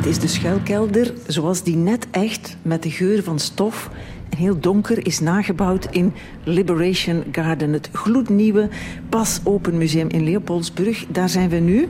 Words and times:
Dit 0.00 0.08
is 0.08 0.18
de 0.18 0.28
schuilkelder 0.28 1.12
zoals 1.26 1.62
die 1.62 1.76
net 1.76 2.06
echt 2.10 2.56
met 2.62 2.82
de 2.82 2.90
geur 2.90 3.22
van 3.22 3.38
stof 3.38 3.90
en 4.30 4.38
heel 4.38 4.60
donker 4.60 5.06
is 5.06 5.20
nagebouwd 5.20 5.86
in 5.90 6.12
Liberation 6.44 7.24
Garden, 7.32 7.72
het 7.72 7.88
gloednieuwe 7.92 8.68
pas 9.08 9.40
open 9.44 9.78
museum 9.78 10.08
in 10.08 10.24
Leopoldsburg. 10.24 11.06
Daar 11.08 11.28
zijn 11.28 11.48
we 11.48 11.56
nu. 11.56 11.88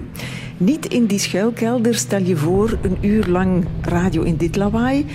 Niet 0.56 0.86
in 0.86 1.06
die 1.06 1.18
schuilkelder, 1.18 1.94
stel 1.94 2.22
je 2.22 2.36
voor, 2.36 2.78
een 2.82 2.98
uur 3.00 3.26
lang 3.26 3.64
radio 3.80 4.22
in 4.22 4.36
dit 4.36 4.56
lawaai. 4.56 5.06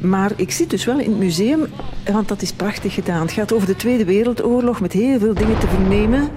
Maar 0.00 0.32
ik 0.36 0.50
zit 0.50 0.70
dus 0.70 0.84
wel 0.84 0.98
in 0.98 1.10
het 1.10 1.18
museum, 1.18 1.66
want 2.12 2.28
dat 2.28 2.42
is 2.42 2.52
prachtig 2.52 2.94
gedaan. 2.94 3.20
Het 3.20 3.32
gaat 3.32 3.52
over 3.52 3.66
de 3.66 3.76
Tweede 3.76 4.04
Wereldoorlog 4.04 4.80
met 4.80 4.92
heel 4.92 5.18
veel 5.18 5.34
dingen 5.34 5.58
te 5.58 5.66
vernemen. 5.66 6.28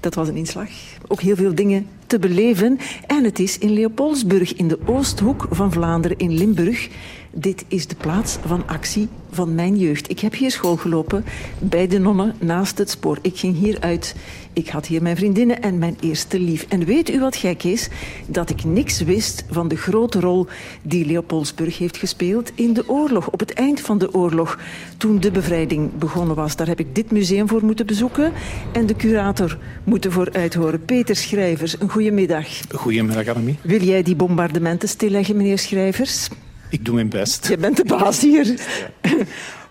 Dat 0.00 0.14
was 0.14 0.28
een 0.28 0.36
inslag. 0.36 0.68
Ook 1.08 1.20
heel 1.20 1.36
veel 1.36 1.54
dingen 1.54 1.86
te 2.06 2.18
beleven. 2.18 2.78
En 3.06 3.24
het 3.24 3.38
is 3.38 3.58
in 3.58 3.72
Leopoldsburg, 3.72 4.54
in 4.54 4.68
de 4.68 4.78
Oosthoek 4.86 5.46
van 5.50 5.72
Vlaanderen, 5.72 6.18
in 6.18 6.32
Limburg. 6.32 6.88
Dit 7.32 7.64
is 7.68 7.86
de 7.86 7.94
plaats 7.94 8.36
van 8.44 8.66
actie 8.66 9.08
van 9.30 9.54
mijn 9.54 9.76
jeugd. 9.76 10.10
Ik 10.10 10.20
heb 10.20 10.34
hier 10.34 10.50
school 10.50 10.76
gelopen 10.76 11.24
bij 11.58 11.86
de 11.86 11.98
nonnen 11.98 12.34
naast 12.40 12.78
het 12.78 12.90
spoor. 12.90 13.18
Ik 13.22 13.38
ging 13.38 13.56
hier 13.58 13.80
uit. 13.80 14.14
Ik 14.52 14.68
had 14.68 14.86
hier 14.86 15.02
mijn 15.02 15.16
vriendinnen 15.16 15.62
en 15.62 15.78
mijn 15.78 15.96
eerste 16.00 16.40
lief. 16.40 16.66
En 16.68 16.84
weet 16.84 17.10
u 17.10 17.20
wat 17.20 17.36
gek 17.36 17.62
is? 17.62 17.88
Dat 18.26 18.50
ik 18.50 18.64
niks 18.64 19.00
wist 19.00 19.44
van 19.50 19.68
de 19.68 19.76
grote 19.76 20.20
rol 20.20 20.46
die 20.82 21.06
Leopoldsburg 21.06 21.78
heeft 21.78 21.96
gespeeld 21.96 22.52
in 22.54 22.72
de 22.72 22.88
oorlog. 22.88 23.28
Op 23.28 23.40
het 23.40 23.52
eind 23.52 23.80
van 23.80 23.98
de 23.98 24.14
oorlog, 24.14 24.58
toen 24.96 25.20
de 25.20 25.30
bevrijding 25.30 25.98
begonnen 25.98 26.36
was. 26.36 26.56
Daar 26.56 26.66
heb 26.66 26.80
ik 26.80 26.94
dit 26.94 27.10
museum 27.10 27.48
voor 27.48 27.64
moeten 27.64 27.86
bezoeken 27.86 28.32
en 28.72 28.86
de 28.86 28.96
curator 28.96 29.58
moeten 29.84 30.12
voor 30.12 30.28
uithoren. 30.32 30.84
Peter 30.84 31.16
Schrijvers, 31.16 31.80
een 31.80 31.90
goedemiddag. 31.90 32.46
Goedemiddag, 32.74 33.28
Annemie. 33.28 33.58
Wil 33.62 33.82
jij 33.82 34.02
die 34.02 34.16
bombardementen 34.16 34.88
stilleggen, 34.88 35.36
meneer 35.36 35.58
Schrijvers? 35.58 36.28
Ik 36.76 36.84
doe 36.84 36.94
mijn 36.94 37.08
best. 37.08 37.48
Je 37.48 37.56
bent 37.56 37.76
de 37.76 37.84
baas 37.84 38.20
hier. 38.20 38.60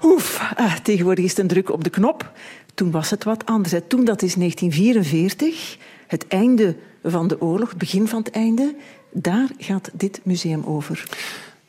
Oef, 0.03 0.53
ah, 0.55 0.75
tegenwoordig 0.75 1.23
is 1.23 1.29
het 1.29 1.39
een 1.39 1.47
druk 1.47 1.71
op 1.71 1.83
de 1.83 1.89
knop. 1.89 2.31
Toen 2.73 2.91
was 2.91 3.09
het 3.09 3.23
wat 3.23 3.45
anders. 3.45 3.73
Toen, 3.87 4.05
dat 4.05 4.21
is 4.21 4.35
1944, 4.35 5.77
het 6.07 6.27
einde 6.27 6.75
van 7.03 7.27
de 7.27 7.41
oorlog, 7.41 7.69
het 7.69 7.77
begin 7.77 8.07
van 8.07 8.19
het 8.19 8.31
einde. 8.31 8.75
Daar 9.11 9.47
gaat 9.57 9.89
dit 9.93 10.19
museum 10.23 10.63
over. 10.63 11.03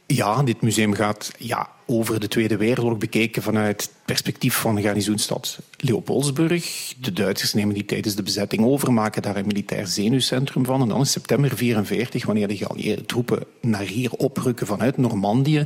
Ja, 0.07 0.43
dit 0.43 0.61
museum 0.61 0.95
gaat 0.95 1.33
ja, 1.39 1.69
over 1.87 2.21
de 2.21 2.29
Tweede 2.29 2.57
Wereldoorlog 2.57 2.99
bekeken 2.99 3.43
vanuit 3.43 3.83
het 3.83 3.93
perspectief 4.05 4.55
van 4.55 4.75
de 4.75 4.83
garnizoenstad 4.83 5.59
Leopoldsburg. 5.77 6.95
De 7.01 7.13
Duitsers 7.13 7.55
nemen 7.55 7.75
die 7.75 7.85
tijdens 7.85 8.15
de 8.15 8.23
bezetting 8.23 8.65
over, 8.65 8.93
maken 8.93 9.23
daar 9.23 9.37
een 9.37 9.47
militair 9.47 9.87
zenuwcentrum 9.87 10.65
van. 10.65 10.81
En 10.81 10.89
dan 10.89 10.99
in 10.99 11.07
september 11.07 11.49
1944, 11.49 12.27
wanneer 12.27 12.49
de 12.49 12.57
geallieerde 12.57 13.07
troepen 13.07 13.45
naar 13.61 13.87
hier 13.87 14.11
oprukken 14.11 14.67
vanuit 14.67 14.97
Normandië, 14.97 15.65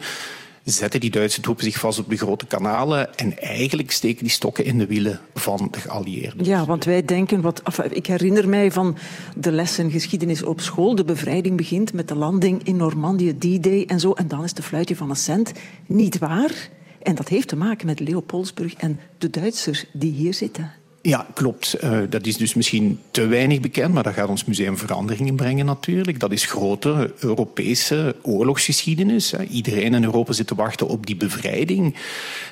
zetten 0.64 1.00
die 1.00 1.10
Duitse 1.10 1.40
troepen 1.40 1.64
zich 1.64 1.78
vast 1.78 1.98
op 1.98 2.08
de 2.10 2.16
grote 2.16 2.46
kanalen 2.46 3.16
en 3.16 3.38
eigenlijk 3.38 3.90
steken 3.90 4.22
die 4.22 4.32
stokken 4.32 4.64
in 4.64 4.78
de 4.78 4.86
wielen 4.86 5.20
van 5.34 5.68
de 5.70 5.80
geallieerden. 5.80 6.44
Ja, 6.44 6.64
want 6.64 6.84
wij 6.84 7.04
denken, 7.04 7.40
wat, 7.40 7.62
ik 7.90 8.06
herinner 8.06 8.48
mij 8.48 8.72
van 8.72 8.96
de 9.36 9.52
lessen 9.52 9.90
geschiedenis 9.90 10.42
op 10.42 10.60
school, 10.60 10.94
de 10.94 11.04
bevrijding 11.04 11.56
begint 11.56 11.92
met 11.92 12.08
de 12.08 12.14
landing 12.14 12.62
in 12.62 12.76
Normandië, 12.76 13.38
D-Day 13.38 13.84
en 13.86 14.00
zo, 14.00 14.12
en 14.12 14.28
dan 14.28 14.44
is 14.44 14.54
de 14.54 14.62
fluitje 14.62 14.96
van 14.96 15.10
een 15.10 15.16
cent. 15.16 15.52
Niet 15.86 16.18
waar. 16.18 16.68
En 17.02 17.14
dat 17.14 17.28
heeft 17.28 17.48
te 17.48 17.56
maken 17.56 17.86
met 17.86 18.00
Leopoldsburg 18.00 18.74
en 18.74 19.00
de 19.18 19.30
Duitsers 19.30 19.84
die 19.92 20.12
hier 20.12 20.34
zitten. 20.34 20.79
Ja, 21.02 21.26
klopt. 21.34 21.76
Uh, 21.84 21.98
dat 22.08 22.26
is 22.26 22.36
dus 22.36 22.54
misschien 22.54 23.00
te 23.10 23.26
weinig 23.26 23.60
bekend, 23.60 23.94
maar 23.94 24.02
dat 24.02 24.14
gaat 24.14 24.28
ons 24.28 24.44
museum 24.44 24.76
veranderingen 24.76 25.36
brengen 25.36 25.66
natuurlijk. 25.66 26.20
Dat 26.20 26.32
is 26.32 26.44
grote 26.44 27.12
Europese 27.18 28.16
oorlogsgeschiedenis. 28.22 29.30
Hè. 29.30 29.42
Iedereen 29.42 29.94
in 29.94 30.04
Europa 30.04 30.32
zit 30.32 30.46
te 30.46 30.54
wachten 30.54 30.88
op 30.88 31.06
die 31.06 31.16
bevrijding. 31.16 31.96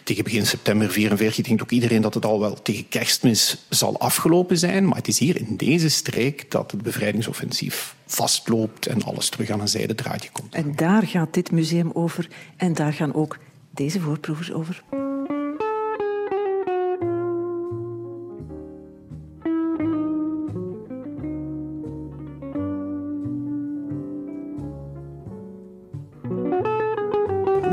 Tegen 0.05 0.25
begin 0.25 0.47
september 0.47 0.91
44 0.91 1.45
denkt 1.45 1.63
ook 1.63 1.71
iedereen 1.71 2.03
dat 2.03 2.15
het 2.15 2.25
al 2.25 2.41
wel 2.41 2.63
tegen 2.63 2.89
kerstmis 2.89 3.67
zal 3.69 3.99
afgelopen 3.99 4.59
zijn. 4.59 4.87
Maar 4.87 4.97
het 4.97 5.09
is 5.09 5.19
hier 5.19 5.37
in 5.37 5.57
deze 5.57 5.89
streek 5.89 6.51
dat 6.51 6.71
het 6.71 6.83
bevrijdingsoffensief 6.83 7.95
vastloopt 8.07 8.87
en 8.87 9.03
alles 9.03 9.29
terug 9.29 9.51
aan 9.51 9.61
een 9.61 9.69
zijdendraadje 9.69 10.31
komt. 10.33 10.55
En 10.55 10.77
daar 10.77 11.03
gaat 11.03 11.35
dit 11.35 11.51
museum 11.51 11.91
over 11.93 12.29
en 12.57 12.75
daar 12.75 12.93
gaan 12.93 13.15
ook 13.15 13.39
deze 13.71 14.01
voorproevers 14.01 14.53
over. 14.53 14.83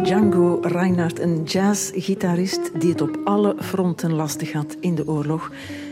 Django 0.05 0.59
Reinhardt, 0.61 1.19
een 1.19 1.43
jazzgitarist 1.43 2.71
die 2.79 2.89
het 2.89 3.01
op 3.01 3.19
alle 3.23 3.55
fronten 3.59 4.13
lastig 4.13 4.51
had 4.51 4.77
in 4.79 4.95
de 4.95 5.07
oorlog. 5.07 5.51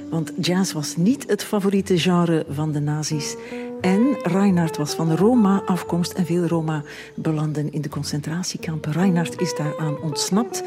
Want 0.10 0.32
jazz 0.40 0.74
was 0.74 0.96
niet 0.96 1.24
het 1.28 1.44
favoriete 1.44 2.00
genre 2.00 2.46
van 2.50 2.72
de 2.72 2.80
nazi's. 2.80 3.36
En 3.82 4.18
Reinhardt 4.24 4.78
was 4.78 4.94
van 4.94 5.16
Roma-afkomst 5.16 6.14
en 6.14 6.26
veel 6.26 6.48
Roma 6.48 6.84
belanden 7.16 7.72
in 7.72 7.82
de 7.82 7.90
concentratiekampen. 7.90 8.92
Reinhardt 8.92 9.42
is 9.42 9.56
daaraan 9.56 10.02
ontsnapt. 10.02 10.64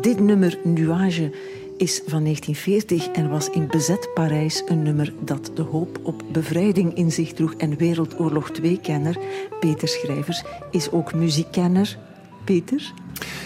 Dit 0.00 0.20
nummer 0.20 0.58
Nuage 0.64 1.30
is 1.76 2.02
van 2.06 2.22
1940 2.22 3.06
en 3.06 3.30
was 3.30 3.50
in 3.50 3.66
bezet 3.66 4.08
Parijs 4.14 4.62
een 4.66 4.82
nummer 4.82 5.12
dat 5.20 5.50
de 5.54 5.62
hoop 5.62 6.00
op 6.02 6.22
bevrijding 6.32 6.94
in 6.94 7.12
zich 7.12 7.32
droeg. 7.32 7.54
En 7.54 7.76
Wereldoorlog 7.76 8.50
2-kenner 8.62 9.18
Peter 9.60 9.88
Schrijvers 9.88 10.44
is 10.70 10.90
ook 10.90 11.14
muziekkenner, 11.14 11.98
Peter? 12.44 12.92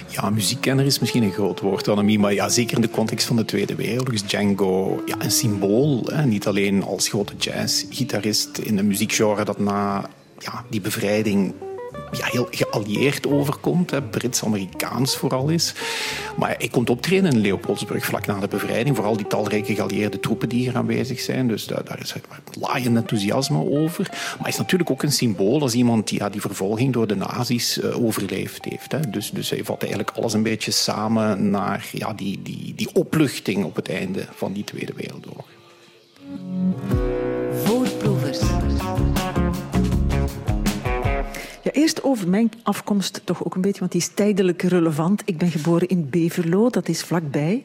Ja, 0.08 0.30
muziekkenner 0.30 0.84
is 0.86 0.98
misschien 0.98 1.22
een 1.22 1.32
groot 1.32 1.60
woord, 1.60 1.88
Annemie, 1.88 2.18
maar 2.18 2.32
ja, 2.32 2.48
zeker 2.48 2.76
in 2.76 2.82
de 2.82 2.90
context 2.90 3.26
van 3.26 3.36
de 3.36 3.44
Tweede 3.44 3.74
Wereldoorlog 3.74 4.14
is 4.14 4.26
Django 4.26 5.02
ja, 5.06 5.14
een 5.18 5.30
symbool. 5.30 6.02
Hè? 6.06 6.26
Niet 6.26 6.46
alleen 6.46 6.82
als 6.82 7.08
grote 7.08 7.36
jazzgitarist 7.38 8.58
in 8.58 8.78
een 8.78 8.86
muziekgenre 8.86 9.44
dat 9.44 9.58
na 9.58 10.10
ja, 10.38 10.64
die 10.70 10.80
bevrijding 10.80 11.54
ja, 12.12 12.26
heel 12.26 12.48
geallieerd 12.50 13.26
overkomt, 13.26 14.10
Brits-Amerikaans 14.10 15.16
vooral 15.16 15.48
is. 15.48 15.74
Maar 16.36 16.54
hij 16.58 16.68
komt 16.68 16.90
optreden 16.90 17.32
in 17.32 17.40
Leopoldsburg 17.40 18.04
vlak 18.04 18.26
na 18.26 18.40
de 18.40 18.48
bevrijding, 18.48 18.96
vooral 18.96 19.16
die 19.16 19.26
talrijke 19.26 19.74
geallieerde 19.74 20.20
troepen 20.20 20.48
die 20.48 20.60
hier 20.60 20.76
aanwezig 20.76 21.20
zijn. 21.20 21.48
Dus 21.48 21.66
daar, 21.66 21.84
daar 21.84 22.00
is 22.00 22.14
laaiend 22.60 22.96
enthousiasme 22.96 23.70
over. 23.70 24.06
Maar 24.10 24.36
hij 24.38 24.50
is 24.50 24.56
natuurlijk 24.56 24.90
ook 24.90 25.02
een 25.02 25.12
symbool 25.12 25.60
als 25.60 25.74
iemand 25.74 26.08
die 26.08 26.18
ja, 26.18 26.28
die 26.28 26.40
vervolging 26.40 26.92
door 26.92 27.06
de 27.06 27.16
nazi's 27.16 27.78
uh, 27.78 28.04
overleefd 28.04 28.64
heeft. 28.64 28.92
Hè. 28.92 29.00
Dus, 29.10 29.30
dus 29.30 29.50
hij 29.50 29.64
vat 29.64 29.80
eigenlijk 29.80 30.10
alles 30.16 30.32
een 30.32 30.42
beetje 30.42 30.70
samen 30.70 31.50
naar 31.50 31.88
ja, 31.92 32.12
die, 32.12 32.42
die, 32.42 32.74
die 32.74 32.88
opluchting 32.92 33.64
op 33.64 33.76
het 33.76 33.88
einde 33.88 34.26
van 34.34 34.52
die 34.52 34.64
Tweede 34.64 34.92
Wereldoorlog. 34.96 35.46
Ja, 41.66 41.72
eerst 41.72 42.02
over 42.02 42.28
mijn 42.28 42.50
afkomst 42.62 43.20
toch 43.24 43.44
ook 43.44 43.54
een 43.54 43.60
beetje, 43.60 43.80
want 43.80 43.92
die 43.92 44.00
is 44.00 44.08
tijdelijk 44.08 44.62
relevant. 44.62 45.22
Ik 45.24 45.38
ben 45.38 45.50
geboren 45.50 45.88
in 45.88 46.10
Beverlo, 46.10 46.70
dat 46.70 46.88
is 46.88 47.02
vlakbij. 47.02 47.64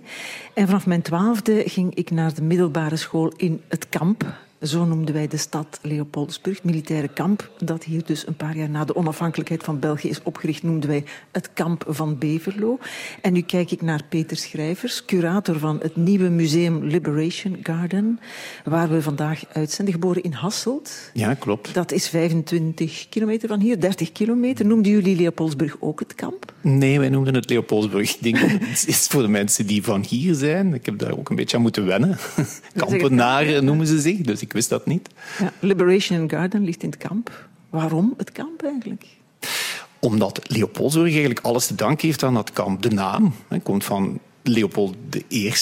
En 0.53 0.67
vanaf 0.67 0.85
mijn 0.85 1.01
twaalfde 1.01 1.63
ging 1.65 1.95
ik 1.95 2.11
naar 2.11 2.33
de 2.33 2.41
middelbare 2.41 2.95
school 2.95 3.33
in 3.37 3.61
het 3.67 3.89
kamp. 3.89 4.25
Zo 4.61 4.85
noemden 4.85 5.13
wij 5.13 5.27
de 5.27 5.37
stad 5.37 5.79
Leopoldsburg, 5.81 6.63
militaire 6.63 7.07
kamp. 7.07 7.49
Dat 7.63 7.83
hier 7.83 8.05
dus 8.05 8.27
een 8.27 8.35
paar 8.35 8.57
jaar 8.57 8.69
na 8.69 8.85
de 8.85 8.95
onafhankelijkheid 8.95 9.63
van 9.63 9.79
België 9.79 10.09
is 10.09 10.23
opgericht, 10.23 10.63
noemden 10.63 10.89
wij 10.89 11.03
het 11.31 11.49
kamp 11.53 11.85
van 11.87 12.17
Beverlo. 12.17 12.79
En 13.21 13.33
nu 13.33 13.41
kijk 13.41 13.71
ik 13.71 13.81
naar 13.81 14.03
Peter 14.09 14.37
Schrijvers, 14.37 15.05
curator 15.05 15.59
van 15.59 15.79
het 15.81 15.95
nieuwe 15.95 16.29
museum 16.29 16.83
Liberation 16.83 17.57
Garden, 17.63 18.19
waar 18.63 18.89
we 18.89 19.01
vandaag 19.01 19.43
uitzenden. 19.53 19.93
Geboren 19.93 20.23
in 20.23 20.33
Hasselt. 20.33 21.11
Ja, 21.13 21.33
klopt. 21.33 21.73
Dat 21.73 21.91
is 21.91 22.09
25 22.09 23.09
kilometer 23.09 23.47
van 23.47 23.59
hier, 23.59 23.79
30 23.79 24.11
kilometer. 24.11 24.65
Noemden 24.65 24.91
jullie 24.91 25.15
Leopoldsburg 25.15 25.75
ook 25.79 25.99
het 25.99 26.15
kamp? 26.15 26.53
Nee, 26.61 26.99
wij 26.99 27.09
noemden 27.09 27.33
het 27.33 27.49
Leopoldsburg. 27.49 28.15
Ik 28.15 28.23
denk 28.23 28.37
het 28.37 28.87
is 28.87 29.07
voor 29.07 29.21
de 29.21 29.27
mensen 29.27 29.65
die 29.65 29.83
van 29.83 30.05
hier 30.07 30.33
zijn. 30.33 30.73
Ik 30.73 30.85
heb 30.85 30.99
daar 30.99 31.17
ook 31.17 31.29
een 31.29 31.35
beetje 31.35 31.55
aan 31.55 31.61
moeten 31.61 31.85
wennen. 31.85 32.17
Kampenaren 32.75 33.65
noemen 33.65 33.87
ze 33.87 33.99
zich, 33.99 34.17
dus 34.17 34.41
ik 34.41 34.50
wist 34.51 34.69
dat 34.69 34.85
niet. 34.85 35.09
Ja, 35.39 35.53
Liberation 35.59 36.29
Garden 36.29 36.63
ligt 36.63 36.83
in 36.83 36.89
het 36.89 36.97
kamp. 36.97 37.49
Waarom 37.69 38.13
het 38.17 38.31
kamp 38.31 38.63
eigenlijk? 38.63 39.05
Omdat 39.99 40.41
Leopoldsburg 40.47 41.09
eigenlijk 41.09 41.39
alles 41.39 41.67
te 41.67 41.75
danken 41.75 42.07
heeft 42.07 42.23
aan 42.23 42.33
dat 42.33 42.51
kamp. 42.51 42.81
De 42.81 42.89
naam 42.89 43.33
hè, 43.47 43.59
komt 43.59 43.83
van 43.83 44.19
Leopold 44.43 44.95
I, 45.15 45.53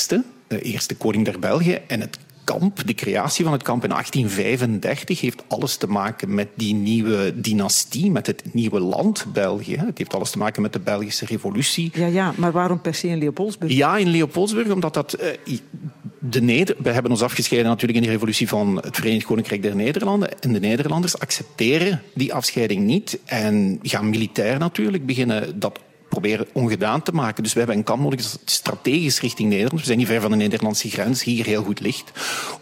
de 0.48 0.62
eerste 0.62 0.96
koning 0.98 1.26
der 1.26 1.40
België. 1.40 1.80
En 1.88 2.02
het 2.02 2.18
kamp, 2.50 2.88
de 2.88 2.94
creatie 2.94 3.44
van 3.44 3.54
het 3.54 3.64
kamp 3.64 3.84
in 3.84 3.90
1835, 3.90 5.22
heeft 5.22 5.44
alles 5.48 5.76
te 5.78 5.88
maken 5.88 6.34
met 6.34 6.48
die 6.56 6.74
nieuwe 6.74 7.34
dynastie, 7.36 8.12
met 8.12 8.28
het 8.28 8.54
nieuwe 8.54 8.80
land 8.80 9.26
België. 9.34 9.78
Het 9.78 9.98
heeft 9.98 10.14
alles 10.14 10.32
te 10.32 10.38
maken 10.38 10.62
met 10.62 10.74
de 10.74 10.80
Belgische 10.80 11.26
revolutie. 11.26 11.92
Ja, 11.94 12.06
ja 12.06 12.34
maar 12.38 12.52
waarom 12.52 12.82
per 12.82 12.94
se 12.94 13.08
in 13.08 13.18
Leopoldsburg? 13.18 13.72
Ja, 13.72 13.98
in 13.98 14.08
Leopoldsburg, 14.08 14.70
omdat 14.70 14.94
dat... 14.94 15.18
Uh, 15.46 15.58
de 16.22 16.42
Neder 16.42 16.76
we 16.80 16.90
hebben 16.90 17.12
ons 17.12 17.22
afgescheiden 17.22 17.70
natuurlijk 17.70 18.00
in 18.00 18.06
de 18.06 18.12
revolutie 18.12 18.48
van 18.48 18.76
het 18.76 18.96
Verenigd 18.96 19.26
Koninkrijk 19.26 19.62
der 19.62 19.76
Nederlanden. 19.76 20.42
En 20.42 20.54
de 20.54 20.60
Nederlanders 20.60 21.20
accepteren 21.20 22.02
die 22.14 22.34
afscheiding 22.34 22.86
niet 22.86 23.20
en 23.26 23.80
gaan 23.82 24.10
militair 24.10 24.60
natuurlijk 24.60 25.06
beginnen 25.06 25.60
dat 25.60 25.80
proberen 26.20 26.48
ongedaan 26.54 27.02
te 27.02 27.12
maken. 27.12 27.44
Dus 27.44 27.54
we 27.54 27.60
hebben 27.60 27.78
een 27.78 27.84
kamp 27.84 28.02
nodig 28.02 28.38
strategisch 28.46 29.22
richting 29.22 29.50
Nederland. 29.50 29.80
We 29.80 29.86
zijn 29.86 29.98
niet 29.98 30.08
ver 30.08 30.22
van 30.22 30.32
de 30.32 30.38
Nederlandse 30.38 30.90
grens, 30.90 31.24
hier 31.24 31.46
heel 31.46 31.64
goed 31.64 31.80
ligt. 31.80 32.12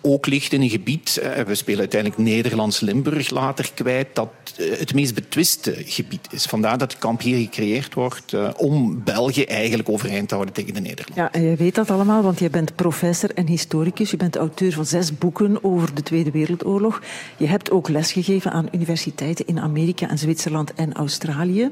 Ook 0.01 0.25
ligt 0.25 0.53
in 0.53 0.61
een 0.61 0.69
gebied, 0.69 1.17
eh, 1.17 1.43
we 1.43 1.55
spelen 1.55 1.79
uiteindelijk 1.79 2.21
Nederlands-Limburg 2.21 3.29
later 3.29 3.71
kwijt, 3.73 4.07
dat 4.13 4.29
eh, 4.57 4.79
het 4.79 4.93
meest 4.93 5.13
betwiste 5.13 5.75
gebied 5.85 6.27
is. 6.31 6.45
Vandaar 6.45 6.77
dat 6.77 6.91
het 6.91 7.01
kamp 7.01 7.21
hier 7.21 7.37
gecreëerd 7.37 7.93
wordt 7.93 8.33
eh, 8.33 8.49
om 8.57 9.03
België 9.03 9.43
eigenlijk 9.43 9.89
overeind 9.89 10.27
te 10.27 10.33
houden 10.33 10.55
tegen 10.55 10.73
de 10.73 10.79
Nederlanden. 10.79 11.23
Ja, 11.23 11.31
en 11.31 11.49
je 11.49 11.55
weet 11.55 11.75
dat 11.75 11.91
allemaal, 11.91 12.21
want 12.21 12.39
je 12.39 12.49
bent 12.49 12.75
professor 12.75 13.29
en 13.33 13.47
historicus. 13.47 14.11
Je 14.11 14.17
bent 14.17 14.35
auteur 14.35 14.71
van 14.71 14.85
zes 14.85 15.17
boeken 15.17 15.63
over 15.63 15.95
de 15.95 16.03
Tweede 16.03 16.31
Wereldoorlog. 16.31 17.01
Je 17.37 17.47
hebt 17.47 17.71
ook 17.71 17.89
lesgegeven 17.89 18.51
aan 18.51 18.67
universiteiten 18.71 19.47
in 19.47 19.59
Amerika 19.59 20.09
en 20.09 20.17
Zwitserland 20.17 20.73
en 20.73 20.93
Australië. 20.93 21.69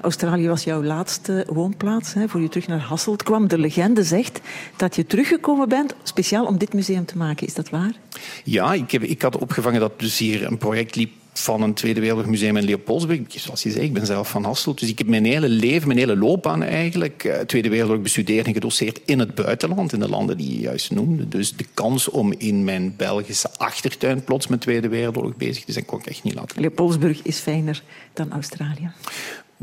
Australië 0.00 0.48
was 0.48 0.64
jouw 0.64 0.82
laatste 0.82 1.21
woonplaats, 1.46 2.14
hè, 2.14 2.28
voor 2.28 2.40
je 2.40 2.48
terug 2.48 2.66
naar 2.66 2.80
Hasselt 2.80 3.22
kwam. 3.22 3.48
De 3.48 3.58
legende 3.58 4.02
zegt 4.02 4.40
dat 4.76 4.96
je 4.96 5.06
teruggekomen 5.06 5.68
bent 5.68 5.94
speciaal 6.02 6.46
om 6.46 6.58
dit 6.58 6.72
museum 6.72 7.04
te 7.04 7.16
maken. 7.16 7.46
Is 7.46 7.54
dat 7.54 7.70
waar? 7.70 7.92
Ja, 8.44 8.74
ik, 8.74 8.90
heb, 8.90 9.02
ik 9.02 9.22
had 9.22 9.38
opgevangen 9.38 9.80
dat 9.80 10.00
dus 10.00 10.18
hier 10.18 10.46
een 10.46 10.58
project 10.58 10.96
liep 10.96 11.10
van 11.32 11.62
een 11.62 11.74
Tweede 11.74 12.00
Wereldmuseum 12.00 12.56
in 12.56 12.64
Leopoldsburg. 12.64 13.20
Zoals 13.28 13.62
je 13.62 13.70
zei, 13.70 13.84
ik 13.84 13.92
ben 13.92 14.06
zelf 14.06 14.30
van 14.30 14.44
Hasselt. 14.44 14.80
Dus 14.80 14.88
ik 14.88 14.98
heb 14.98 15.06
mijn 15.06 15.24
hele 15.24 15.48
leven, 15.48 15.86
mijn 15.86 15.98
hele 15.98 16.16
loopbaan 16.16 16.62
eigenlijk, 16.62 17.24
eh, 17.24 17.40
Tweede 17.40 17.68
Wereldoorlog 17.68 18.02
bestudeerd 18.02 18.46
en 18.46 18.52
gedoseerd 18.52 19.00
in 19.04 19.18
het 19.18 19.34
buitenland, 19.34 19.92
in 19.92 20.00
de 20.00 20.08
landen 20.08 20.36
die 20.36 20.52
je 20.52 20.60
juist 20.60 20.90
noemde. 20.90 21.28
Dus 21.28 21.56
de 21.56 21.66
kans 21.74 22.08
om 22.08 22.32
in 22.38 22.64
mijn 22.64 22.94
Belgische 22.96 23.50
achtertuin 23.56 24.24
plots 24.24 24.46
met 24.46 24.60
Tweede 24.60 24.88
Wereldoorlog 24.88 25.36
bezig 25.36 25.64
te 25.64 25.72
zijn, 25.72 25.84
kon 25.84 25.98
ik 25.98 26.06
echt 26.06 26.22
niet 26.22 26.34
laten. 26.34 26.60
Leopoldsburg 26.60 27.22
is 27.22 27.38
fijner 27.38 27.82
dan 28.12 28.32
Australië. 28.32 28.90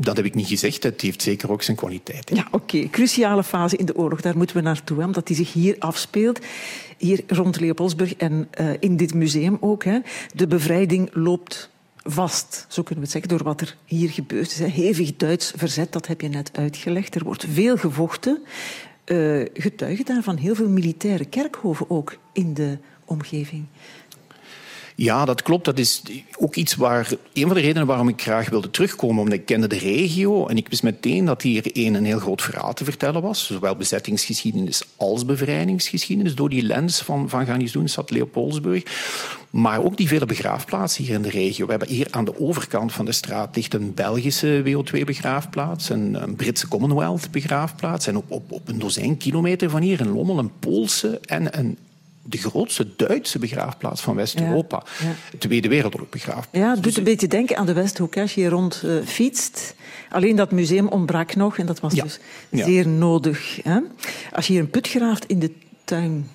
Dat 0.02 0.16
heb 0.16 0.24
ik 0.24 0.34
niet 0.34 0.46
gezegd. 0.46 0.82
Het 0.82 1.00
heeft 1.00 1.22
zeker 1.22 1.50
ook 1.50 1.62
zijn 1.62 1.76
kwaliteit. 1.76 2.30
Ja, 2.34 2.48
oké. 2.50 2.88
Cruciale 2.90 3.44
fase 3.44 3.76
in 3.76 3.86
de 3.86 3.96
oorlog. 3.96 4.20
Daar 4.20 4.36
moeten 4.36 4.56
we 4.56 4.62
naartoe, 4.62 5.04
omdat 5.04 5.26
die 5.26 5.36
zich 5.36 5.52
hier 5.52 5.76
afspeelt. 5.78 6.38
Hier 6.98 7.22
rond 7.26 7.60
Leopoldsburg 7.60 8.14
en 8.14 8.48
uh, 8.60 8.70
in 8.78 8.96
dit 8.96 9.14
museum 9.14 9.56
ook. 9.60 9.84
Hè. 9.84 9.98
De 10.34 10.46
bevrijding 10.46 11.10
loopt 11.12 11.70
vast, 12.02 12.66
zo 12.68 12.82
kunnen 12.82 13.04
we 13.04 13.10
het 13.10 13.10
zeggen, 13.10 13.30
door 13.30 13.42
wat 13.42 13.60
er 13.60 13.76
hier 13.84 14.10
gebeurt. 14.10 14.50
Is, 14.50 14.58
Hevig 14.58 15.16
Duits 15.16 15.52
verzet, 15.56 15.92
dat 15.92 16.06
heb 16.06 16.20
je 16.20 16.28
net 16.28 16.50
uitgelegd. 16.52 17.14
Er 17.14 17.24
wordt 17.24 17.46
veel 17.52 17.76
gevochten. 17.76 18.42
Uh, 19.06 19.46
getuigen 19.54 20.04
daarvan 20.04 20.36
heel 20.36 20.54
veel 20.54 20.68
militaire 20.68 21.24
kerkhoven 21.24 21.90
ook 21.90 22.16
in 22.32 22.54
de 22.54 22.78
omgeving. 23.04 23.64
Ja, 25.02 25.24
dat 25.24 25.42
klopt. 25.42 25.64
Dat 25.64 25.78
is 25.78 26.02
ook 26.38 26.54
iets 26.54 26.74
waar. 26.74 27.12
Een 27.32 27.46
van 27.46 27.54
de 27.54 27.60
redenen 27.60 27.86
waarom 27.86 28.08
ik 28.08 28.22
graag 28.22 28.48
wilde 28.48 28.70
terugkomen, 28.70 29.22
omdat 29.22 29.38
ik 29.38 29.46
kende 29.46 29.66
de 29.66 29.78
regio 29.78 30.46
en 30.46 30.56
ik 30.56 30.68
wist 30.68 30.82
meteen 30.82 31.24
dat 31.24 31.42
hier 31.42 31.64
een, 31.72 31.94
een 31.94 32.04
heel 32.04 32.18
groot 32.18 32.42
verhaal 32.42 32.74
te 32.74 32.84
vertellen 32.84 33.22
was. 33.22 33.46
Zowel 33.46 33.76
bezettingsgeschiedenis 33.76 34.82
als 34.96 35.24
bevrijdingsgeschiedenis. 35.24 36.34
Door 36.34 36.48
die 36.48 36.62
lens 36.62 37.00
van, 37.00 37.28
van 37.28 37.46
gaan 37.46 37.68
doen, 37.72 37.88
stad 37.88 38.10
Leopoldsburg. 38.10 38.82
Maar 39.50 39.84
ook 39.84 39.96
die 39.96 40.08
vele 40.08 40.26
begraafplaatsen 40.26 41.04
hier 41.04 41.14
in 41.14 41.22
de 41.22 41.30
regio. 41.30 41.64
We 41.64 41.70
hebben 41.70 41.88
hier 41.88 42.06
aan 42.10 42.24
de 42.24 42.40
overkant 42.40 42.92
van 42.92 43.04
de 43.04 43.12
straat 43.12 43.56
ligt 43.56 43.74
een 43.74 43.94
Belgische 43.94 44.62
WO2-begraafplaats, 44.64 45.88
een, 45.88 46.22
een, 46.22 46.36
Britse 46.36 46.68
Commonwealth-begraafplaats. 46.68 48.06
En 48.06 48.16
op, 48.16 48.30
op, 48.30 48.52
op 48.52 48.68
een 48.68 48.78
dozijn 48.78 49.16
kilometer 49.16 49.70
van 49.70 49.82
hier 49.82 50.00
in 50.00 50.12
Lommel 50.12 50.38
een 50.38 50.58
Poolse 50.58 51.20
en 51.20 51.58
een 51.58 51.76
de 52.30 52.38
grootste 52.38 52.86
Duitse 52.96 53.38
begraafplaats 53.38 54.00
van 54.00 54.14
West-Europa. 54.14 54.82
Ja, 54.98 55.06
ja. 55.06 55.38
Tweede 55.38 55.68
Wereldoorlog 55.68 56.08
begraafplaats. 56.08 56.66
Ja, 56.66 56.70
het 56.70 56.82
doet 56.82 56.96
een 56.96 57.04
beetje 57.04 57.28
denken 57.28 57.56
aan 57.56 57.66
de 57.66 57.72
Westhoek 57.72 58.16
als 58.16 58.34
je 58.34 58.40
hier 58.40 58.50
rond 58.50 58.82
uh, 58.84 59.04
fietst. 59.04 59.74
Alleen 60.10 60.36
dat 60.36 60.50
museum 60.50 60.88
ontbrak 60.88 61.34
nog 61.34 61.58
en 61.58 61.66
dat 61.66 61.80
was 61.80 61.94
dus 61.94 62.18
zeer 62.50 62.88
nodig. 62.88 63.58
Hè? 63.62 63.78
Als 64.32 64.46
je 64.46 64.52
hier 64.52 64.62
een 64.62 64.70
put 64.70 64.88
graaft 64.88 65.26
in 65.26 65.38
de 65.38 65.52
tuin 65.84 66.30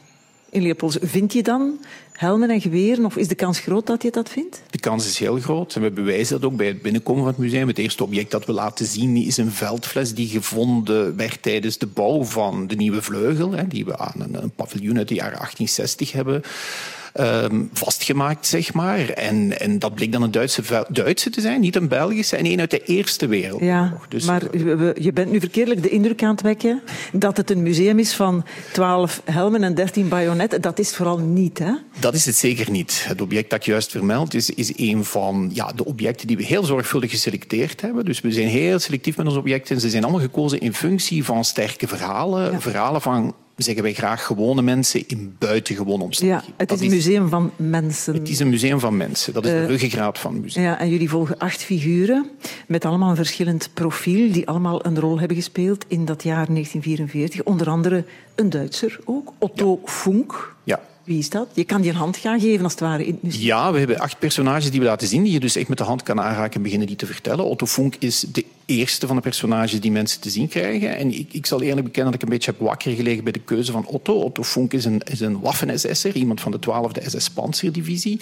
in 0.49 0.61
Leopolds, 0.61 0.97
vind 1.01 1.33
je 1.33 1.43
dan 1.43 1.79
helmen 2.15 2.49
en 2.49 2.61
geweren? 2.61 3.05
Of 3.05 3.17
is 3.17 3.27
de 3.27 3.35
kans 3.35 3.59
groot 3.59 3.87
dat 3.87 4.03
je 4.03 4.11
dat 4.11 4.29
vindt? 4.29 4.61
De 4.69 4.79
kans 4.79 5.07
is 5.07 5.19
heel 5.19 5.39
groot. 5.39 5.75
En 5.75 5.81
we 5.81 5.91
bewijzen 5.91 6.41
dat 6.41 6.51
ook 6.51 6.57
bij 6.57 6.67
het 6.67 6.81
binnenkomen 6.81 7.23
van 7.23 7.31
het 7.31 7.41
museum. 7.41 7.67
Het 7.67 7.77
eerste 7.77 8.03
object 8.03 8.31
dat 8.31 8.45
we 8.45 8.51
laten 8.51 8.85
zien 8.85 9.15
is 9.15 9.37
een 9.37 9.51
veldfles 9.51 10.13
die 10.13 10.27
gevonden 10.27 11.15
werd 11.15 11.41
tijdens 11.41 11.77
de 11.77 11.87
bouw 11.87 12.23
van 12.23 12.67
de 12.67 12.75
nieuwe 12.75 13.01
vleugel. 13.01 13.53
Die 13.67 13.85
we 13.85 13.97
aan 13.97 14.27
een 14.31 14.51
paviljoen 14.55 14.97
uit 14.97 15.07
de 15.07 15.15
jaren 15.15 15.37
1860 15.37 16.11
hebben 16.11 16.41
um, 17.19 17.69
vastgemaakt, 17.73 18.47
zeg 18.47 18.73
maar. 18.73 19.09
En, 19.09 19.59
en 19.59 19.79
dat 19.79 19.95
bleek 19.95 20.11
dan 20.11 20.21
een 20.21 20.31
Duitse, 20.31 20.85
Duitse 20.89 21.29
te 21.29 21.41
zijn, 21.41 21.59
niet 21.59 21.75
een 21.75 21.87
Belgische, 21.87 22.35
en 22.35 22.45
een 22.45 22.59
uit 22.59 22.71
de 22.71 22.83
Eerste 22.83 23.27
Wereldoorlog. 23.27 23.67
Ja, 23.67 23.97
dus, 24.09 24.25
maar 24.25 24.57
je 25.01 25.11
bent 25.13 25.31
nu 25.31 25.39
verkeerlijk 25.39 25.83
de 25.83 25.89
indruk 25.89 26.23
aan 26.23 26.31
het 26.31 26.41
wekken 26.41 26.81
dat 27.11 27.37
het 27.37 27.49
een 27.49 27.63
museum 27.63 27.99
is 27.99 28.13
van 28.13 28.45
12 28.71 29.21
helmen 29.23 29.63
en 29.63 29.75
13 29.75 30.07
bajonetten. 30.07 30.61
Dat 30.61 30.79
is 30.79 30.95
vooral 30.95 31.17
niet, 31.17 31.59
hè? 31.59 31.71
Dat 31.99 32.13
is 32.13 32.25
het 32.25 32.35
zeker 32.35 32.71
niet. 32.71 33.05
Het 33.07 33.21
object 33.21 33.49
dat 33.49 33.59
ik 33.59 33.65
juist 33.65 33.91
vermeld 33.91 34.33
is, 34.33 34.49
is 34.49 34.77
een 34.77 35.05
van 35.05 35.49
ja, 35.53 35.71
de 35.75 35.85
objecten 35.85 36.27
die 36.27 36.37
we 36.37 36.43
heel 36.43 36.63
zorgvuldig 36.63 37.09
geselecteerd 37.11 37.81
hebben. 37.81 38.05
Dus 38.05 38.21
we 38.21 38.31
zijn 38.31 38.47
heel 38.47 38.79
selectief 38.79 39.17
met 39.17 39.25
onze 39.25 39.39
objecten. 39.39 39.79
Ze 39.79 39.89
zijn 39.89 40.03
allemaal 40.03 40.21
gekozen 40.21 40.59
in 40.59 40.73
functie 40.73 41.23
van 41.23 41.45
sterke 41.45 41.87
verhalen. 41.87 42.61
Verhalen 42.61 43.01
van 43.01 43.35
zeggen 43.63 43.83
wij 43.83 43.93
graag 43.93 44.25
gewone 44.25 44.61
mensen 44.61 45.07
in 45.07 45.35
buitengewone 45.39 46.03
omstandigheden. 46.03 46.53
Ja, 46.57 46.65
het 46.65 46.71
is 46.71 46.79
een 46.79 46.95
museum 46.95 47.29
van 47.29 47.51
mensen. 47.55 48.13
Het 48.13 48.29
is 48.29 48.39
een 48.39 48.49
museum 48.49 48.79
van 48.79 48.97
mensen. 48.97 49.33
Dat 49.33 49.45
is 49.45 49.51
de 49.51 49.57
eh, 49.57 49.65
ruggengraat 49.65 50.19
van 50.19 50.33
het 50.33 50.41
museum. 50.41 50.63
Ja, 50.63 50.79
en 50.79 50.89
jullie 50.89 51.09
volgen 51.09 51.37
acht 51.37 51.63
figuren 51.63 52.29
met 52.67 52.85
allemaal 52.85 53.09
een 53.09 53.15
verschillend 53.15 53.69
profiel, 53.73 54.31
die 54.31 54.47
allemaal 54.47 54.85
een 54.85 54.99
rol 54.99 55.19
hebben 55.19 55.37
gespeeld 55.37 55.85
in 55.87 56.05
dat 56.05 56.23
jaar 56.23 56.45
1944. 56.45 57.43
Onder 57.43 57.69
andere 57.69 58.05
een 58.35 58.49
Duitser 58.49 58.99
ook, 59.05 59.33
Otto 59.37 59.79
ja. 59.83 59.91
Funk. 59.91 60.53
Ja. 60.63 60.79
Wie 61.05 61.17
is 61.17 61.29
dat? 61.29 61.47
Je 61.53 61.63
kan 61.63 61.81
die 61.81 61.89
een 61.89 61.97
hand 61.97 62.17
gaan 62.17 62.39
geven 62.39 62.63
als 62.63 62.71
het 62.71 62.81
ware 62.81 63.05
in 63.05 63.13
het 63.13 63.23
museum. 63.23 63.43
Ja, 63.43 63.71
we 63.71 63.77
hebben 63.77 63.99
acht 63.99 64.19
personages 64.19 64.71
die 64.71 64.79
we 64.79 64.85
laten 64.85 65.07
zien, 65.07 65.23
die 65.23 65.33
je 65.33 65.39
dus 65.39 65.55
echt 65.55 65.67
met 65.67 65.77
de 65.77 65.83
hand 65.83 66.03
kan 66.03 66.21
aanraken 66.21 66.55
en 66.55 66.61
beginnen 66.61 66.87
die 66.87 66.95
te 66.95 67.05
vertellen. 67.05 67.45
Otto 67.45 67.65
Funk 67.65 67.95
is 67.99 68.25
de 68.31 68.45
eerste 68.65 69.07
van 69.07 69.15
de 69.15 69.21
personages 69.21 69.81
die 69.81 69.91
mensen 69.91 70.21
te 70.21 70.29
zien 70.29 70.47
krijgen. 70.47 70.97
En 70.97 71.13
ik, 71.13 71.33
ik 71.33 71.45
zal 71.45 71.61
eerlijk 71.61 71.85
bekennen 71.85 72.11
dat 72.11 72.21
ik 72.21 72.27
een 72.27 72.33
beetje 72.33 72.51
heb 72.51 72.59
wakker 72.59 72.95
gelegen 72.95 73.23
bij 73.23 73.33
de 73.33 73.39
keuze 73.39 73.71
van 73.71 73.85
Otto. 73.85 74.13
Otto 74.13 74.43
Funk 74.43 74.73
is 74.73 74.85
een, 74.85 75.01
is 75.03 75.19
een 75.19 75.39
Waffen-SS'er, 75.39 76.15
iemand 76.15 76.41
van 76.41 76.51
de 76.51 76.59
12e 76.59 77.05
SS-Panzerdivisie. 77.05 78.19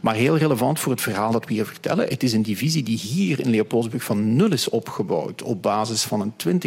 Maar 0.00 0.14
heel 0.14 0.36
relevant 0.36 0.80
voor 0.80 0.92
het 0.92 1.00
verhaal 1.00 1.32
dat 1.32 1.46
we 1.46 1.52
hier 1.52 1.66
vertellen. 1.66 2.08
Het 2.08 2.22
is 2.22 2.32
een 2.32 2.42
divisie 2.42 2.82
die 2.82 2.98
hier 2.98 3.40
in 3.40 3.50
Leopoldsburg 3.50 4.04
van 4.04 4.36
nul 4.36 4.52
is 4.52 4.68
opgebouwd. 4.68 5.42
Op 5.42 5.62
basis 5.62 6.02
van 6.02 6.20
een 6.20 6.62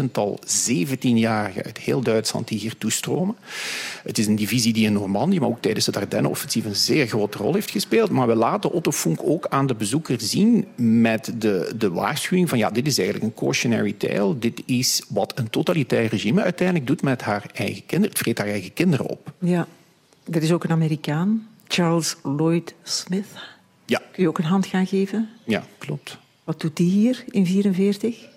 20.000-tal 0.00 0.38
17-jarigen 0.46 1.64
uit 1.64 1.78
heel 1.78 2.00
Duitsland 2.00 2.48
die 2.48 2.58
hier 2.58 2.78
toestromen. 2.78 3.36
Het 4.02 4.18
is 4.18 4.26
een 4.26 4.36
divisie 4.36 4.72
die 4.72 4.86
in 4.86 4.94
Normandië, 5.00 5.40
maar 5.40 5.48
ook 5.48 5.60
tijdens 5.60 5.86
het 5.86 5.96
Ardennen-offensief 5.96 6.64
een 6.64 6.76
zeer 6.76 7.06
grote 7.06 7.38
rol 7.38 7.54
heeft 7.54 7.70
gespeeld. 7.70 8.10
Maar 8.10 8.26
we 8.26 8.34
laten 8.34 8.72
Otto 8.72 8.92
Funk 8.92 9.20
ook 9.22 9.46
aan 9.48 9.66
de 9.66 9.74
bezoeker 9.74 10.20
zien 10.20 10.66
met 10.76 11.32
de, 11.38 11.72
de 11.76 11.90
waarschuwing 11.90 12.48
van 12.48 12.58
ja, 12.58 12.70
dit 12.70 12.86
is 12.86 12.98
eigenlijk 12.98 13.28
een 13.28 13.42
cautionary 13.42 13.92
tale. 13.92 14.38
Dit 14.38 14.62
is 14.66 15.02
wat 15.08 15.38
een 15.38 15.50
totalitair 15.50 16.08
regime 16.08 16.42
uiteindelijk 16.42 16.86
doet 16.86 17.02
met 17.02 17.22
haar 17.22 17.50
eigen 17.54 17.86
kinderen. 17.86 18.10
Het 18.10 18.18
vreet 18.18 18.38
haar 18.38 18.46
eigen 18.46 18.72
kinderen 18.72 19.06
op. 19.06 19.32
Ja, 19.38 19.66
er 20.30 20.42
is 20.42 20.52
ook 20.52 20.64
een 20.64 20.70
Amerikaan, 20.70 21.48
Charles 21.68 22.16
Lloyd 22.22 22.74
Smith. 22.82 23.26
Ja. 23.84 23.98
Kun 24.12 24.22
je 24.22 24.28
ook 24.28 24.38
een 24.38 24.44
hand 24.44 24.66
gaan 24.66 24.86
geven? 24.86 25.28
Ja, 25.44 25.64
klopt. 25.78 26.18
Wat 26.44 26.60
doet 26.60 26.76
die 26.76 26.90
hier 26.90 27.24
in 27.30 27.44
1944? 27.44 28.28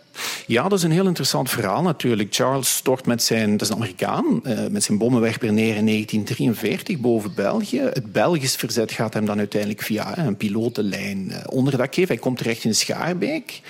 Ja, 0.48 0.68
dat 0.70 0.78
is 0.78 0.84
een 0.84 0.92
heel 0.92 1.08
interessant 1.08 1.50
verhaal 1.50 1.82
natuurlijk. 1.82 2.36
Charles 2.36 2.76
stort 2.76 3.06
met 3.06 3.24
zijn, 3.24 3.52
dat 3.52 3.62
is 3.62 3.70
een 3.70 3.76
Amerikaan, 3.76 4.42
uh, 4.44 4.68
met 4.68 4.84
zijn 4.84 4.98
bommenwerper 4.98 5.54
neer 5.54 5.76
in 5.76 5.86
1943 5.86 7.00
boven 7.00 7.34
België. 7.36 7.80
Het 7.80 8.12
Belgisch 8.12 8.56
verzet 8.56 8.92
gaat 8.92 9.14
hem 9.14 9.26
dan 9.26 9.38
uiteindelijk 9.38 9.82
via 9.82 10.18
een 10.18 10.38
pilotenlijn 10.38 11.28
uh, 11.30 11.38
onderdak 11.46 11.94
geven. 11.94 12.14
Hij 12.14 12.24
komt 12.24 12.38
terecht 12.38 12.64
in 12.64 12.76
Schaarbeek. 12.76 13.62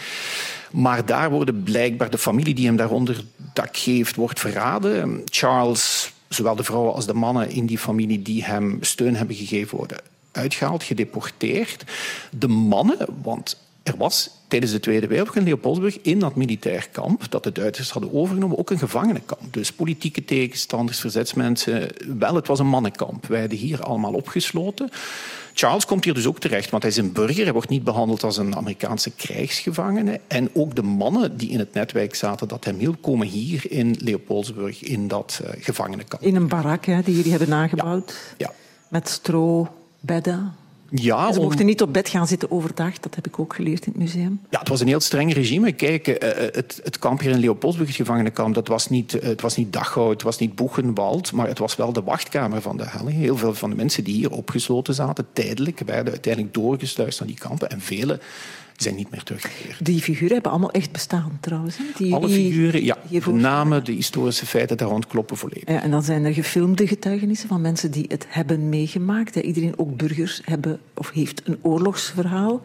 Maar 0.72 1.06
daar 1.06 1.30
worden 1.30 1.64
blijkbaar 1.64 2.10
de 2.10 2.18
familie 2.18 2.54
die 2.54 2.66
hem 2.66 2.76
daaronder 2.76 3.24
dak 3.54 3.78
geeft, 3.78 4.16
wordt 4.16 4.40
verraden. 4.40 5.22
Charles, 5.26 6.14
zowel 6.30 6.56
de 6.56 6.64
vrouwen 6.64 6.94
als 6.94 7.06
de 7.06 7.14
mannen 7.14 7.50
in 7.50 7.66
die 7.66 7.78
familie 7.78 8.22
die 8.22 8.44
hem 8.44 8.78
steun 8.82 9.16
hebben 9.16 9.36
gegeven, 9.36 9.78
worden 9.78 9.98
uitgehaald, 10.32 10.84
gedeporteerd. 10.84 11.84
De 12.32 12.48
mannen, 12.48 12.98
want 13.22 13.60
er 13.84 13.98
was 13.98 14.30
tijdens 14.54 14.74
de 14.74 14.80
Tweede 14.80 15.08
Wereldoorlog 15.08 15.42
in 15.42 15.50
Leopoldsburg 15.50 16.02
in 16.02 16.20
dat 16.20 16.36
militair 16.36 16.88
kamp 16.92 17.32
dat 17.32 17.44
de 17.44 17.52
Duitsers 17.52 17.90
hadden 17.90 18.14
overgenomen 18.14 18.58
ook 18.58 18.70
een 18.70 18.78
gevangenenkamp. 18.78 19.54
Dus 19.54 19.72
politieke 19.72 20.26
tegenstanders, 20.26 21.00
verzetsmensen. 21.00 21.90
Wel, 22.20 22.36
het 22.36 22.48
was 22.48 22.60
een 22.60 22.68
mannenkamp. 22.68 23.26
Wij 23.26 23.40
hadden 23.40 23.58
hier 23.58 23.84
allemaal 23.84 24.14
opgesloten. 24.14 24.90
Charles 25.54 25.86
komt 25.86 26.04
hier 26.04 26.14
dus 26.14 26.26
ook 26.26 26.40
terecht, 26.40 26.70
want 26.70 26.84
hij 26.84 26.92
is 26.92 26.98
een 26.98 27.12
burger. 27.12 27.44
Hij 27.44 27.54
wordt 27.54 27.70
niet 27.70 27.84
behandeld 27.84 28.24
als 28.24 28.38
een 28.38 28.56
Amerikaanse 28.56 29.12
krijgsgevangene. 29.12 30.20
En 30.28 30.50
ook 30.54 30.76
de 30.76 30.84
mannen 30.84 31.38
die 31.38 31.50
in 31.50 31.60
het 31.60 31.74
netwerk 31.74 32.16
zaten 32.16 32.48
dat 32.48 32.66
hem 32.66 32.78
hielp, 32.78 33.02
komen 33.02 33.28
hier 33.28 33.72
in 33.72 33.96
Leopoldsburg 34.00 34.84
in 34.84 35.08
dat 35.08 35.42
uh, 35.44 35.50
gevangenenkamp. 35.60 36.24
In 36.24 36.36
een 36.36 36.48
barak 36.48 36.86
hè, 36.86 37.02
die 37.02 37.16
jullie 37.16 37.32
hebben 37.32 37.50
nagebouwd. 37.50 38.34
Ja. 38.38 38.54
Met 38.88 39.10
stro, 39.10 39.68
Ja, 40.96 41.34
ze 41.34 41.40
mochten 41.40 41.66
niet 41.66 41.82
op 41.82 41.94
bed 41.94 42.10
gaan 42.10 42.28
zitten 42.28 42.52
overdag, 42.52 43.00
dat 43.00 43.16
heb 43.16 43.28
ik 43.28 43.40
ook 43.40 43.56
geleerd 43.56 43.86
in 43.86 43.92
het 43.92 44.02
museum. 44.02 44.40
Ja, 44.50 44.60
het 44.60 44.68
was 44.68 44.80
een 44.80 44.88
heel 44.88 45.00
streng 45.00 45.34
regime. 45.34 45.72
Kijk, 45.72 46.08
eh, 46.08 46.30
het, 46.56 46.80
het 46.84 47.00
kamp 47.00 47.20
hier 47.20 47.32
in 47.32 47.40
Leopoldsburg, 47.40 47.88
het 47.88 47.98
gevangenenkamp, 47.98 48.56
dat 48.56 48.68
was 48.68 48.90
niet, 48.90 49.12
het 49.12 49.42
was 49.42 49.56
niet 49.56 49.74
Dachau, 49.74 50.10
het 50.10 50.22
was 50.22 50.38
niet 50.38 50.56
Boegenwald, 50.56 51.32
maar 51.32 51.48
het 51.48 51.60
was 51.60 51.76
wel 51.76 51.94
de 51.94 52.04
wachtkamer 52.04 52.62
van 52.62 52.78
de 52.78 52.86
hel. 52.88 53.08
Heel 53.08 53.38
veel 53.38 53.54
van 53.54 53.70
de 53.70 53.76
mensen 53.76 54.04
die 54.04 54.16
hier 54.16 54.32
opgesloten 54.32 54.94
zaten, 54.94 55.26
tijdelijk, 55.34 55.80
werden 55.86 56.12
uiteindelijk 56.14 56.54
doorgesluist 56.54 57.20
naar 57.20 57.28
die 57.28 57.38
kampen. 57.38 57.70
En 57.70 57.82
vele 57.82 58.20
zijn 58.76 58.96
niet 58.96 59.12
meer 59.12 59.24
teruggekeerd. 59.24 59.86
Die 59.86 60.02
figuren 60.02 60.34
hebben 60.34 60.52
allemaal 60.52 60.72
echt 60.72 60.92
bestaan 60.92 61.38
trouwens. 61.42 61.78
Hè? 61.78 61.84
Die, 61.98 62.14
Alle 62.14 62.30
figuren, 62.30 62.84
ja. 62.84 62.98
De 63.10 63.32
namen, 63.32 63.84
de 63.86 63.92
historische 63.92 64.46
feiten 64.46 64.78
daar 64.78 64.88
rond 64.88 65.08
kloppen 65.08 65.38
volledig. 65.38 65.70
Ja, 65.70 65.82
en 65.82 65.92
dan 65.92 66.04
zijn 66.04 66.26
er 66.26 66.34
gefilmde 66.34 66.88
getuigenissen 66.88 67.48
van 67.50 67.62
mensen 67.62 67.92
die 67.92 68.06
het 68.08 68.26
hebben 68.30 68.70
meegemaakt. 68.70 69.36
Iedereen, 69.36 69.80
ook 69.80 69.98
burgers, 69.98 70.42
hebben 70.44 70.80
of 70.94 71.12
heeft 71.12 71.42
een 71.48 71.58
oorlogsverhaal. 71.62 72.62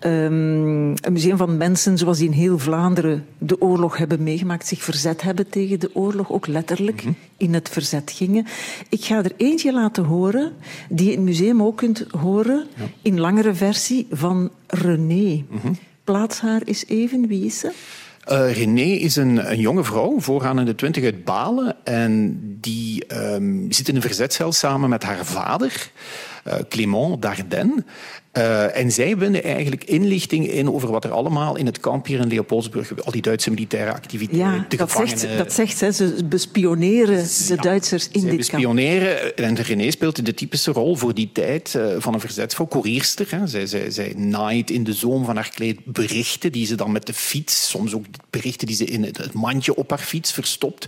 Um, 0.00 0.90
een 0.90 1.12
museum 1.12 1.36
van 1.36 1.56
mensen 1.56 1.98
zoals 1.98 2.18
die 2.18 2.26
in 2.26 2.32
heel 2.32 2.58
Vlaanderen 2.58 3.26
de 3.38 3.60
oorlog 3.60 3.96
hebben 3.96 4.22
meegemaakt, 4.22 4.66
zich 4.66 4.82
verzet 4.82 5.22
hebben 5.22 5.48
tegen 5.48 5.80
de 5.80 5.90
oorlog, 5.92 6.30
ook 6.30 6.46
letterlijk 6.46 7.04
mm 7.04 7.08
-hmm. 7.08 7.16
in 7.36 7.54
het 7.54 7.68
verzet 7.68 8.12
gingen. 8.14 8.46
Ik 8.88 9.04
ga 9.04 9.24
er 9.24 9.32
eentje 9.36 9.72
laten 9.72 10.04
horen, 10.04 10.52
die 10.88 11.06
je 11.06 11.12
in 11.12 11.18
het 11.18 11.26
museum 11.26 11.62
ook 11.62 11.76
kunt 11.76 12.06
horen, 12.10 12.66
ja. 12.76 12.84
in 13.02 13.20
langere 13.20 13.54
versie 13.54 14.06
van 14.10 14.50
René. 14.66 15.44
Mm 15.50 15.58
-hmm. 15.62 15.78
Plaats 16.04 16.40
haar 16.40 16.62
eens 16.64 16.86
even, 16.86 17.26
wie 17.26 17.44
is 17.44 17.58
ze? 17.58 17.72
Uh, 18.30 18.54
René 18.56 18.80
is 18.80 19.16
een, 19.16 19.50
een, 19.50 19.60
jonge 19.60 19.84
vrouw, 19.84 20.20
vooraan 20.20 20.58
in 20.58 20.64
de 20.64 20.74
twintig 20.74 21.04
uit 21.04 21.24
Balen. 21.24 21.76
En 21.84 22.38
die 22.60 23.04
um, 23.14 23.72
zit 23.72 23.88
in 23.88 23.96
een 23.96 24.02
verzetcel 24.02 24.52
samen 24.52 24.88
met 24.88 25.02
haar 25.02 25.24
vader, 25.24 25.90
Clément 26.68 27.22
Dardenne. 27.22 27.84
Uh, 28.36 28.76
en 28.76 28.92
zij 28.92 29.16
winnen 29.16 29.42
eigenlijk 29.42 29.84
inlichting 29.84 30.48
in 30.48 30.72
over 30.72 30.90
wat 30.90 31.04
er 31.04 31.10
allemaal 31.10 31.56
in 31.56 31.66
het 31.66 31.80
kamp 31.80 32.06
hier 32.06 32.20
in 32.20 32.28
Leopoldsburg, 32.28 33.04
al 33.04 33.12
die 33.12 33.22
Duitse 33.22 33.50
militaire 33.50 33.92
activiteiten, 33.92 34.52
ja, 34.52 34.66
de 34.68 34.76
dat 34.76 34.90
gevangenen... 34.90 35.18
Zegt, 35.18 35.38
dat 35.38 35.52
zegt 35.52 35.78
ze, 35.78 35.92
ze 35.92 36.24
bespioneren 36.24 37.16
de 37.16 37.54
ja, 37.54 37.62
Duitsers 37.62 38.04
in 38.04 38.12
dit 38.12 38.22
kamp. 38.22 38.36
bespioneren. 38.36 39.36
En 39.36 39.56
René 39.56 39.90
speelt 39.90 40.26
de 40.26 40.34
typische 40.34 40.70
rol 40.70 40.96
voor 40.96 41.14
die 41.14 41.30
tijd 41.32 41.74
uh, 41.76 41.94
van 41.98 42.14
een 42.14 42.20
verzetsvrouw, 42.20 42.66
koerierster. 42.66 43.26
Hè. 43.30 43.46
Zij, 43.46 43.66
zij, 43.66 43.90
zij 43.90 44.12
naait 44.16 44.70
in 44.70 44.84
de 44.84 44.92
zoom 44.92 45.24
van 45.24 45.36
haar 45.36 45.50
kleed 45.54 45.84
berichten 45.84 46.52
die 46.52 46.66
ze 46.66 46.74
dan 46.74 46.92
met 46.92 47.06
de 47.06 47.14
fiets, 47.14 47.68
soms 47.68 47.94
ook 47.94 48.04
berichten 48.30 48.66
die 48.66 48.76
ze 48.76 48.84
in 48.84 49.02
het 49.02 49.32
mandje 49.32 49.76
op 49.76 49.90
haar 49.90 49.98
fiets 49.98 50.32
verstopt. 50.32 50.86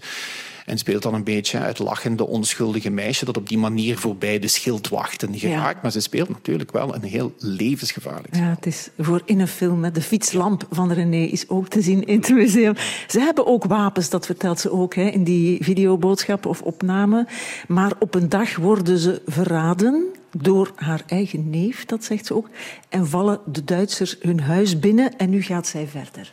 En 0.68 0.78
speelt 0.78 1.02
dan 1.02 1.14
een 1.14 1.24
beetje 1.24 1.58
het 1.58 1.78
lachende, 1.78 2.26
onschuldige 2.26 2.90
meisje 2.90 3.24
dat 3.24 3.36
op 3.36 3.48
die 3.48 3.58
manier 3.58 3.98
voorbij 3.98 4.38
de 4.38 4.48
schildwachten 4.48 5.38
geraakt. 5.38 5.74
Ja. 5.74 5.80
Maar 5.82 5.90
ze 5.90 6.00
speelt 6.00 6.28
natuurlijk 6.28 6.72
wel 6.72 6.94
een 6.94 7.02
heel 7.02 7.32
levensgevaarlijk 7.38 8.36
Ja, 8.36 8.48
het 8.54 8.66
is 8.66 8.90
voor 8.98 9.22
in 9.24 9.40
een 9.40 9.48
film. 9.48 9.84
Hè. 9.84 9.90
De 9.90 10.02
fietslamp 10.02 10.66
van 10.70 10.92
René 10.92 11.24
is 11.24 11.48
ook 11.48 11.68
te 11.68 11.82
zien 11.82 12.04
in 12.04 12.18
het 12.18 12.28
museum. 12.28 12.74
Ze 13.06 13.20
hebben 13.20 13.46
ook 13.46 13.64
wapens, 13.64 14.10
dat 14.10 14.26
vertelt 14.26 14.60
ze 14.60 14.70
ook 14.70 14.94
hè, 14.94 15.08
in 15.08 15.24
die 15.24 15.64
videoboodschap 15.64 16.46
of 16.46 16.62
opname. 16.62 17.26
Maar 17.68 17.92
op 17.98 18.14
een 18.14 18.28
dag 18.28 18.56
worden 18.56 18.98
ze 18.98 19.22
verraden 19.26 20.04
door 20.36 20.72
haar 20.74 21.02
eigen 21.06 21.50
neef, 21.50 21.84
dat 21.84 22.04
zegt 22.04 22.26
ze 22.26 22.34
ook. 22.34 22.48
En 22.88 23.06
vallen 23.06 23.40
de 23.44 23.64
Duitsers 23.64 24.16
hun 24.20 24.40
huis 24.40 24.78
binnen 24.78 25.16
en 25.16 25.30
nu 25.30 25.42
gaat 25.42 25.66
zij 25.66 25.86
verder. 25.86 26.32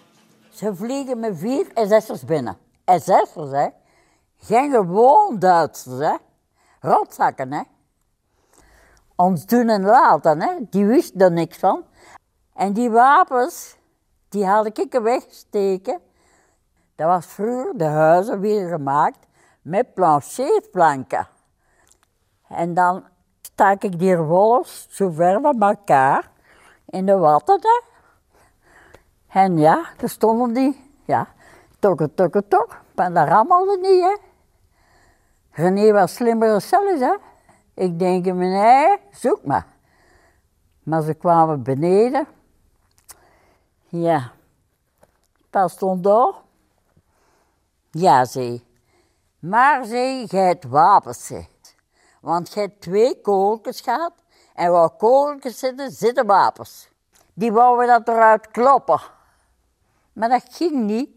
Ze 0.49 0.71
vliegen 0.75 1.19
met 1.19 1.33
vier 1.37 1.65
SS'ers 1.73 2.25
binnen. 2.25 2.57
SS'ers, 2.85 3.51
hè? 3.51 3.67
Geen 4.37 4.71
gewoon 4.71 5.39
Duitsers, 5.39 5.99
hè. 5.99 6.15
Rotzakken, 6.79 7.51
hè. 7.51 7.61
Ons 9.15 9.45
doen 9.45 9.69
en 9.69 9.81
laten, 9.81 10.41
hè. 10.41 10.53
Die 10.69 10.85
wisten 10.85 11.21
er 11.21 11.31
niks 11.31 11.57
van. 11.57 11.83
En 12.53 12.73
die 12.73 12.89
wapens, 12.89 13.77
die 14.29 14.45
had 14.45 14.77
ik 14.77 14.99
wegsteken. 15.01 15.99
Dat 16.95 17.07
was 17.07 17.25
vroeger 17.25 17.77
de 17.77 17.83
huizen 17.83 18.39
weer 18.39 18.69
gemaakt 18.69 19.19
met 19.61 19.93
plancheerplanken. 19.93 21.27
En 22.47 22.73
dan 22.73 23.03
stak 23.41 23.83
ik 23.83 23.99
die 23.99 24.15
rollers 24.15 24.87
zo 24.89 25.09
ver 25.09 25.41
van 25.41 25.61
elkaar 25.61 26.31
in 26.85 27.05
de 27.05 27.17
watten, 27.17 27.59
hè. 27.61 27.81
En 29.39 29.57
ja, 29.57 29.85
daar 29.97 30.09
stonden 30.09 30.53
die, 30.53 30.91
ja, 31.05 31.27
tokken, 31.79 32.13
tokken, 32.13 32.47
tok. 32.47 32.83
Maar 32.95 33.13
dat 33.13 33.27
rammelde 33.27 33.77
niet, 33.77 34.01
hè. 34.01 34.15
René 35.51 35.91
was 35.91 36.13
slimmer 36.13 36.47
dan 36.47 36.61
zelfs, 36.61 36.99
hè. 36.99 37.15
Ik 37.73 37.99
denk, 37.99 38.25
nee, 38.25 38.97
zoek 39.11 39.45
maar. 39.45 39.67
Maar 40.83 41.01
ze 41.01 41.13
kwamen 41.13 41.63
beneden. 41.63 42.27
Ja. 43.87 44.31
Pas 45.49 45.71
stond 45.71 46.03
door. 46.03 46.41
Ja, 47.91 48.25
zei. 48.25 48.65
Maar 49.39 49.85
zei, 49.85 50.25
jij 50.25 50.47
hebt 50.47 50.65
wapens, 50.65 51.25
zei. 51.25 51.47
Want 52.21 52.53
hebt 52.53 52.81
twee 52.81 53.21
kogeltjes 53.21 53.81
gehad. 53.81 54.13
En 54.53 54.71
waar 54.71 54.89
kogeltjes 54.89 55.59
zitten, 55.59 55.91
zitten 55.91 56.25
wapens. 56.25 56.89
Die 57.33 57.51
wouden 57.51 57.87
dat 57.87 58.07
eruit 58.07 58.51
kloppen. 58.51 59.01
Maar 60.13 60.29
dat 60.29 60.43
ging 60.49 60.83
niet. 60.83 61.09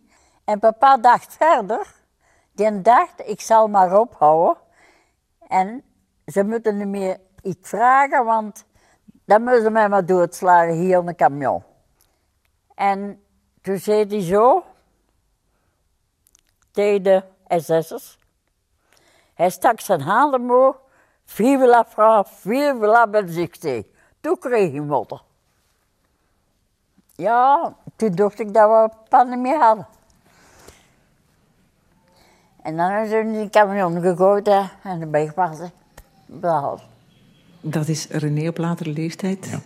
En 0.49 0.59
papa 0.59 0.97
dacht 0.97 1.35
verder. 1.35 1.95
Die 2.53 2.83
dacht, 2.83 3.29
ik 3.29 3.41
zal 3.41 3.69
maar 3.69 4.01
ophouden. 4.01 4.57
En 5.49 5.83
ze 6.27 6.45
moeten 6.45 6.77
niet 6.77 6.87
meer 6.87 7.21
iets 7.43 7.69
vragen, 7.69 8.25
want 8.25 8.65
dan 9.25 9.43
moeten 9.43 9.63
ze 9.63 9.71
mij 9.71 9.89
maar 9.89 10.07
doodslagen 10.07 10.75
hier 10.75 10.99
in 10.99 11.07
de 11.07 11.15
camion. 11.15 11.63
En 12.75 13.23
toen 13.63 13.79
zei 13.79 14.07
hij 14.07 14.23
zo 14.23 14.65
tegen 16.71 17.03
de 17.03 17.23
SS'ers. 17.49 18.19
Hij 19.35 19.51
stak 19.51 19.81
zijn 19.81 20.01
handen 20.01 20.41
omhoog. 20.41 20.81
Vive 21.25 21.67
la 21.67 21.85
France, 21.85 22.35
vive 22.35 22.87
la 22.87 23.07
Belgique. 23.07 23.87
Toen 24.21 24.39
kreeg 24.39 24.71
hij 24.71 24.81
motten. 24.81 25.21
Ja, 27.15 27.75
toen 27.97 28.15
dacht 28.15 28.39
ik 28.39 28.55
dat 28.55 28.69
we 28.71 28.97
pannen 29.09 29.41
meer 29.41 29.61
hadden. 29.61 29.98
En 32.63 32.77
dan 32.77 33.07
ze 33.07 33.17
in 33.17 33.33
die 33.33 33.51
camion 33.51 34.01
gegooid 34.01 34.49
en 34.83 34.99
de 34.99 35.31
behaald. 36.27 36.83
Dat 37.61 37.89
is 37.89 38.07
René 38.11 38.49
op 38.49 38.59
latere 38.59 38.91
leeftijd. 38.91 39.49
Ja. 39.51 39.61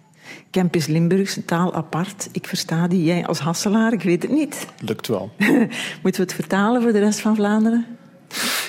Campus 0.50 0.86
Limburgs, 0.86 1.38
taal 1.46 1.74
apart. 1.74 2.28
Ik 2.32 2.46
versta 2.46 2.88
die. 2.88 3.04
Jij 3.04 3.26
als 3.26 3.38
Hasselaar, 3.38 3.92
ik 3.92 4.02
weet 4.02 4.22
het 4.22 4.30
niet. 4.30 4.66
Lukt 4.80 5.06
wel. 5.06 5.30
Moeten 6.02 6.20
we 6.20 6.22
het 6.22 6.34
vertalen 6.34 6.82
voor 6.82 6.92
de 6.92 6.98
rest 6.98 7.20
van 7.20 7.34
Vlaanderen? 7.34 7.86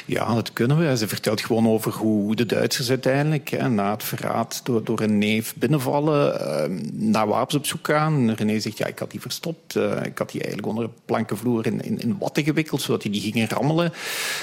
Ja, 0.06 0.34
dat 0.34 0.54
kunnen 0.54 0.78
we. 0.78 0.98
Ze 0.98 1.08
vertelt 1.08 1.42
gewoon 1.42 1.68
over 1.68 1.92
hoe 1.92 2.36
de 2.36 2.46
Duitsers 2.46 2.90
uiteindelijk 2.90 3.50
hè, 3.50 3.70
na 3.70 3.92
het 3.92 4.04
verraad 4.04 4.62
door, 4.64 4.84
door 4.84 5.00
een 5.00 5.18
neef 5.18 5.56
binnenvallen, 5.56 6.42
uh, 6.42 6.80
naar 6.92 7.28
wapens 7.28 7.56
op 7.56 7.66
zoek 7.66 7.88
gaan. 7.88 8.32
René 8.32 8.60
zegt, 8.60 8.78
ja, 8.78 8.86
ik 8.86 9.00
had 9.00 9.12
die 9.12 9.22
verstopt. 9.22 9.76
Uh, 9.76 10.04
ik 10.04 10.18
had 10.18 10.32
die 10.32 10.42
eigenlijk 10.42 10.68
onder 10.68 10.84
een 10.84 10.94
plankenvloer 11.06 11.66
in, 11.66 11.82
in, 11.82 12.00
in 12.00 12.18
watten 12.20 12.44
gewikkeld, 12.44 12.82
zodat 12.82 13.02
die 13.02 13.12
niet 13.12 13.24
gingen 13.24 13.50
rammelen. 13.50 13.94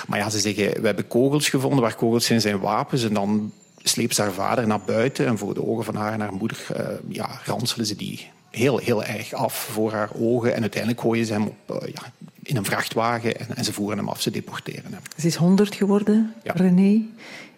Maar 0.06 0.18
ja, 0.18 0.30
ze 0.30 0.38
zeggen, 0.38 0.80
we 0.80 0.86
hebben 0.86 1.08
kogels 1.08 1.48
gevonden. 1.48 1.80
Waar 1.80 1.94
kogels 1.94 2.24
zijn, 2.24 2.40
zijn 2.40 2.60
wapens. 2.60 3.04
En 3.04 3.14
dan 3.14 3.52
sleept 3.82 4.14
ze 4.14 4.22
haar 4.22 4.32
vader 4.32 4.66
naar 4.66 4.80
buiten 4.80 5.26
en 5.26 5.38
voor 5.38 5.54
de 5.54 5.66
ogen 5.66 5.84
van 5.84 5.94
haar 5.94 6.12
en 6.12 6.20
haar 6.20 6.32
moeder 6.32 6.66
uh, 6.76 6.86
ja, 7.08 7.40
ranselen 7.44 7.86
ze 7.86 7.96
die 7.96 8.30
heel, 8.50 8.78
heel 8.78 9.04
erg 9.04 9.32
af 9.32 9.54
voor 9.54 9.92
haar 9.92 10.10
ogen. 10.18 10.54
En 10.54 10.60
uiteindelijk 10.60 11.00
gooien 11.00 11.26
ze 11.26 11.32
hem 11.32 11.46
op, 11.46 11.82
uh, 11.82 11.92
ja, 11.92 12.12
in 12.42 12.56
een 12.56 12.64
vrachtwagen 12.64 13.38
en, 13.38 13.56
en, 13.56 13.64
ze 13.64 13.72
voeren 13.72 13.98
hem 13.98 14.08
af, 14.08 14.20
ze 14.20 14.30
deporteren 14.30 14.92
hem. 14.92 15.02
Ze 15.16 15.26
is 15.26 15.34
100 15.34 15.74
geworden, 15.74 16.34
ja. 16.42 16.52
René. 16.52 17.02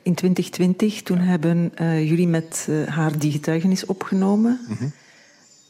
In 0.03 0.15
2020, 0.15 1.03
toen 1.03 1.19
ja. 1.19 1.25
hebben 1.25 1.73
uh, 1.81 2.09
jullie 2.09 2.29
met 2.29 2.67
uh, 2.71 2.87
haar 2.87 3.19
die 3.19 3.33
getuigenis 3.33 3.87
opgenomen. 3.87 4.61
Mm 4.69 4.77
-hmm. 4.77 4.93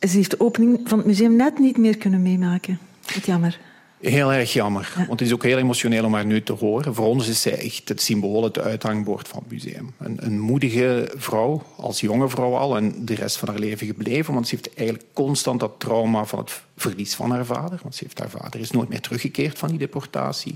Ze 0.00 0.16
heeft 0.16 0.31
de 0.31 0.40
opening 0.40 0.81
van 0.85 0.99
het 0.99 1.07
museum 1.07 1.37
net 1.37 1.59
niet 1.59 1.76
meer 1.76 1.97
kunnen 1.97 2.23
meemaken. 2.23 2.78
Wat 3.14 3.26
jammer. 3.26 3.59
Heel 4.02 4.33
erg 4.33 4.52
jammer, 4.52 4.92
want 4.97 5.11
het 5.11 5.21
is 5.21 5.33
ook 5.33 5.42
heel 5.42 5.59
emotioneel 5.59 6.04
om 6.04 6.14
haar 6.14 6.26
nu 6.26 6.42
te 6.42 6.52
horen. 6.52 6.95
Voor 6.95 7.07
ons 7.07 7.28
is 7.28 7.40
zij 7.40 7.59
echt 7.59 7.88
het 7.88 8.02
symbool, 8.02 8.45
het 8.45 8.59
uithangbord 8.59 9.28
van 9.28 9.38
het 9.38 9.52
museum. 9.52 9.92
Een, 9.99 10.16
een, 10.21 10.40
moedige 10.40 11.12
vrouw, 11.16 11.62
als 11.76 12.00
jonge 12.00 12.28
vrouw 12.28 12.57
al, 12.57 12.76
en 12.76 13.04
de 13.04 13.14
rest 13.14 13.37
van 13.37 13.49
haar 13.49 13.59
leven 13.59 13.87
gebleven. 13.87 14.35
Want 14.35 14.49
ze 14.49 14.54
heeft 14.54 14.75
eigenlijk 14.75 15.09
constant 15.12 15.61
dat 15.61 15.73
trauma 15.78 16.25
van 16.25 16.38
het 16.38 16.62
verlies 16.83 17.15
van 17.15 17.31
haar 17.31 17.45
vader. 17.45 17.79
Want 17.83 17.95
ze 17.95 18.05
heeft 18.05 18.19
haar 18.19 18.31
vader 18.31 18.61
is 18.61 18.71
nooit 18.71 18.89
meer 18.89 19.01
teruggekeerd 19.01 19.59
van 19.59 19.69
die 19.69 19.79
deportatie, 19.79 20.55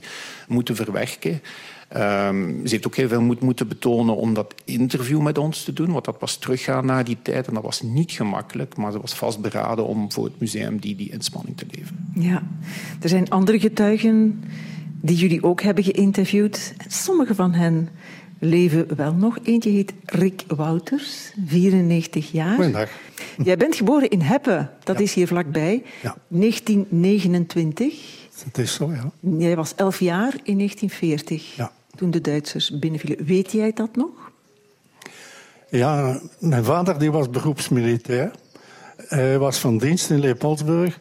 moeten 0.49 0.77
verwerken. 0.77 1.41
Um, 1.97 2.61
ze 2.67 2.71
heeft 2.71 2.87
ook 2.87 2.97
heel 2.97 3.09
veel 3.09 3.21
moed 3.21 3.41
moeten 3.41 3.69
betonen 3.69 4.17
om 4.17 4.35
dat 4.35 4.55
interview 4.65 5.21
met 5.21 5.39
ons 5.39 5.65
te 5.65 5.73
doen, 5.73 5.93
want 5.93 6.05
dat 6.05 6.17
was 6.21 6.37
teruggaan 6.37 6.87
naar 6.87 7.05
die 7.05 7.17
tijd 7.23 7.47
en 7.47 7.55
dat 7.55 7.63
was 7.63 7.83
niet 7.83 8.13
gemakkelijk, 8.13 8.77
maar 8.77 8.93
ze 8.93 9.01
was 9.01 9.15
vastberaden 9.15 9.87
om 9.87 10.13
voor 10.13 10.25
het 10.25 10.41
museum 10.41 10.79
die, 10.79 10.97
die 10.97 11.11
inspanning 11.11 11.57
te 11.57 11.67
leveren. 11.71 12.13
Ja, 12.15 12.43
er 13.01 13.09
zijn 13.09 13.31
andere 13.31 13.61
getuigen 13.61 14.45
die 15.01 15.17
jullie 15.17 15.43
ook 15.43 15.63
hebben 15.63 15.85
geïnterviewd. 15.85 16.75
Sommige 16.89 17.35
van 17.35 17.53
hen 17.53 17.89
leven 18.39 18.97
wel 18.97 19.15
nog. 19.15 19.39
Eentje 19.43 19.71
heet 19.71 19.93
Rick 20.05 20.45
Wouters, 20.47 21.33
94 21.47 22.33
jaar. 22.33 22.55
Goedendag. 22.55 22.91
Jij 23.43 23.57
bent 23.57 23.75
geboren 23.77 24.11
in 24.11 24.21
Heppen, 24.21 24.71
dat 24.85 25.01
is 25.01 25.15
hier 25.15 25.27
vlakbij, 25.27 25.83
ja. 26.03 26.17
1929. 26.29 28.15
Het 28.45 28.59
is 28.59 28.75
zo, 28.75 28.93
ja. 28.93 29.11
Jij 29.39 29.57
was 29.57 29.75
elf 29.75 30.01
jaar 30.01 30.35
in 30.43 30.57
1940, 30.57 31.57
ja. 31.57 31.73
toen 31.95 32.11
de 32.11 32.21
Duitsers 32.21 32.79
binnenvielen. 32.79 33.25
Weet 33.25 33.53
jij 33.53 33.73
dat 33.73 33.97
nog? 33.97 34.31
Ja, 35.71 36.21
mijn 36.39 36.65
vader 36.65 36.99
die 36.99 37.11
was 37.11 37.31
beroepsmilitair. 37.31 38.31
Hij 38.97 39.39
was 39.39 39.59
van 39.59 39.79
dienst 39.79 40.11
in 40.11 40.21
Leopoldsburg. 40.21 41.01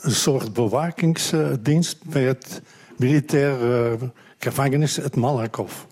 Een 0.00 0.10
soort 0.10 0.52
bewakingsdienst 0.52 2.04
bij 2.04 2.22
het 2.22 2.62
militaire 2.96 3.98
gevangenis, 4.38 4.96
het 4.96 5.16
Malakoff. 5.16 5.86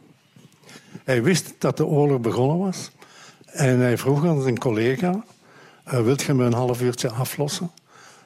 Hij 1.10 1.22
wist 1.22 1.54
dat 1.58 1.76
de 1.76 1.86
oorlog 1.86 2.20
begonnen 2.20 2.58
was. 2.58 2.90
En 3.46 3.78
hij 3.78 3.98
vroeg 3.98 4.26
aan 4.26 4.42
zijn 4.42 4.58
collega, 4.58 5.24
uh, 5.92 6.00
wilt 6.00 6.22
je 6.22 6.34
me 6.34 6.44
een 6.44 6.52
half 6.52 6.82
uurtje 6.82 7.10
aflossen? 7.10 7.70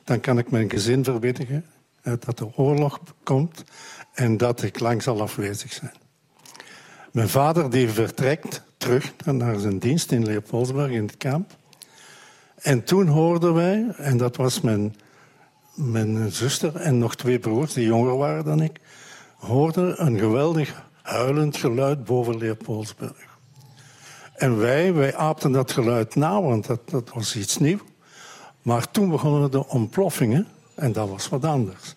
Dan 0.04 0.20
kan 0.20 0.38
ik 0.38 0.50
mijn 0.50 0.70
gezin 0.70 1.04
verwittigen 1.04 1.64
dat 2.02 2.38
de 2.38 2.56
oorlog 2.56 3.00
komt 3.22 3.64
en 4.12 4.36
dat 4.36 4.62
ik 4.62 4.80
lang 4.80 5.02
zal 5.02 5.20
afwezig 5.20 5.72
zijn. 5.72 5.92
Mijn 7.12 7.28
vader 7.28 7.70
die 7.70 7.88
vertrekt 7.88 8.62
terug 8.76 9.12
naar 9.24 9.58
zijn 9.58 9.78
dienst 9.78 10.12
in 10.12 10.24
Leopoldsburg 10.24 10.90
in 10.90 11.06
het 11.06 11.16
kamp. 11.16 11.56
En 12.54 12.84
toen 12.84 13.06
hoorden 13.06 13.54
wij, 13.54 13.86
en 13.96 14.16
dat 14.16 14.36
was 14.36 14.60
mijn, 14.60 14.96
mijn 15.74 16.32
zuster 16.32 16.76
en 16.76 16.98
nog 16.98 17.16
twee 17.16 17.38
broers 17.38 17.72
die 17.72 17.86
jonger 17.86 18.16
waren 18.16 18.44
dan 18.44 18.62
ik, 18.62 18.80
hoorden 19.36 20.06
een 20.06 20.18
geweldig 20.18 20.92
huilend 21.04 21.56
geluid 21.56 22.04
boven 22.04 22.38
Leopoldsburg. 22.38 23.38
En 24.34 24.58
wij, 24.58 24.94
wij 24.94 25.16
aapten 25.16 25.52
dat 25.52 25.72
geluid 25.72 26.14
na, 26.14 26.42
want 26.42 26.66
dat, 26.66 26.90
dat 26.90 27.10
was 27.14 27.36
iets 27.36 27.58
nieuws. 27.58 27.80
Maar 28.62 28.90
toen 28.90 29.10
begonnen 29.10 29.50
de 29.50 29.68
ontploffingen 29.68 30.48
en 30.74 30.92
dat 30.92 31.08
was 31.08 31.28
wat 31.28 31.44
anders. 31.44 31.94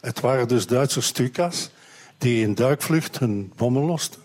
Het 0.00 0.20
waren 0.20 0.48
dus 0.48 0.66
Duitse 0.66 1.00
Stuka's 1.00 1.70
die 2.18 2.42
in 2.42 2.54
duikvlucht 2.54 3.18
hun 3.18 3.52
bommen 3.56 3.82
losten. 3.82 4.20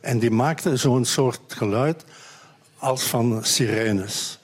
En 0.00 0.18
die 0.18 0.30
maakten 0.30 0.78
zo'n 0.78 1.04
soort 1.04 1.40
geluid 1.52 2.04
als 2.78 3.02
van 3.02 3.44
sirenes. 3.44 4.38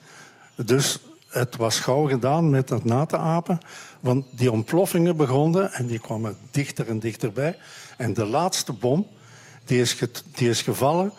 Dus 0.55 0.99
het 1.27 1.55
was 1.55 1.79
gauw 1.79 2.07
gedaan 2.07 2.49
met 2.49 2.67
dat 2.67 2.83
na 2.83 3.05
te 3.05 3.17
apen. 3.17 3.59
Want 3.99 4.25
die 4.31 4.51
ontploffingen 4.51 5.17
begonnen 5.17 5.73
en 5.73 5.87
die 5.87 5.99
kwamen 5.99 6.37
dichter 6.51 6.87
en 6.87 6.99
dichterbij. 6.99 7.57
En 7.97 8.13
de 8.13 8.25
laatste 8.25 8.73
bom 8.73 9.07
die 9.71 9.81
is, 9.81 9.97
die 10.35 10.49
is 10.49 10.61
gevallen 10.61 11.11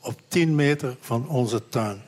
op 0.00 0.20
10 0.28 0.54
meter 0.54 0.96
van 1.00 1.28
onze 1.28 1.68
tuin. 1.68 2.02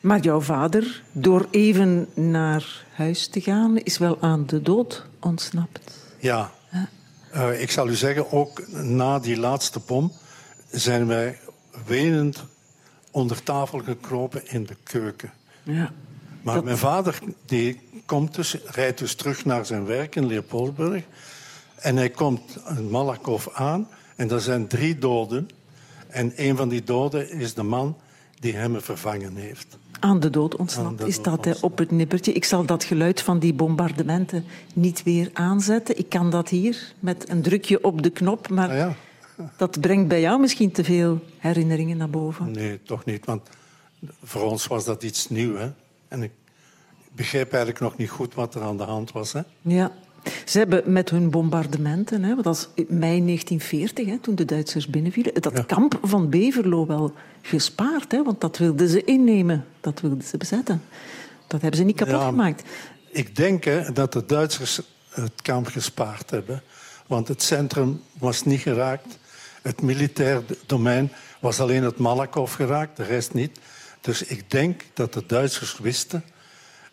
Maar 0.00 0.20
jouw 0.20 0.40
vader, 0.40 1.02
door 1.12 1.46
even 1.50 2.08
naar 2.14 2.84
huis 2.92 3.26
te 3.26 3.40
gaan, 3.40 3.78
is 3.78 3.98
wel 3.98 4.18
aan 4.20 4.46
de 4.46 4.62
dood 4.62 5.06
ontsnapt. 5.20 5.98
Ja. 6.18 6.50
Uh, 7.34 7.60
ik 7.60 7.70
zal 7.70 7.88
u 7.88 7.94
zeggen, 7.94 8.32
ook 8.32 8.68
na 8.68 9.18
die 9.18 9.38
laatste 9.38 9.80
bom 9.86 10.12
zijn 10.70 11.06
wij 11.06 11.38
wenend 11.86 12.44
onder 13.10 13.42
tafel 13.42 13.78
gekropen 13.78 14.48
in 14.48 14.66
de 14.66 14.76
keuken. 14.82 15.32
Ja. 15.62 15.92
Maar 16.42 16.54
dat... 16.54 16.64
mijn 16.64 16.78
vader 16.78 17.18
die 17.46 17.80
komt 18.06 18.34
dus, 18.34 18.56
rijdt 18.64 18.98
dus 18.98 19.14
terug 19.14 19.44
naar 19.44 19.66
zijn 19.66 19.84
werk 19.84 20.16
in 20.16 20.26
Leopoldburg. 20.26 21.04
En 21.76 21.96
hij 21.96 22.10
komt 22.10 22.56
een 22.64 22.90
Malakoff 22.90 23.48
aan 23.52 23.88
en 24.20 24.30
er 24.30 24.40
zijn 24.40 24.66
drie 24.66 24.98
doden. 24.98 25.48
En 26.08 26.32
een 26.36 26.56
van 26.56 26.68
die 26.68 26.84
doden 26.84 27.30
is 27.30 27.54
de 27.54 27.62
man 27.62 27.96
die 28.40 28.54
hem 28.54 28.80
vervangen 28.80 29.36
heeft. 29.36 29.78
Aan 30.00 30.20
de 30.20 30.30
dood 30.30 30.56
ontsnapt 30.56 31.06
is 31.06 31.22
dat 31.22 31.44
hè, 31.44 31.52
op 31.60 31.78
het 31.78 31.90
nippertje. 31.90 32.32
Ik 32.32 32.44
zal 32.44 32.64
dat 32.64 32.84
geluid 32.84 33.22
van 33.22 33.38
die 33.38 33.54
bombardementen 33.54 34.44
niet 34.74 35.02
weer 35.02 35.30
aanzetten. 35.32 35.98
Ik 35.98 36.08
kan 36.08 36.30
dat 36.30 36.48
hier 36.48 36.92
met 36.98 37.28
een 37.28 37.42
drukje 37.42 37.84
op 37.84 38.02
de 38.02 38.10
knop, 38.10 38.48
maar 38.48 38.68
ah, 38.68 38.76
ja. 38.76 38.96
dat 39.56 39.80
brengt 39.80 40.08
bij 40.08 40.20
jou 40.20 40.40
misschien 40.40 40.72
te 40.72 40.84
veel 40.84 41.20
herinneringen 41.38 41.96
naar 41.96 42.10
boven. 42.10 42.50
Nee, 42.50 42.82
toch 42.82 43.04
niet, 43.04 43.24
want 43.24 43.48
voor 44.22 44.42
ons 44.42 44.66
was 44.66 44.84
dat 44.84 45.02
iets 45.02 45.28
nieuws. 45.28 45.58
Hè? 45.58 45.70
En 46.08 46.22
ik 46.22 46.32
begreep 47.12 47.52
eigenlijk 47.52 47.80
nog 47.82 47.96
niet 47.96 48.10
goed 48.10 48.34
wat 48.34 48.54
er 48.54 48.62
aan 48.62 48.76
de 48.76 48.82
hand 48.82 49.12
was. 49.12 49.32
Hè? 49.32 49.40
Ja. 49.60 49.92
Ze 50.44 50.58
hebben 50.58 50.92
met 50.92 51.10
hun 51.10 51.30
bombardementen, 51.30 52.22
hè, 52.22 52.34
dat 52.34 52.44
was 52.44 52.68
mei 52.74 53.20
1940, 53.20 54.06
hè, 54.06 54.18
toen 54.18 54.34
de 54.34 54.44
Duitsers 54.44 54.86
binnenvielen, 54.86 55.34
dat 55.34 55.56
Ja. 55.56 55.62
kamp 55.62 55.98
van 56.02 56.28
Beverlo 56.30 56.86
wel 56.86 57.14
gespaard. 57.42 58.12
Hè, 58.12 58.22
want 58.22 58.40
dat 58.40 58.58
wilden 58.58 58.88
ze 58.88 59.04
innemen, 59.04 59.64
dat 59.80 60.00
wilden 60.00 60.22
ze 60.22 60.36
bezetten. 60.36 60.82
Dat 61.46 61.60
hebben 61.60 61.78
ze 61.78 61.84
niet 61.84 61.96
kapot 61.96 62.14
Ja. 62.14 62.26
gemaakt. 62.26 62.62
Ik 63.10 63.36
denk 63.36 63.64
hè, 63.64 63.92
dat 63.92 64.12
de 64.12 64.24
Duitsers 64.26 64.80
het 65.08 65.42
kamp 65.42 65.66
gespaard 65.66 66.30
hebben. 66.30 66.62
Want 67.06 67.28
het 67.28 67.42
centrum 67.42 68.00
was 68.18 68.44
niet 68.44 68.60
geraakt. 68.60 69.18
Het 69.62 69.82
militair 69.82 70.42
domein 70.66 71.12
was 71.40 71.60
alleen 71.60 71.82
het 71.82 71.98
Malakoff 71.98 72.54
geraakt, 72.54 72.96
de 72.96 73.04
rest 73.04 73.34
niet. 73.34 73.58
Dus 74.00 74.22
ik 74.22 74.50
denk 74.50 74.82
dat 74.94 75.12
de 75.12 75.22
Duitsers 75.26 75.78
wisten 75.78 76.24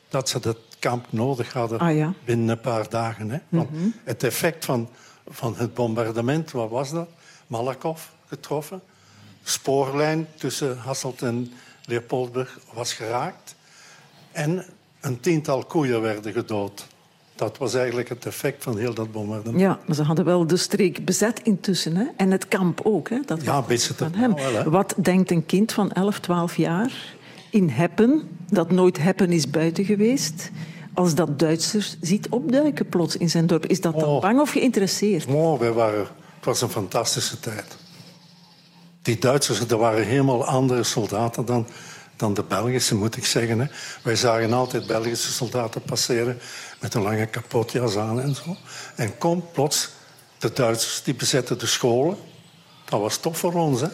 dat 0.09 0.29
ze 0.29 0.39
dat 0.39 0.57
kamp 0.79 1.05
nodig 1.09 1.53
hadden 1.53 1.79
Ah, 1.79 1.95
ja. 1.95 2.13
binnen 2.25 2.49
een 2.49 2.59
paar 2.61 2.89
dagen. 2.89 3.29
Hè? 3.29 3.37
Want 3.49 3.69
het 4.03 4.23
effect 4.23 4.65
van, 4.65 4.89
van 5.29 5.53
het 5.57 5.73
bombardement, 5.73 6.51
wat 6.51 6.69
was 6.69 6.91
dat? 6.91 7.07
Malakoff 7.47 8.11
getroffen. 8.27 8.81
Spoorlijn 9.43 10.27
tussen 10.35 10.77
Hasselt 10.77 11.21
en 11.21 11.51
Leopoldburg 11.85 12.59
was 12.73 12.93
geraakt. 12.93 13.55
En 14.31 14.65
een 15.01 15.19
tiental 15.19 15.63
koeien 15.63 16.01
werden 16.01 16.31
gedood. 16.33 16.87
Dat 17.35 17.57
was 17.57 17.73
eigenlijk 17.73 18.09
het 18.09 18.25
effect 18.25 18.63
van 18.63 18.77
heel 18.77 18.93
dat 18.93 19.11
bombardement. 19.11 19.59
Ja, 19.59 19.79
maar 19.85 19.95
ze 19.95 20.03
hadden 20.03 20.25
wel 20.25 20.47
de 20.47 20.57
streek 20.57 21.05
bezet 21.05 21.39
intussen. 21.43 21.95
Hè? 21.95 22.05
En 22.17 22.31
het 22.31 22.47
kamp 22.47 22.79
ook. 22.83 23.09
Hè? 23.09 23.19
Dat 23.25 23.41
Ja, 23.41 23.45
was 23.51 23.61
een 23.61 23.67
beetje 23.67 23.93
van 23.93 24.13
hem. 24.13 24.35
wel. 24.35 24.63
Wat 24.63 24.93
denkt 24.97 25.31
een 25.31 25.45
kind 25.45 25.71
van 25.71 25.91
11, 25.91 26.19
12 26.19 26.55
jaar 26.57 27.15
in 27.57 27.69
Heppen, 27.69 28.29
dat 28.49 28.71
nooit 28.71 28.97
Heppen 28.97 29.31
is 29.31 29.49
buiten 29.49 29.85
geweest, 29.85 30.51
als 30.93 31.15
dat 31.15 31.39
Duitsers 31.39 31.97
ziet 32.01 32.29
opduiken 32.29 32.89
plots 32.89 33.17
in 33.17 33.29
zijn 33.29 33.47
dorp? 33.47 33.65
Is 33.65 33.81
dat 33.81 33.99
dan 33.99 34.09
Oh. 34.09 34.21
bang 34.21 34.39
of 34.39 34.49
geïnteresseerd? 34.51 35.25
Oh, 35.25 35.59
wij 35.59 35.71
waren, 35.71 35.99
het 36.35 36.45
was 36.45 36.61
een 36.61 36.69
fantastische 36.69 37.39
tijd. 37.39 37.77
Die 39.01 39.17
Duitsers, 39.19 39.67
dat 39.67 39.79
waren 39.79 40.05
helemaal 40.05 40.45
andere 40.45 40.83
soldaten 40.83 41.45
dan, 41.45 41.67
dan 42.15 42.33
de 42.33 42.43
Belgische, 42.43 42.95
moet 42.95 43.17
ik 43.17 43.25
zeggen. 43.25 43.59
Hè. 43.59 43.67
Wij 44.03 44.15
zagen 44.15 44.53
altijd 44.53 44.87
Belgische 44.87 45.31
soldaten 45.31 45.81
passeren 45.81 46.37
met 46.79 46.93
een 46.93 47.01
lange 47.01 47.25
kapotjas 47.25 47.95
aan 47.95 48.21
en 48.21 48.35
zo. 48.35 48.55
En 48.95 49.17
komt 49.17 49.51
plots, 49.51 49.89
de 50.37 50.53
Duitsers 50.53 51.03
die 51.03 51.15
bezetten 51.15 51.59
de 51.59 51.65
scholen. 51.65 52.17
Dat 52.85 52.99
was 52.99 53.17
tof 53.17 53.37
voor 53.37 53.53
ons, 53.53 53.81
hè. 53.81 53.87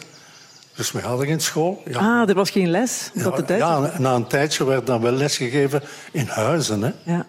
Dus 0.76 0.92
wij 0.92 1.02
hadden 1.02 1.26
geen 1.26 1.40
school. 1.40 1.82
Ja, 1.86 1.98
Ah, 1.98 2.28
er 2.28 2.34
was 2.34 2.50
geen 2.50 2.68
les, 2.70 3.10
omdat 3.14 3.48
ja, 3.48 3.56
ja, 3.56 3.92
na 3.98 4.14
een 4.14 4.26
tijdje 4.26 4.64
werd 4.64 4.86
dan 4.86 5.00
wel 5.00 5.12
lesgegeven 5.12 5.82
in 6.12 6.26
huizen, 6.26 6.82
hè. 6.82 6.90
Ja. 7.04 7.26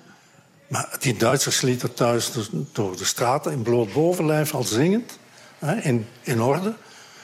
Maar 0.67 0.95
die 0.99 1.17
Duitsers 1.17 1.61
lieten 1.61 1.93
thuis 1.93 2.31
dus 2.31 2.49
door 2.71 2.97
de 2.97 3.05
straten 3.05 3.51
in 3.51 3.61
bloot 3.61 3.93
bovenlijf 3.93 4.53
al 4.53 4.63
zingend, 4.63 5.19
hè, 5.59 5.75
in, 5.75 6.07
in 6.21 6.41
orde. 6.41 6.73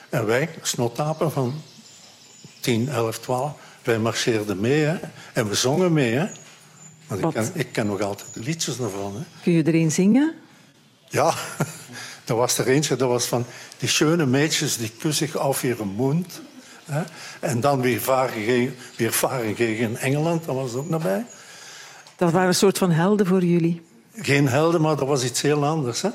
En 0.10 0.26
wij, 0.26 0.50
snottapen 0.62 1.32
van 1.32 1.62
10, 2.60 2.90
11, 2.90 3.20
12, 3.20 3.54
wij 3.84 4.00
marcheerden 4.00 4.60
mee 4.60 4.82
hè, 4.84 4.96
en 5.34 5.48
we 5.48 5.56
zongen 5.56 5.94
mee. 5.94 6.14
Hè. 6.14 6.26
Want 7.08 7.22
ik 7.24 7.30
ken, 7.34 7.52
ik 7.54 7.72
ken 7.72 7.86
nog 7.88 8.02
altijd 8.02 8.34
de 8.34 8.40
liedjes 8.40 8.78
daarvan. 8.78 9.16
Hè. 9.16 9.22
Kun 9.44 9.52
je 9.52 9.64
er 9.64 9.76
een 9.76 9.92
zingen? 9.92 10.34
Ja, 11.08 11.34
er 12.32 12.38
was 12.38 12.58
er 12.58 12.68
eentje, 12.68 12.96
dat 12.96 13.10
was 13.10 13.26
van 13.26 13.46
die 13.78 13.90
schöne 13.90 14.26
meisjes 14.26 14.78
die 14.78 14.92
kussen 15.00 15.28
zich 15.28 15.36
auf 15.36 15.64
ihre 15.64 15.86
mond. 15.86 16.42
Hè. 16.86 17.02
En 17.40 17.60
dan 17.60 17.82
weer 17.82 18.02
varen, 18.02 18.44
gegen, 18.44 18.76
weer 18.96 19.12
varen 19.12 19.56
gegen 19.56 19.98
Engeland, 19.98 20.46
dat 20.46 20.56
was 20.56 20.74
ook 20.74 20.90
nog 20.90 21.02
bij. 21.02 21.26
Dat 22.16 22.32
waren 22.32 22.48
een 22.48 22.56
soort 22.56 22.78
van 22.78 22.92
helden 22.92 23.26
voor 23.26 23.44
jullie. 23.44 23.82
geen 24.16 24.48
helden, 24.48 24.82
maar 24.82 24.96
dat 24.96 25.08
was 25.08 25.24
iets 25.24 25.42
heel 25.42 25.66
anders. 25.66 26.02
Hè? 26.02 26.10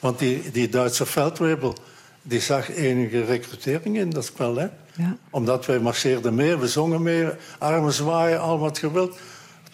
Want 0.00 0.18
die, 0.18 0.50
die 0.50 0.68
Duitse 0.68 1.06
veldwebel 1.06 1.74
die 2.22 2.40
zag 2.40 2.70
enige 2.70 3.24
recrutering 3.24 3.96
in 3.96 4.10
dat 4.10 4.24
spel. 4.24 4.56
Hè? 4.56 4.68
Ja. 4.94 5.16
Omdat 5.30 5.66
wij 5.66 5.78
marcheerden 5.78 6.34
mee, 6.34 6.56
we 6.56 6.68
zongen 6.68 7.02
mee, 7.02 7.28
armen 7.58 7.92
zwaaien, 7.92 8.40
al 8.40 8.58
wat 8.58 8.78
je 8.78 8.92
wilt. 8.92 9.18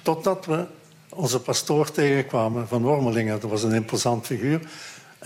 Totdat 0.02 0.46
we 0.46 0.64
onze 1.08 1.40
pastoor 1.40 1.90
tegenkwamen 1.90 2.68
van 2.68 2.82
Wormelingen. 2.82 3.40
Dat 3.40 3.50
was 3.50 3.62
een 3.62 3.72
imposant 3.72 4.26
figuur. 4.26 4.60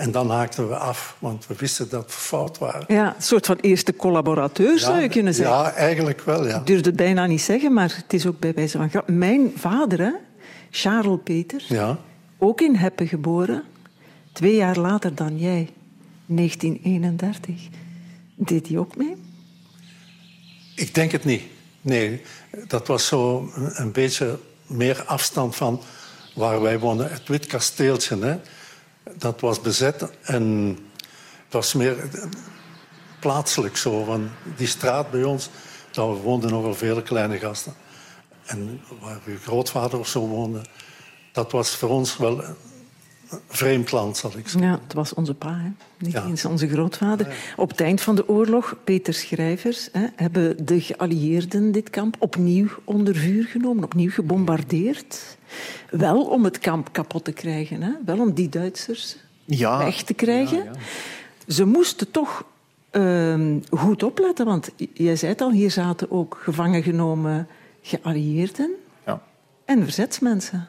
En 0.01 0.11
dan 0.11 0.31
haakten 0.31 0.69
we 0.69 0.77
af, 0.77 1.17
want 1.19 1.47
we 1.47 1.55
wisten 1.59 1.89
dat 1.89 2.05
we 2.05 2.13
fout 2.13 2.59
waren. 2.59 2.85
Ja, 2.89 3.15
een 3.17 3.23
soort 3.23 3.47
van 3.47 3.57
eerste 3.61 3.97
collaborateur 3.97 4.79
zou 4.79 5.01
je 5.01 5.09
kunnen 5.09 5.35
zeggen. 5.35 5.57
Ja, 5.57 5.73
eigenlijk 5.73 6.21
wel, 6.21 6.47
ja. 6.47 6.59
Ik 6.59 6.67
durfde 6.67 6.89
het 6.89 6.99
bijna 6.99 7.27
niet 7.27 7.41
zeggen, 7.41 7.73
maar 7.73 7.95
het 7.97 8.13
is 8.13 8.27
ook 8.27 8.39
bij 8.39 8.55
wijze 8.55 8.79
van 8.79 8.91
grap. 8.91 9.09
Mijn 9.09 9.53
vader, 9.57 9.99
hè, 9.99 10.13
Charles 10.71 11.19
Peter, 11.25 11.65
Ja, 11.69 11.99
ook 12.39 12.61
in 12.61 12.75
Heppen 12.75 13.09
geboren, 13.09 13.63
twee 14.33 14.55
jaar 14.55 14.79
later 14.79 15.15
dan 15.15 15.39
jij, 15.39 15.69
1931. 16.27 17.69
Deed 18.35 18.69
hij 18.69 18.79
ook 18.79 18.97
mee? 18.97 19.17
ik 20.81 20.95
denk 20.95 21.13
het 21.13 21.25
niet. 21.25 21.43
Nee, 21.81 22.23
dat 22.67 22.87
was 22.87 23.07
zo 23.07 23.51
een, 23.55 23.93
beetje 23.93 24.39
meer 24.67 25.05
afstand 25.05 25.57
van 25.57 25.81
waar 26.35 26.61
wij 26.61 26.79
woonden. 26.79 27.11
Het 27.11 27.29
Wit 27.29 27.47
Kasteeltje, 27.47 28.19
hè. 28.19 28.37
Dat 29.17 29.41
was 29.41 29.61
bezet 29.61 30.11
en 30.23 30.69
het 31.45 31.53
was 31.53 31.75
meer 31.75 32.09
plaatselijk 33.21 33.77
zo. 33.77 34.05
Van 34.05 34.31
die 34.57 34.67
straat 34.67 35.11
bij 35.11 35.25
ons, 35.25 35.49
daar 35.91 36.07
woonden 36.07 36.51
nogal 36.51 36.75
vele 36.75 37.03
kleine 37.03 37.39
gasten. 37.39 37.75
En 38.45 38.81
waar 39.01 39.21
uw 39.25 39.39
grootvader 39.39 39.99
of 39.99 40.09
zo 40.09 40.21
woonde, 40.21 40.61
dat 41.33 41.53
was 41.53 41.77
voor 41.77 41.89
ons 41.89 42.17
wel 42.17 42.43
vreemd 43.49 43.93
land, 43.93 44.17
zal 44.17 44.31
ik 44.37 44.49
zeggen. 44.49 44.71
Ja, 44.71 44.81
het 44.83 44.93
was 44.93 45.15
onze 45.15 45.35
pa, 45.35 45.55
hè? 45.59 45.71
niet 45.99 46.13
Ja. 46.13 46.25
eens 46.27 46.45
onze 46.45 46.69
grootvader. 46.69 47.37
Op 47.57 47.71
het 47.71 47.81
eind 47.81 48.01
van 48.01 48.15
de 48.15 48.29
oorlog, 48.29 48.77
Peter 48.85 49.15
Schrijvers, 49.15 49.89
hè, 49.93 50.07
hebben 50.17 50.67
de 50.67 50.81
geallieerden 50.81 51.73
dit 51.73 51.91
kamp 51.91 52.17
opnieuw 52.19 52.69
onder 52.85 53.15
vuur 53.17 53.45
genomen, 53.45 53.85
opnieuw 53.85 54.11
gebombardeerd. 54.11 55.37
Wel 55.91 56.23
om 56.25 56.45
het 56.45 56.59
kamp 56.59 56.93
kapot 56.93 57.25
te 57.25 57.33
krijgen, 57.33 57.83
hè? 57.83 57.91
wel 58.05 58.21
om 58.21 58.33
die 58.33 58.49
Duitsers 58.49 59.17
weg 59.59 60.03
te 60.03 60.15
krijgen. 60.15 60.67
Ze 61.49 61.65
moesten 61.65 62.11
toch 62.11 62.45
ehm, 62.91 63.59
goed 63.71 64.03
opletten, 64.03 64.47
want 64.47 64.71
jij 64.93 65.17
zei 65.17 65.33
het 65.33 65.41
al, 65.41 65.51
hier 65.51 65.71
zaten 65.71 66.11
ook 66.11 66.39
gevangen 66.43 66.83
genomen 66.83 67.47
geallieerden 67.83 68.71
Ja. 69.07 69.23
en 69.65 69.83
verzetsmensen. 69.83 70.69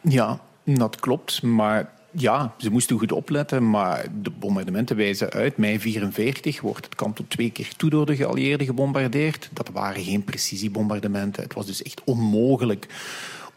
Ja, 0.00 0.40
dat 0.64 1.00
klopt. 1.00 1.42
Maar 1.42 1.92
ja, 2.10 2.54
ze 2.58 2.70
moesten 2.70 2.98
goed 2.98 3.12
opletten. 3.12 3.70
Maar 3.70 4.06
de 4.22 4.30
bombardementen 4.30 4.96
wijzen 4.96 5.30
uit. 5.30 5.56
Mei 5.56 5.80
44 5.80 6.60
wordt 6.60 6.84
het 6.84 6.94
kamp 6.94 7.16
tot 7.16 7.30
twee 7.30 7.50
keer 7.50 7.72
toe 7.76 7.90
door 7.90 8.06
de 8.06 8.16
geallieerden 8.16 8.66
gebombardeerd. 8.66 9.48
Dat 9.52 9.70
waren 9.72 10.02
geen 10.02 10.24
precisiebombardementen. 10.24 11.42
Het 11.42 11.54
was 11.54 11.66
dus 11.66 11.82
echt 11.82 12.00
onmogelijk 12.04 12.86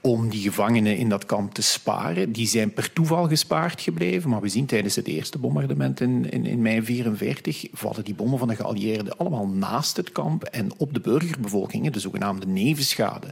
om 0.01 0.29
die 0.29 0.41
gevangenen 0.41 0.97
in 0.97 1.09
dat 1.09 1.25
kamp 1.25 1.53
te 1.53 1.61
sparen. 1.61 2.31
Die 2.31 2.47
zijn 2.47 2.73
per 2.73 2.93
toeval 2.93 3.27
gespaard 3.27 3.81
gebleven. 3.81 4.29
Maar 4.29 4.41
we 4.41 4.49
zien 4.49 4.65
tijdens 4.65 4.95
het 4.95 5.07
eerste 5.07 5.37
bombardement 5.37 6.01
in, 6.01 6.31
in, 6.31 6.45
in 6.45 6.61
mei 6.61 6.81
44 6.81 7.67
vallen 7.71 8.03
die 8.03 8.13
bommen 8.13 8.39
van 8.39 8.47
de 8.47 8.55
geallieerden 8.55 9.17
allemaal 9.17 9.47
naast 9.47 9.97
het 9.97 10.11
kamp 10.11 10.43
en 10.43 10.69
op 10.77 10.93
de 10.93 10.99
burgerbevolking, 10.99 11.89
de 11.89 11.99
zogenaamde 11.99 12.47
nevenschade. 12.47 13.27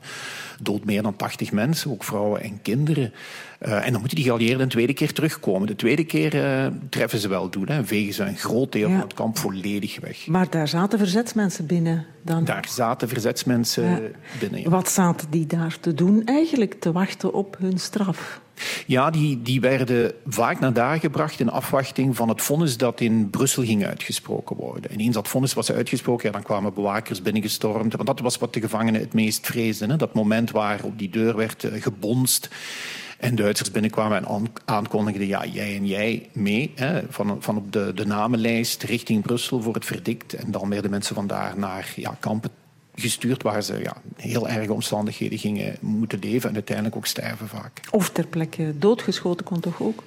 Dood 0.61 0.85
meer 0.85 1.01
dan 1.01 1.15
80 1.15 1.51
mensen, 1.51 1.91
ook 1.91 2.03
vrouwen 2.03 2.41
en 2.41 2.61
kinderen. 2.61 3.13
Eh, 3.59 3.85
en 3.85 3.91
dan 3.91 3.99
moeten 3.99 4.15
die 4.15 4.25
geallieerden 4.25 4.61
een 4.61 4.69
tweede 4.69 4.93
keer 4.93 5.13
terugkomen. 5.13 5.67
De 5.67 5.75
tweede 5.75 6.03
keer 6.03 6.43
eh, 6.43 6.67
treffen 6.89 7.19
ze 7.19 7.27
wel 7.27 7.49
doen. 7.49 7.67
Hè. 7.69 7.85
Vegen 7.85 8.13
ze 8.13 8.23
een 8.23 8.37
groot 8.37 8.71
deel 8.71 8.87
Ja. 8.87 8.93
van 8.93 9.03
het 9.03 9.13
kamp 9.13 9.37
volledig 9.37 9.99
weg. 9.99 10.27
Maar 10.27 10.49
daar 10.49 10.67
zaten 10.67 10.99
verzetsmensen 10.99 11.65
binnen 11.65 12.05
dan. 12.21 12.43
Daar 12.45 12.67
zaten 12.69 13.07
verzetsmensen 13.07 13.83
Ja. 13.83 13.99
binnen. 14.39 14.61
ja. 14.61 14.69
Wat 14.69 14.89
zaten 14.89 15.27
die 15.29 15.45
daar 15.45 15.77
te 15.79 15.93
doen 15.93 16.25
eigenlijk? 16.25 16.73
Te 16.79 16.91
wachten 16.91 17.33
op 17.33 17.55
hun 17.59 17.77
straf. 17.79 18.41
Ja, 18.85 19.09
die, 19.09 19.41
die 19.41 19.61
werden 19.61 20.11
vaak 20.27 20.59
naar 20.59 20.73
daar 20.73 20.99
gebracht 20.99 21.39
in 21.39 21.49
afwachting 21.49 22.15
van 22.15 22.29
het 22.29 22.41
vonnis 22.41 22.77
dat 22.77 23.01
in 23.01 23.29
Brussel 23.29 23.63
ging 23.63 23.85
uitgesproken 23.85 24.55
worden. 24.55 24.91
En 24.91 24.99
eens 24.99 25.13
dat 25.13 25.27
vonnis 25.27 25.53
was 25.53 25.71
uitgesproken, 25.71 26.25
ja, 26.25 26.31
dan 26.31 26.43
kwamen 26.43 26.73
bewakers 26.73 27.21
binnengestormd. 27.21 27.93
Want 27.95 28.07
dat 28.07 28.19
was 28.19 28.37
wat 28.37 28.53
de 28.53 28.59
gevangenen 28.59 29.01
het 29.01 29.13
meest 29.13 29.45
vreesden. 29.45 29.89
Hè? 29.89 29.95
Dat 29.97 30.13
moment 30.13 30.51
waar 30.51 30.83
op 30.83 30.99
die 30.99 31.09
deur 31.09 31.35
werd 31.35 31.63
eh, 31.63 31.81
gebonst 31.81 32.49
en 33.19 33.35
Duitsers 33.35 33.71
binnenkwamen 33.71 34.17
en 34.17 34.27
aan- 34.27 34.53
aankondigden, 34.65 35.27
ja, 35.27 35.45
jij 35.45 35.75
en 35.75 35.85
jij 35.85 36.29
mee, 36.31 36.73
van, 37.09 37.37
van 37.39 37.57
op 37.57 37.71
de, 37.71 37.91
de 37.95 38.05
namenlijst 38.05 38.83
richting 38.83 39.21
Brussel 39.21 39.61
voor 39.61 39.73
het 39.73 39.85
verdikt. 39.85 40.33
En 40.33 40.51
dan 40.51 40.69
werden 40.69 40.91
mensen 40.91 41.15
vandaar 41.15 41.57
naar 41.57 41.93
ja, 41.95 42.17
kampen 42.19 42.49
gestuurd 42.95 43.43
waar 43.43 43.61
ze 43.61 43.79
ja, 43.79 43.95
heel 44.15 44.49
erge 44.49 44.73
omstandigheden 44.73 45.37
gingen 45.37 45.75
moeten 45.79 46.19
leven 46.19 46.49
en 46.49 46.55
uiteindelijk 46.55 46.95
ook 46.95 47.05
sterven 47.05 47.47
vaak. 47.47 47.81
Of 47.91 48.09
ter 48.09 48.27
plekke 48.27 48.73
doodgeschoten 48.77 49.45
kon 49.45 49.59
toch 49.59 49.81
ook? 49.81 50.03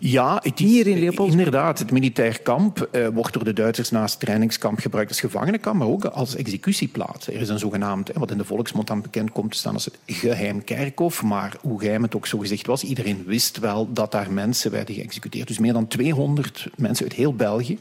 Ja, 0.00 0.40
het 0.42 0.60
is, 0.60 0.66
Hier 0.66 0.86
in 0.86 0.98
Leopoldsburg. 0.98 1.32
inderdaad. 1.32 1.78
Het 1.78 1.90
militair 1.90 2.40
kamp 2.40 2.88
eh, 2.92 3.08
wordt 3.08 3.32
door 3.32 3.44
de 3.44 3.52
Duitsers 3.52 3.90
naast 3.90 4.20
trainingskamp 4.20 4.78
gebruikt 4.78 5.10
als 5.10 5.20
gevangenenkamp, 5.20 5.78
maar 5.78 5.88
ook 5.88 6.04
als 6.04 6.36
executieplaats. 6.36 7.26
Er 7.26 7.40
is 7.40 7.48
een 7.48 7.58
zogenaamd, 7.58 8.10
wat 8.14 8.30
in 8.30 8.38
de 8.38 8.44
volksmond 8.44 8.86
dan 8.86 9.02
bekend 9.02 9.32
komt 9.32 9.50
te 9.50 9.58
staan 9.58 9.74
als 9.74 9.84
het 9.84 9.98
geheim 10.06 10.64
kerkhof. 10.64 11.22
Maar 11.22 11.56
hoe 11.60 11.80
geheim 11.80 12.02
het 12.02 12.16
ook 12.16 12.26
zo 12.26 12.38
gezegd 12.38 12.66
was, 12.66 12.84
iedereen 12.84 13.24
wist 13.26 13.58
wel 13.58 13.92
dat 13.92 14.12
daar 14.12 14.32
mensen 14.32 14.70
werden 14.70 14.94
geëxecuteerd. 14.94 15.48
Dus 15.48 15.58
meer 15.58 15.72
dan 15.72 15.86
200 15.86 16.68
mensen 16.76 17.04
uit 17.04 17.14
heel 17.14 17.34
België. 17.34 17.78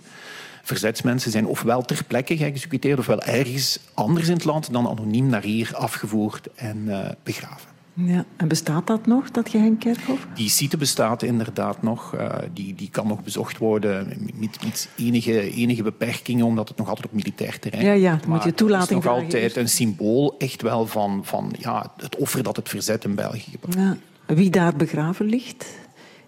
Verzetsmensen 0.64 1.32
zijn 1.32 1.46
ofwel 1.46 1.82
ter 1.82 2.04
plekke 2.08 2.38
geëxecuteerd, 2.38 3.00
ofwel 3.00 3.22
ergens 3.22 3.80
anders 3.94 4.28
in 4.28 4.34
het 4.34 4.44
land 4.44 4.74
dan 4.74 4.88
anoniem 4.88 5.30
naar 5.30 5.44
hier 5.44 5.72
afgevoerd 5.74 6.48
en 6.56 6.84
eh, 6.88 7.12
begraven. 7.24 7.77
Ja. 8.06 8.26
En 8.36 8.48
bestaat 8.48 8.88
dat 8.88 9.06
nog, 9.06 9.32
dat 9.32 9.50
geheim 9.50 9.78
kerkhof? 9.78 10.28
Die 10.36 10.50
site 10.50 10.78
bestaat 10.78 11.24
inderdaad 11.24 11.82
nog. 11.82 12.14
Eh, 12.14 12.36
die, 12.54 12.76
die 12.76 12.90
kan 12.90 13.08
nog 13.08 13.24
bezocht 13.24 13.58
worden 13.58 14.08
met, 14.36 14.64
met 14.64 14.90
enige, 14.96 15.52
enige 15.52 15.84
beperkingen, 15.84 16.46
omdat 16.46 16.68
het 16.68 16.78
nog 16.78 16.88
altijd 16.88 17.06
op 17.06 17.14
militair 17.14 17.60
terrein 17.60 17.86
Ja, 17.86 17.92
ja, 17.92 18.16
dan 18.22 18.30
moet 18.30 18.44
je 18.44 18.54
toelating 18.54 18.90
Het 18.90 18.90
is 18.90 18.96
nog 18.96 19.04
vragen 19.04 19.24
altijd 19.24 19.56
een 19.56 19.70
symbool 19.70 20.36
echt 20.38 20.62
wel 20.62 20.88
van, 20.88 21.22
van 21.24 21.54
ja, 21.60 21.94
het 21.98 22.16
offer 22.16 22.44
dat 22.44 22.56
het 22.56 22.70
verzet 22.70 23.04
in 23.04 23.16
België 23.16 23.52
gebracht 23.52 23.78
Ja. 23.78 23.98
Wie 24.36 24.50
daar 24.50 24.76
begraven 24.76 25.26
ligt, 25.26 25.66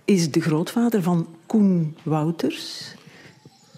is 0.05 0.31
de 0.31 0.41
grootvader 0.41 1.03
van 1.03 1.27
Koen 1.45 1.97
Wouters. 2.03 2.93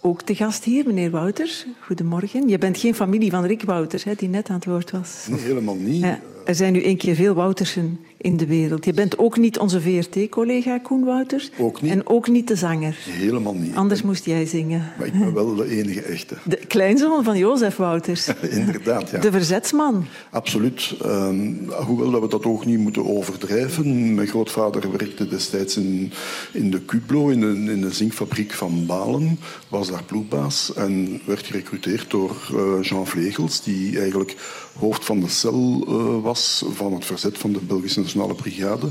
Ook 0.01 0.21
te 0.21 0.36
gast 0.36 0.63
hier, 0.63 0.86
meneer 0.88 1.12
Wouters. 1.12 1.65
Goedemorgen. 1.80 2.47
Je 2.47 2.58
bent 2.58 2.77
geen 2.77 2.95
familie 2.95 3.32
van 3.32 3.45
Rick 3.45 3.62
Wouters, 3.62 4.04
hè, 4.04 4.13
die 4.15 4.30
net 4.30 4.49
aan 4.49 4.56
het 4.56 4.65
woord 4.65 4.91
was. 4.91 5.27
Nee, 5.30 5.39
helemaal 5.39 5.75
niet. 5.75 6.01
Ja, 6.01 6.19
er 6.45 6.56
zijn 6.56 6.73
nu 6.73 6.86
een 6.86 6.97
keer 6.97 7.15
veel 7.15 7.34
Woutersen 7.34 7.99
in 8.17 8.38
de 8.38 8.45
wereld. 8.45 8.86
Je 8.86 8.93
bent 8.93 9.17
ook 9.17 9.38
niet 9.38 9.60
onze 9.60 9.82
VRT-collega 9.82 10.80
Koen 10.80 11.04
Wouters. 11.04 11.51
Ook 11.58 11.82
niet. 11.82 11.91
En 11.91 12.08
ook 12.08 12.27
niet 12.27 12.47
de 12.47 12.56
zanger. 12.56 12.97
Helemaal 12.99 13.54
niet. 13.54 13.75
Anders 13.75 14.01
moest 14.01 14.25
jij 14.25 14.45
zingen. 14.45 14.91
Maar 14.97 15.08
ik 15.08 15.13
ben 15.13 15.34
wel 15.34 15.56
de 15.56 15.69
enige 15.69 16.01
echte. 16.01 16.36
De 16.43 16.56
kleinzoon 16.56 17.23
van 17.23 17.38
Jozef 17.38 17.75
Wouters. 17.75 18.27
Inderdaad, 18.49 19.10
ja. 19.10 19.19
De 19.19 19.32
verzetsman. 19.32 20.06
Absoluut. 20.30 20.95
Ehm, 21.01 21.54
hoewel 21.86 22.12
dat 22.12 22.21
we 22.21 22.27
dat 22.27 22.45
ook 22.45 22.65
niet 22.65 22.80
moeten 22.80 23.06
overdrijven. 23.06 24.15
Mijn 24.15 24.27
grootvader 24.27 24.91
werkte 24.91 25.27
destijds 25.27 25.77
in, 25.77 26.12
in 26.54 26.71
de 26.71 26.86
Cublo, 26.86 27.30
in 27.30 27.39
de, 27.39 27.71
in 27.71 27.82
de 27.82 27.93
zinkfabriek 27.93 28.51
van 28.51 28.86
Balen. 28.86 29.39
Was 29.67 29.89
daar 29.89 30.04
ploegbaas 30.04 30.73
en 30.73 31.21
werd 31.25 31.45
gerecruiteerd 31.45 32.10
door 32.10 32.36
eh, 32.54 32.84
Jean 32.84 33.08
Vlegels, 33.08 33.63
die 33.63 33.99
eigenlijk 33.99 34.36
hoofd 34.79 35.05
van 35.05 35.19
de 35.19 35.29
cel 35.29 35.86
eh, 35.88 36.23
was 36.23 36.65
van 36.73 36.93
het 36.93 37.05
verzet 37.05 37.38
van 37.38 37.53
de 37.53 37.60
Belgische 37.60 37.99
Nationale 37.99 38.36
Brigade. 38.36 38.88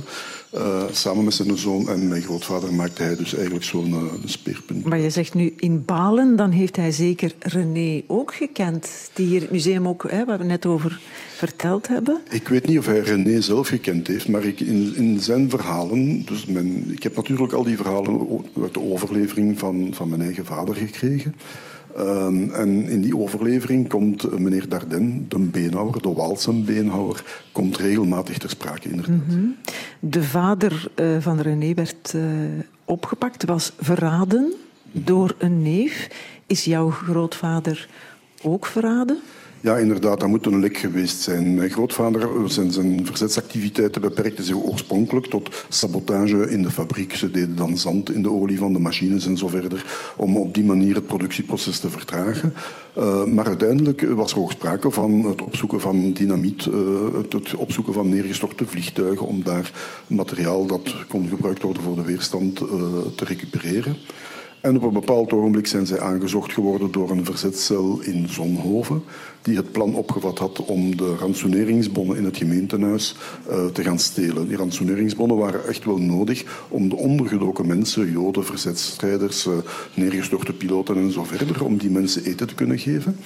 Eh, 0.51 0.83
samen 0.91 1.25
met 1.25 1.35
zijn 1.35 1.59
zoon 1.59 1.89
en 1.89 2.09
mijn 2.09 2.23
grootvader 2.23 2.75
maakte 2.75 3.03
hij 3.03 3.17
dus 3.17 3.35
eigenlijk 3.35 3.65
zo'n 3.65 3.93
eh, 3.93 4.01
speerpunt. 4.25 4.85
Maar 4.85 4.99
je 4.99 5.11
zegt 5.11 5.35
nu 5.35 5.55
in 5.57 5.85
Balen, 5.85 6.37
dan 6.37 6.51
heeft 6.51 6.77
hij 6.77 6.93
zeker 6.93 7.35
René 7.39 8.03
ook 8.07 8.35
gekend. 8.35 9.11
Die 9.13 9.27
hier 9.27 9.41
het 9.41 9.51
museum 9.51 9.89
ook, 9.89 10.11
hè, 10.11 10.25
waar 10.25 10.39
we 10.39 10.45
net 10.45 10.67
over 10.67 11.01
verteld 11.37 11.89
hebben. 11.89 12.21
Ik 12.31 12.49
weet 12.49 12.67
niet 12.67 12.79
of 12.79 12.87
hij 12.87 13.01
René 13.01 13.41
zelf 13.41 13.69
gekend 13.69 14.07
heeft, 14.07 14.29
maar 14.29 14.45
ik, 14.45 14.61
in, 14.61 14.97
in 14.97 15.21
zijn 15.21 15.51
verhalen... 15.51 16.25
Dus 16.25 16.47
mijn, 16.47 16.93
ik 16.93 17.03
heb 17.03 17.17
natuurlijk 17.17 17.53
al 17.53 17.65
die 17.65 17.77
verhalen 17.77 18.45
uit 18.63 18.75
de 18.75 18.83
overlevering 18.83 19.59
van, 19.59 19.89
van 19.93 20.09
mijn 20.09 20.23
eigen 20.23 20.45
vader 20.45 20.75
gekregen. 20.75 21.35
Ehm, 21.97 22.51
en 22.51 22.89
in 22.89 23.01
die 23.01 23.17
overlevering 23.17 23.89
komt 23.89 24.25
eh, 24.25 24.39
meneer 24.39 24.69
Dardenne, 24.69 25.29
de 25.29 25.39
beenhouwer, 25.39 26.03
de 26.03 26.13
Waalse 26.13 26.53
beenhouwer, 26.53 27.25
komt 27.53 27.77
regelmatig 27.77 28.39
ter 28.39 28.51
sprake, 28.51 28.89
inderdaad. 28.89 29.21
De 30.01 30.23
vader 30.23 30.91
eh, 30.95 31.07
van 31.19 31.41
René 31.41 31.75
werd 31.75 32.15
eh, 32.15 32.23
opgepakt, 32.85 33.45
was 33.45 33.73
verraden 33.79 34.53
door 34.93 35.35
een 35.39 35.63
neef. 35.63 36.09
Is 36.47 36.65
jouw 36.65 36.91
grootvader 36.91 37.89
ook 38.43 38.67
verraden? 38.67 39.19
Ja, 39.63 39.77
inderdaad, 39.77 40.21
dat 40.21 40.29
moet 40.29 40.47
een 40.47 40.61
lek 40.61 40.77
geweest 40.77 41.21
zijn. 41.21 41.55
Mijn 41.55 41.71
grootvader, 41.71 42.51
zijn, 42.51 42.73
zijn 42.73 43.07
verzetsactiviteiten 43.07 44.01
beperkten 44.01 44.45
zich 44.45 44.57
oorspronkelijk 44.57 45.27
tot 45.27 45.65
sabotage 45.69 46.51
in 46.51 46.63
de 46.63 46.71
fabriek. 46.71 47.15
Ze 47.15 47.31
deden 47.31 47.57
dan 47.57 47.79
zand 47.79 48.11
in 48.11 48.23
de 48.23 48.31
olie 48.31 48.59
van 48.59 48.73
de 48.73 48.79
machines 48.79 49.27
en 49.27 49.37
zo 49.37 49.49
verder, 49.49 49.85
om 50.17 50.37
op 50.37 50.55
die 50.55 50.65
manier 50.65 50.95
het 50.95 51.07
productieproces 51.07 51.79
te 51.79 51.91
vertragen. 51.91 52.55
Uh, 52.99 53.25
maar 53.25 53.47
uiteindelijk 53.47 54.01
was 54.01 54.33
er 54.33 54.39
ook 54.39 54.51
sprake 54.51 54.91
van 54.91 55.25
het 55.25 55.43
opzoeken 55.43 55.81
van 55.81 56.13
dynamiet, 56.13 56.67
uh, 56.67 56.75
het 57.15 57.55
opzoeken 57.55 57.93
van 57.93 58.09
neergestorte 58.09 58.67
vliegtuigen, 58.67 59.27
om 59.27 59.43
daar 59.43 59.73
materiaal 60.07 60.67
dat 60.67 61.07
kon 61.09 61.29
gebruikt 61.29 61.63
worden 61.63 61.83
voor 61.83 61.95
de 61.95 62.05
weerstand 62.05 62.61
uh, 62.61 62.69
te 63.17 63.25
recupereren. 63.25 63.97
En 64.61 64.77
op 64.77 64.83
een 64.83 64.93
bepaald 64.93 65.33
ogenblik 65.33 65.67
zijn 65.67 65.87
zij 65.87 66.01
aangezocht 66.01 66.53
geworden 66.53 66.91
door 66.91 67.11
een 67.11 67.25
verzetcel 67.25 68.01
in 68.01 68.29
Zonhoven, 68.29 69.03
die 69.43 69.57
het 69.57 69.73
plan 69.73 69.95
opgevat 69.95 70.39
had 70.39 70.65
om 70.65 70.97
de 70.97 71.17
ransoneringsbonnen 71.17 72.17
in 72.17 72.25
het 72.25 72.37
gemeentehuis 72.37 73.17
uh, 73.51 73.67
te 73.67 73.83
gaan 73.83 73.99
stelen. 73.99 74.49
Die 74.49 74.57
ransoneringsbonnen 74.57 75.37
waren 75.37 75.67
echt 75.69 75.85
wel 75.85 75.99
nodig 75.99 76.67
om 76.69 76.89
de 76.89 76.97
ondergedoken 76.97 77.67
mensen, 77.67 78.11
joden, 78.11 78.45
verzetstrijders, 78.45 79.47
uh, 79.47 79.53
neergestorte 79.95 80.53
piloten 80.53 80.97
en 80.97 81.13
zo 81.13 81.25
verder, 81.25 81.65
om 81.65 81.77
die 81.77 81.91
mensen 81.91 82.25
eten 82.25 82.47
te 82.47 82.55
kunnen 82.55 82.79
geven. 82.79 83.17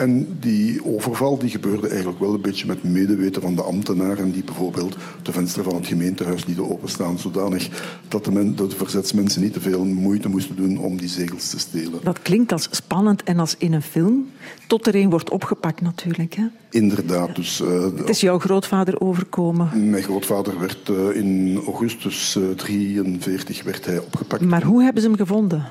En 0.00 0.36
die 0.40 0.84
overval 0.84 1.38
die 1.38 1.50
gebeurde 1.50 1.88
eigenlijk 1.88 2.18
wel 2.20 2.34
een 2.34 2.40
beetje 2.40 2.66
met 2.66 2.82
medeweten 2.82 3.42
van 3.42 3.54
de 3.54 3.62
ambtenaren 3.62 4.32
die 4.32 4.44
bijvoorbeeld 4.44 4.96
de 5.22 5.32
venster 5.32 5.62
van 5.62 5.74
het 5.74 5.86
gemeentehuis 5.86 6.46
lieten 6.46 6.70
openstaan, 6.70 7.18
zodanig 7.18 7.68
dat 8.08 8.24
de, 8.24 8.32
men, 8.32 8.56
de 8.56 8.70
verzetsmensen 8.70 9.42
niet 9.42 9.52
te 9.52 9.60
veel 9.60 9.84
moeite 9.84 10.28
moesten 10.28 10.56
doen 10.56 10.78
om 10.78 10.96
die 10.96 11.08
zegels 11.08 11.50
te 11.50 11.58
stelen. 11.58 12.00
Dat 12.02 12.22
klinkt 12.22 12.52
als 12.52 12.68
spannend 12.70 13.22
en 13.22 13.38
als 13.38 13.54
in 13.58 13.72
een 13.72 13.82
film, 13.82 14.30
tot 14.66 14.86
er 14.86 14.94
een 14.94 15.10
wordt 15.10 15.30
opgepakt 15.30 15.80
natuurlijk. 15.80 16.34
Hè? 16.34 16.46
Inderdaad. 16.70 17.36
Dus, 17.36 17.60
uh, 17.60 17.82
het 17.82 18.08
is 18.08 18.20
jouw 18.20 18.38
grootvader 18.38 19.00
overkomen. 19.00 19.90
Mijn 19.90 20.02
grootvader 20.02 20.60
werd 20.60 20.88
uh, 20.88 21.16
in 21.16 21.60
augustus 21.66 22.32
1943 22.32 23.58
uh, 23.58 23.64
werd 23.64 23.86
hij 23.86 23.98
opgepakt. 23.98 24.42
Maar 24.42 24.62
hoe 24.62 24.82
hebben 24.82 25.02
ze 25.02 25.08
hem 25.08 25.16
gevonden? 25.16 25.64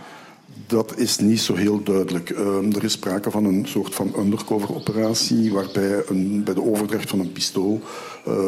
Dat 0.70 0.98
is 0.98 1.18
niet 1.18 1.42
zo 1.42 1.56
heel 1.56 1.84
duidelijk. 1.84 2.30
Uh, 2.30 2.76
er 2.76 2.84
is 2.84 2.92
sprake 2.92 3.32
van 3.32 3.46
een 3.46 3.68
soort 3.68 3.96
van 3.96 4.14
undercover-operatie 4.18 5.54
waarbij 5.54 6.04
een, 6.08 6.44
bij 6.44 6.54
de 6.54 6.64
overdracht 6.64 7.10
van 7.10 7.20
een 7.20 7.32
pistool 7.32 7.82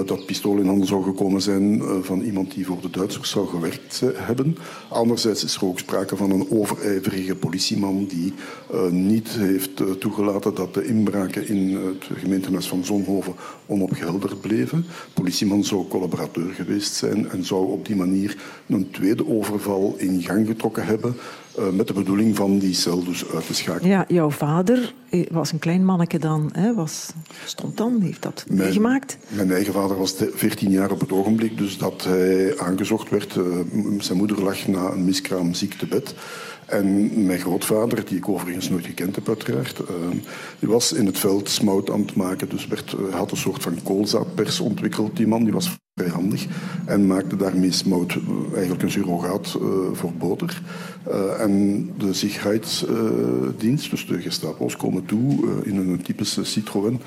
dat 0.06 0.26
pistool 0.26 0.58
in 0.58 0.66
handen 0.66 0.88
zou 0.88 1.04
gekomen 1.04 1.42
zijn 1.42 1.78
uh, 1.78 1.92
van 2.02 2.22
iemand 2.22 2.54
die 2.54 2.66
voor 2.66 2.82
de 2.82 2.90
Duitsers 2.90 3.30
zou 3.30 3.48
gewerkt 3.48 4.02
hebben. 4.14 4.58
Anderzijds 4.90 5.44
is 5.44 5.56
er 5.56 5.66
ook 5.66 5.80
sprake 5.80 6.16
van 6.16 6.32
een 6.32 6.48
overijverige 6.52 7.36
politieman 7.36 8.06
die 8.06 8.34
niet 8.90 9.30
heeft 9.30 10.00
toegelaten 10.00 10.56
dat 10.56 10.74
de 10.74 10.86
inbraken 10.86 11.48
in 11.48 11.76
het 11.76 12.20
gemeentehuis 12.20 12.68
van 12.68 12.86
Zonhoven 12.86 13.34
onopgehelderd 13.66 14.42
bleven. 14.42 14.82
De 14.82 15.22
politieman 15.22 15.64
zou 15.64 15.88
collaborateur 15.88 16.54
geweest 16.54 16.94
zijn 16.94 17.30
en 17.30 17.46
zou 17.46 17.72
op 17.72 17.86
die 17.86 17.96
manier 17.96 18.38
een 18.68 18.92
tweede 18.92 19.28
overval 19.28 19.96
in 19.98 20.22
gang 20.22 20.48
getrokken 20.48 20.86
hebben. 20.86 21.16
Uh, 21.60 21.70
met 21.70 21.88
de 21.88 21.94
bedoeling 21.94 22.36
van 22.36 22.60
die 22.60 22.74
cel 22.74 23.04
dus 23.04 23.26
uit 23.34 23.46
te 23.46 23.54
schakelen. 23.54 23.90
Ja, 23.90 24.06
jouw 24.08 24.30
vader 24.30 24.94
was 25.32 25.52
een 25.52 25.60
klein 25.60 25.86
manneke 25.86 26.20
dan, 26.20 26.50
hè, 26.54 26.74
was, 26.74 27.12
stond 27.46 27.78
dan, 27.78 28.02
heeft 28.02 28.22
dat 28.22 28.44
mijn, 28.48 28.60
meegemaakt? 28.60 29.18
Mijn 29.28 29.48
eigen 29.62 29.82
vader 29.82 29.98
was 29.98 30.16
14 30.34 30.70
jaar 30.70 30.92
op 30.92 31.00
het 31.00 31.12
ogenblik, 31.12 31.58
dus 31.58 31.78
dat 31.78 32.04
hij 32.04 32.60
aangezocht 32.60 33.10
werd. 33.10 33.36
Uh, 33.36 33.44
zijn 34.00 34.18
moeder 34.18 34.44
lag 34.44 34.68
na 34.68 34.92
een 34.92 35.06
miskraam 35.06 35.54
ziek 35.54 35.74
te 35.74 35.86
bed. 35.86 36.16
En 36.66 37.26
mijn 37.26 37.40
grootvader, 37.40 38.06
die 38.06 38.18
ik 38.18 38.30
overigens 38.30 38.70
nooit 38.70 38.86
gekend 38.86 39.16
heb 39.16 39.28
uiteraard, 39.28 39.80
uh, 39.80 39.86
die 40.60 40.70
was 40.70 40.94
in 40.94 41.06
het 41.06 41.20
veld 41.20 41.50
smout 41.50 41.90
aan 41.92 42.02
het 42.02 42.16
maken. 42.16 42.50
Dus 42.50 42.68
werd, 42.68 42.96
uh, 43.00 43.16
had 43.16 43.32
een 43.32 43.38
soort 43.38 43.64
van 43.64 43.84
koolzaadpers 43.84 44.60
ontwikkeld, 44.60 45.18
die 45.18 45.28
man. 45.28 45.44
Die 45.44 45.54
was 45.54 45.78
vrij 45.96 46.10
handig. 46.10 46.46
En 46.86 47.08
maakte 47.08 47.36
daarmee 47.36 47.72
smout, 47.72 48.18
eigenlijk 48.54 48.82
een 48.82 48.92
surrogaat 48.92 49.58
voor 49.94 50.14
boter. 50.14 50.62
en 51.38 51.90
de 51.98 52.14
Sicherheidsdienst, 52.14 53.90
dus 53.90 54.08
de 54.08 54.22
Gestapo's, 54.22 54.76
komen 54.76 55.06
toe 55.06 55.46
in 55.64 55.76
een 55.76 56.02
typische 56.02 56.44
Citroën. 56.44 57.02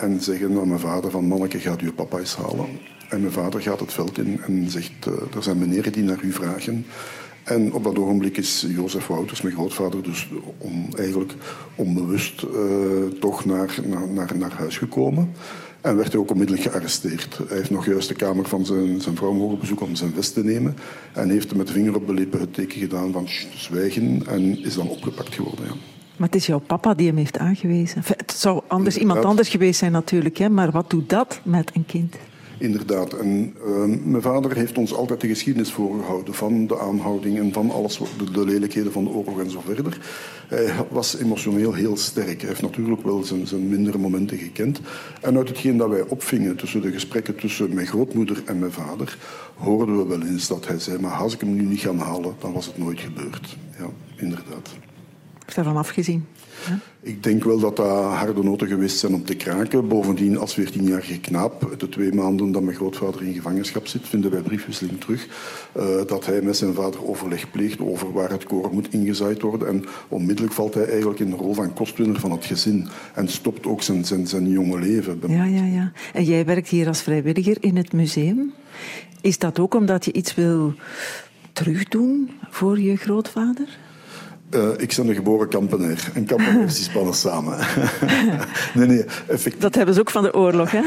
En 0.00 0.20
zeggen 0.20 0.58
aan 0.58 0.68
mijn 0.68 0.80
vader 0.80 1.10
van 1.10 1.24
manneke, 1.24 1.58
gaat 1.58 1.80
uw 1.80 1.92
papa 1.92 2.18
eens 2.18 2.36
halen. 2.36 2.66
En 3.08 3.20
mijn 3.20 3.32
vader 3.32 3.60
gaat 3.60 3.80
het 3.80 3.92
veld 3.92 4.18
in 4.18 4.40
en 4.46 4.70
zegt, 4.70 5.04
er 5.34 5.42
zijn 5.42 5.58
meneren 5.58 5.92
die 5.92 6.02
naar 6.02 6.22
u 6.22 6.32
vragen. 6.32 6.86
En 7.44 7.72
op 7.72 7.84
dat 7.84 7.98
ogenblik 7.98 8.36
is 8.36 8.66
Jozef 8.68 9.06
Wouters, 9.06 9.42
mijn 9.42 9.54
grootvader, 9.54 10.02
dus 10.02 10.28
eigenlijk 10.96 11.32
onbewust 11.74 12.42
uh, 12.42 12.50
toch 13.20 13.44
naar, 13.44 13.78
naar, 14.12 14.36
naar 14.36 14.52
huis 14.52 14.78
gekomen. 14.78 15.32
En 15.80 15.96
werd 15.96 16.12
hij 16.12 16.20
ook 16.20 16.30
onmiddellijk 16.30 16.68
gearresteerd. 16.68 17.38
Hij 17.48 17.56
heeft 17.56 17.70
nog 17.70 17.86
juist 17.86 18.08
de 18.08 18.14
kamer 18.14 18.48
van 18.48 18.66
zijn, 18.66 19.00
zijn 19.00 19.16
vrouw 19.16 19.32
mogen 19.32 19.58
bezoeken 19.58 19.86
om 19.86 19.94
zijn 19.94 20.12
vest 20.14 20.34
te 20.34 20.44
nemen. 20.44 20.76
En 21.12 21.30
heeft 21.30 21.54
met 21.54 21.66
de 21.66 21.72
vinger 21.72 21.94
op 21.94 22.06
de 22.06 22.14
lippen 22.14 22.40
het 22.40 22.54
teken 22.54 22.80
gedaan 22.80 23.12
van 23.12 23.28
zwijgen 23.54 24.22
en 24.26 24.64
is 24.64 24.74
dan 24.74 24.88
opgepakt 24.88 25.34
geworden. 25.34 25.64
Ja. 25.64 25.74
Maar 26.22 26.30
het 26.30 26.40
is 26.40 26.46
jouw 26.46 26.58
papa 26.58 26.94
die 26.94 27.06
hem 27.06 27.16
heeft 27.16 27.38
aangewezen. 27.38 28.02
Het 28.04 28.32
zou 28.32 28.62
anders, 28.66 28.96
iemand 28.96 29.24
anders 29.24 29.48
geweest 29.48 29.78
zijn 29.78 29.92
natuurlijk, 29.92 30.36
hè? 30.36 30.48
maar 30.48 30.70
wat 30.70 30.90
doet 30.90 31.08
dat 31.10 31.40
met 31.44 31.70
een 31.74 31.86
kind? 31.86 32.16
Inderdaad. 32.58 33.12
En 33.12 33.54
uh, 33.66 33.84
mijn 34.04 34.22
vader 34.22 34.56
heeft 34.56 34.78
ons 34.78 34.94
altijd 34.94 35.20
de 35.20 35.28
geschiedenis 35.28 35.72
voorgehouden 35.72 36.34
van 36.34 36.66
de 36.66 36.78
aanhouding 36.78 37.38
en 37.38 37.52
van 37.52 37.70
alles, 37.70 38.00
de, 38.18 38.30
de 38.30 38.44
lelijkheden 38.44 38.92
van 38.92 39.04
de 39.04 39.10
oorlog 39.10 39.40
en 39.40 39.50
zo 39.50 39.62
verder. 39.66 39.98
Hij 40.48 40.86
was 40.90 41.18
emotioneel 41.18 41.72
heel 41.72 41.96
sterk. 41.96 42.40
Hij 42.40 42.48
heeft 42.48 42.62
natuurlijk 42.62 43.02
wel 43.02 43.24
zijn, 43.24 43.46
zijn 43.46 43.68
mindere 43.68 43.98
momenten 43.98 44.38
gekend. 44.38 44.80
En 45.20 45.36
uit 45.36 45.48
hetgeen 45.48 45.76
dat 45.76 45.88
wij 45.88 46.02
opvingen 46.02 46.56
tussen 46.56 46.82
de 46.82 46.92
gesprekken 46.92 47.36
tussen 47.36 47.74
mijn 47.74 47.86
grootmoeder 47.86 48.42
en 48.44 48.58
mijn 48.58 48.72
vader, 48.72 49.18
hoorden 49.56 49.96
we 49.96 50.06
wel 50.06 50.22
eens 50.22 50.48
dat 50.48 50.66
hij 50.66 50.78
zei, 50.78 50.98
maar 50.98 51.12
als 51.12 51.34
ik 51.34 51.40
hem 51.40 51.54
nu 51.54 51.62
niet 51.62 51.80
gaan 51.80 51.98
halen, 51.98 52.34
dan 52.38 52.52
was 52.52 52.66
het 52.66 52.78
nooit 52.78 53.00
gebeurd. 53.00 53.56
Ja, 53.78 53.86
inderdaad. 54.16 54.70
Heeft 55.44 55.54
daarvan 55.54 55.76
afgezien? 55.76 56.26
Ja? 56.68 56.78
Ik 57.04 57.22
denk 57.22 57.44
wel 57.44 57.58
dat 57.58 57.76
dat 57.76 57.86
harde 58.04 58.42
noten 58.42 58.68
geweest 58.68 58.98
zijn 58.98 59.14
om 59.14 59.24
te 59.24 59.34
kraken. 59.34 59.88
Bovendien, 59.88 60.38
als 60.38 60.60
14-jarige 60.60 61.20
knaap, 61.20 61.74
de 61.78 61.88
twee 61.88 62.12
maanden 62.12 62.52
dat 62.52 62.62
mijn 62.62 62.76
grootvader 62.76 63.22
in 63.22 63.34
gevangenschap 63.34 63.86
zit, 63.86 64.08
vinden 64.08 64.30
wij 64.30 64.40
briefwisseling 64.40 65.00
terug. 65.00 65.26
Uh, 65.76 65.84
dat 66.06 66.26
hij 66.26 66.42
met 66.42 66.56
zijn 66.56 66.74
vader 66.74 67.08
overleg 67.08 67.50
pleegt 67.50 67.80
over 67.80 68.12
waar 68.12 68.30
het 68.30 68.44
koren 68.44 68.72
moet 68.72 68.92
ingezaaid 68.92 69.42
worden. 69.42 69.68
En 69.68 69.84
onmiddellijk 70.08 70.54
valt 70.54 70.74
hij 70.74 70.88
eigenlijk 70.88 71.20
in 71.20 71.30
de 71.30 71.36
rol 71.36 71.54
van 71.54 71.74
kostwinner 71.74 72.20
van 72.20 72.30
het 72.30 72.44
gezin. 72.44 72.88
En 73.14 73.28
stopt 73.28 73.66
ook 73.66 73.82
zijn, 73.82 74.04
zijn, 74.04 74.26
zijn 74.26 74.48
jonge 74.48 74.78
leven. 74.78 75.20
Ja, 75.26 75.44
ja, 75.44 75.64
ja. 75.64 75.92
En 76.12 76.24
jij 76.24 76.44
werkt 76.44 76.68
hier 76.68 76.86
als 76.86 77.02
vrijwilliger 77.02 77.56
in 77.60 77.76
het 77.76 77.92
museum. 77.92 78.52
Is 79.20 79.38
dat 79.38 79.58
ook 79.58 79.74
omdat 79.74 80.04
je 80.04 80.12
iets 80.12 80.34
wil 80.34 80.74
terugdoen 81.52 82.30
voor 82.50 82.80
je 82.80 82.96
grootvader? 82.96 83.78
Uh, 84.54 84.68
ik 84.76 84.94
ben 84.96 85.08
een 85.08 85.14
geboren 85.14 85.48
kampenaar. 85.48 86.10
En 86.14 86.24
kampenaars 86.24 86.74
die 86.74 86.84
spannen 86.84 87.14
samen. 87.14 87.58
nee, 88.74 88.86
nee, 88.86 89.04
effectief. 89.28 89.62
Dat 89.62 89.74
hebben 89.74 89.94
ze 89.94 90.00
ook 90.00 90.10
van 90.10 90.22
de 90.22 90.34
oorlog, 90.34 90.70
hè? 90.70 90.82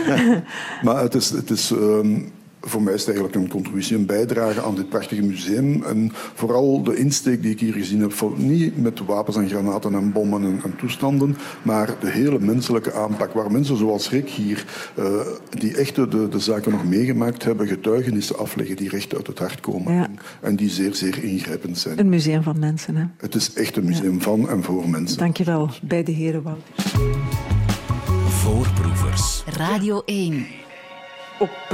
maar 0.83 1.01
het 1.01 1.15
is... 1.15 1.29
Het 1.29 1.49
is 1.49 1.69
um, 1.69 2.31
voor 2.65 2.81
mij 2.81 2.93
is 2.93 2.99
het 2.99 3.09
eigenlijk 3.15 3.37
een 3.37 3.49
contributie, 3.49 3.97
een 3.97 4.05
bijdrage 4.05 4.61
aan 4.61 4.75
dit 4.75 4.89
prachtige 4.89 5.21
museum. 5.21 5.83
En 5.83 6.11
vooral 6.13 6.83
de 6.83 6.95
insteek 6.95 7.41
die 7.41 7.51
ik 7.51 7.59
hier 7.59 7.73
gezien 7.73 8.01
heb, 8.01 8.13
niet 8.37 8.81
met 8.81 9.05
wapens 9.05 9.37
en 9.37 9.49
granaten 9.49 9.93
en 9.93 10.11
bommen 10.11 10.43
en, 10.43 10.59
en, 10.63 10.75
toestanden, 10.75 11.37
maar 11.61 11.95
de 11.99 12.09
hele 12.09 12.39
menselijke 12.39 12.93
aanpak, 12.93 13.33
waar 13.33 13.51
mensen 13.51 13.77
zoals 13.77 14.09
Rick 14.09 14.29
hier, 14.29 14.65
uh, 14.99 15.05
die 15.49 15.77
echt 15.77 15.95
de, 15.95 16.27
de 16.29 16.39
zaken 16.39 16.71
nog 16.71 16.85
meegemaakt 16.85 17.43
hebben, 17.43 17.67
getuigenissen 17.67 18.37
afleggen 18.37 18.75
die 18.75 18.89
recht 18.89 19.15
uit 19.15 19.27
het 19.27 19.39
hart 19.39 19.59
komen. 19.59 19.93
Ja. 19.93 20.03
En, 20.03 20.17
en, 20.41 20.55
die 20.55 20.69
zeer, 20.69 20.95
zeer 20.95 21.23
ingrijpend 21.23 21.77
zijn. 21.77 21.99
Een 21.99 22.09
museum 22.09 22.43
van 22.43 22.59
mensen, 22.59 22.95
hè? 22.95 23.05
Het 23.17 23.35
is 23.35 23.53
echt 23.53 23.77
een 23.77 23.85
museum 23.85 24.15
ja. 24.15 24.21
van 24.21 24.49
en 24.49 24.63
voor 24.63 24.89
mensen. 24.89 25.17
Dankjewel, 25.17 25.69
bij 25.81 26.03
de 26.03 26.11
heren 26.11 26.43
Wouters. 26.43 26.93
Voorproevers. 28.27 29.43
Radio 29.45 30.01
1 30.05 30.45
op 31.39 31.49
uh, 31.63 31.69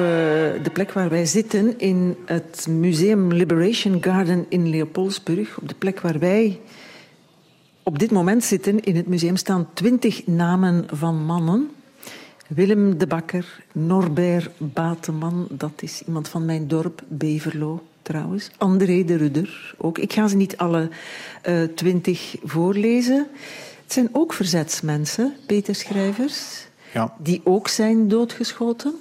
de 0.64 0.70
plek 0.74 0.92
waar 0.92 1.10
wij 1.10 1.26
zitten, 1.26 1.80
in 1.80 2.18
het 2.26 2.68
Museum 2.70 3.34
Liberation 3.34 4.04
Garden 4.04 4.46
in 4.50 4.70
Leopoldsburg, 4.70 5.58
op 5.58 5.68
de 5.68 5.76
plek 5.76 6.00
waar 6.00 6.20
wij 6.20 6.60
op 7.84 8.00
dit 8.00 8.12
moment 8.12 8.44
zitten, 8.44 8.80
in 8.80 8.96
het 8.96 9.08
museum 9.08 9.36
staan 9.36 9.68
twintig 9.74 10.28
namen 10.28 10.86
van 10.92 11.26
mannen. 11.26 11.70
Willem 12.48 12.98
de 12.98 13.08
Bakker, 13.08 13.64
Norbert 13.72 14.50
Bateman, 14.58 15.48
dat 15.50 15.72
is 15.80 16.02
iemand 16.06 16.28
van 16.28 16.46
mijn 16.46 16.68
dorp, 16.68 17.04
Beverlo 17.08 17.84
trouwens. 18.02 18.50
André 18.58 19.04
de 19.04 19.16
Rudder 19.16 19.76
ook. 19.78 19.98
Ik 19.98 20.14
ga 20.14 20.28
ze 20.28 20.36
niet 20.36 20.58
alle 20.58 20.90
uh, 21.50 21.64
twintig 21.64 22.36
voorlezen. 22.44 23.28
Het 23.84 23.94
zijn 23.94 24.10
ook 24.12 24.34
verzetsmensen, 24.34 25.34
Peter 25.46 25.76
Schrijvers, 25.76 26.66
ja. 26.94 27.16
die 27.18 27.42
ook 27.44 27.68
zijn 27.68 28.08
doodgeschoten. 28.08 28.94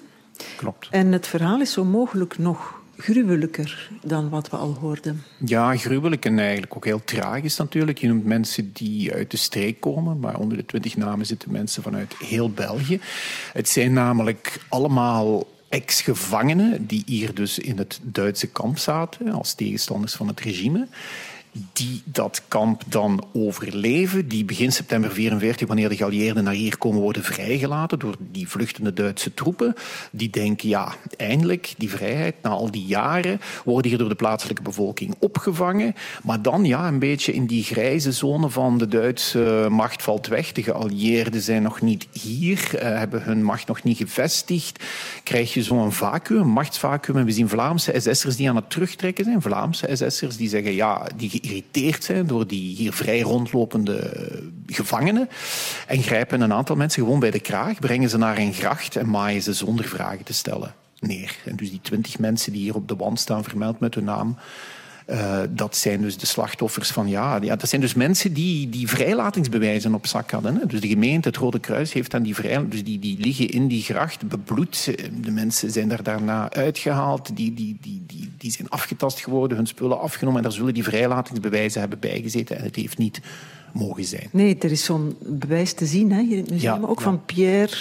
Klopt. 0.57 0.89
En 0.91 1.13
het 1.13 1.27
verhaal 1.27 1.61
is 1.61 1.73
zo 1.73 1.85
mogelijk 1.85 2.39
nog 2.39 2.81
gruwelijker 2.97 3.91
dan 4.03 4.29
wat 4.29 4.51
we 4.51 4.57
al 4.57 4.77
hoorden. 4.81 5.23
Ja, 5.45 5.77
gruwelijk 5.77 6.25
en 6.25 6.39
eigenlijk 6.39 6.77
ook 6.77 6.85
heel 6.85 7.05
tragisch 7.05 7.57
natuurlijk. 7.57 7.99
Je 7.99 8.09
noemt 8.09 8.25
mensen 8.25 8.71
die 8.73 9.13
uit 9.13 9.31
de 9.31 9.37
streek 9.37 9.81
komen, 9.81 10.19
maar 10.19 10.39
onder 10.39 10.57
de 10.57 10.67
twintig 10.67 10.97
namen 10.97 11.27
zitten 11.27 11.53
mensen 11.53 11.83
vanuit 11.83 12.15
heel 12.19 12.51
België. 12.51 13.01
Het 13.53 13.69
zijn 13.69 13.93
namelijk 13.93 14.61
allemaal 14.69 15.47
ex-gevangenen 15.69 16.87
die 16.87 17.03
hier 17.07 17.35
dus 17.35 17.59
in 17.59 17.79
het 17.79 18.01
Duitse 18.03 18.47
kamp 18.47 18.79
zaten 18.79 19.33
als 19.33 19.55
tegenstanders 19.55 20.15
van 20.15 20.29
het 20.29 20.41
regime 20.41 20.87
die 21.73 22.03
dat 22.05 22.43
kamp 22.49 22.83
dan 22.87 23.25
overleven, 23.33 24.29
die 24.29 24.45
begin 24.45 24.73
september 24.73 25.13
44, 25.13 25.67
wanneer 25.67 25.89
de 25.89 25.97
geallieerden 25.97 26.45
naar 26.45 26.55
hier 26.55 26.79
komen, 26.79 27.01
worden 27.01 27.25
vrijgelaten 27.25 27.99
door 27.99 28.15
die 28.19 28.49
vluchtende 28.49 28.93
Duitse 28.93 29.35
troepen. 29.35 29.75
Die 30.13 30.31
denken, 30.31 30.69
ja, 30.69 30.95
eindelijk, 31.17 31.75
die 31.77 31.91
vrijheid, 31.91 32.35
na 32.43 32.51
al 32.51 32.71
die 32.71 32.85
jaren, 32.85 33.41
worden 33.65 33.91
hier 33.91 33.99
door 33.99 34.09
de 34.09 34.15
plaatselijke 34.15 34.63
bevolking 34.63 35.15
opgevangen. 35.19 35.95
Maar 36.23 36.43
dan, 36.43 36.65
ja, 36.65 36.89
een 36.89 36.99
beetje 36.99 37.33
in 37.33 37.47
die 37.47 37.65
grijze 37.65 38.13
zone 38.13 38.49
van 38.49 38.79
de 38.79 38.89
Duitse 38.89 39.67
macht 39.71 40.03
valt 40.03 40.27
weg. 40.27 40.53
De 40.53 40.63
geallieerden 40.63 41.43
zijn 41.43 41.63
nog 41.63 41.81
niet 41.81 42.07
hier, 42.13 42.71
uh, 42.75 42.81
hebben 42.81 43.23
hun 43.23 43.45
macht 43.45 43.67
nog 43.67 43.83
niet 43.83 43.97
gevestigd. 43.97 44.85
Krijg 45.23 45.55
je 45.55 45.63
zo'n 45.63 45.93
vacuüm, 45.93 46.47
machtsvacuüm. 46.47 47.17
En 47.17 47.25
we 47.25 47.33
zien 47.33 47.49
Vlaamse 47.49 47.95
SS'ers 47.97 48.37
die 48.37 48.49
aan 48.49 48.57
het 48.57 48.71
terugtrekken 48.71 49.25
zijn. 49.25 49.43
Vlaamse 49.43 49.89
SS'ers 49.93 50.37
die 50.37 50.49
zeggen, 50.49 50.75
ja, 50.75 51.07
die 51.17 51.40
geïrriteerd 51.41 52.05
zijn 52.05 52.27
door 52.27 52.47
die 52.47 52.77
hier 52.77 52.93
vrij 52.93 53.21
rondlopende 53.21 54.13
gevangenen 54.67 55.29
en 55.87 56.03
grijpen 56.03 56.41
een 56.41 56.53
aantal 56.53 56.77
mensen 56.77 57.03
gewoon 57.03 57.21
bij 57.21 57.31
de 57.31 57.41
kraag, 57.41 57.79
brengen 57.79 58.11
ze 58.11 58.19
naar 58.19 58.39
een 58.39 58.53
gracht 58.53 58.97
en 58.97 59.11
maaien 59.11 59.43
ze 59.43 59.53
zonder 59.53 59.85
vragen 59.85 60.25
te 60.25 60.33
stellen 60.33 60.75
neer. 61.01 61.37
En 61.45 61.57
dus 61.57 61.71
die 61.71 61.81
twintig 61.83 62.19
mensen 62.19 62.53
die 62.53 62.63
hier 62.63 62.75
op 62.75 62.89
de 62.89 62.97
wand 62.97 63.21
staan 63.21 63.45
vermeld 63.45 63.81
met 63.81 63.95
hun 63.95 64.05
naam, 64.05 64.37
uh, 65.11 65.39
dat 65.51 65.77
zijn 65.77 66.01
dus 66.01 66.17
de 66.19 66.27
slachtoffers 66.27 66.91
van 66.91 67.09
ja, 67.09 67.39
ja. 67.43 67.57
Dat 67.57 67.69
zijn 67.69 67.81
dus 67.81 67.95
mensen 67.95 68.33
die, 68.33 68.69
die 68.69 68.89
vrijlatingsbewijzen 68.89 69.95
op 69.95 70.07
zak 70.07 70.31
hadden. 70.31 70.55
Hè. 70.57 70.67
Dus 70.67 70.81
de 70.81 70.89
gemeente, 70.89 71.29
het 71.29 71.37
Rode 71.37 71.59
Kruis, 71.59 71.93
heeft 71.93 72.11
dan 72.11 72.23
die 72.23 72.35
vrij, 72.35 72.69
dus 72.69 72.85
die, 72.85 72.99
die 72.99 73.19
liggen 73.19 73.49
in 73.49 73.67
die 73.69 73.83
gracht, 73.83 74.29
bebloed. 74.29 74.85
De 75.23 75.31
mensen 75.31 75.71
zijn 75.71 75.91
er 75.93 76.03
daarna 76.03 76.51
uitgehaald, 76.53 77.37
die, 77.37 77.55
die, 77.55 77.77
die, 77.81 78.03
die, 78.07 78.31
die 78.39 78.51
zijn 78.51 78.69
afgetast 78.69 79.21
geworden, 79.21 79.57
hun 79.57 79.67
spullen 79.67 80.01
afgenomen. 80.01 80.39
En 80.39 80.43
daar 80.45 80.53
zullen 80.57 80.75
die 80.75 80.85
vrijlatingsbewijzen 80.85 81.81
hebben 81.81 81.99
bijgezeten. 81.99 82.57
En 82.59 82.65
het 82.65 82.77
heeft 82.77 82.99
niet 82.99 83.21
mogen 83.73 84.05
zijn. 84.05 84.29
Nee, 84.33 84.57
er 84.59 84.71
is 84.71 84.85
zo'n 84.85 85.17
bewijs 85.27 85.73
te 85.73 85.87
zien 85.87 86.13
hè, 86.13 86.23
hier 86.23 86.37
in 86.37 86.43
het 86.43 86.51
museum, 86.51 86.81
Ja, 86.81 86.87
ook 86.87 86.99
ja. 86.99 87.05
van 87.05 87.25
Pierre 87.25 87.77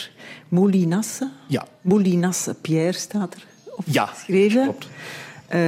Moulinasse. 0.48 1.30
Ja. 1.48 1.66
Moulinasse 1.82 2.56
Pierre 2.62 2.98
staat 2.98 3.34
er 3.34 3.44
Ja, 3.86 4.04
opgeschreven. 4.04 4.64
klopt. 4.64 4.88
Eh, 5.48 5.60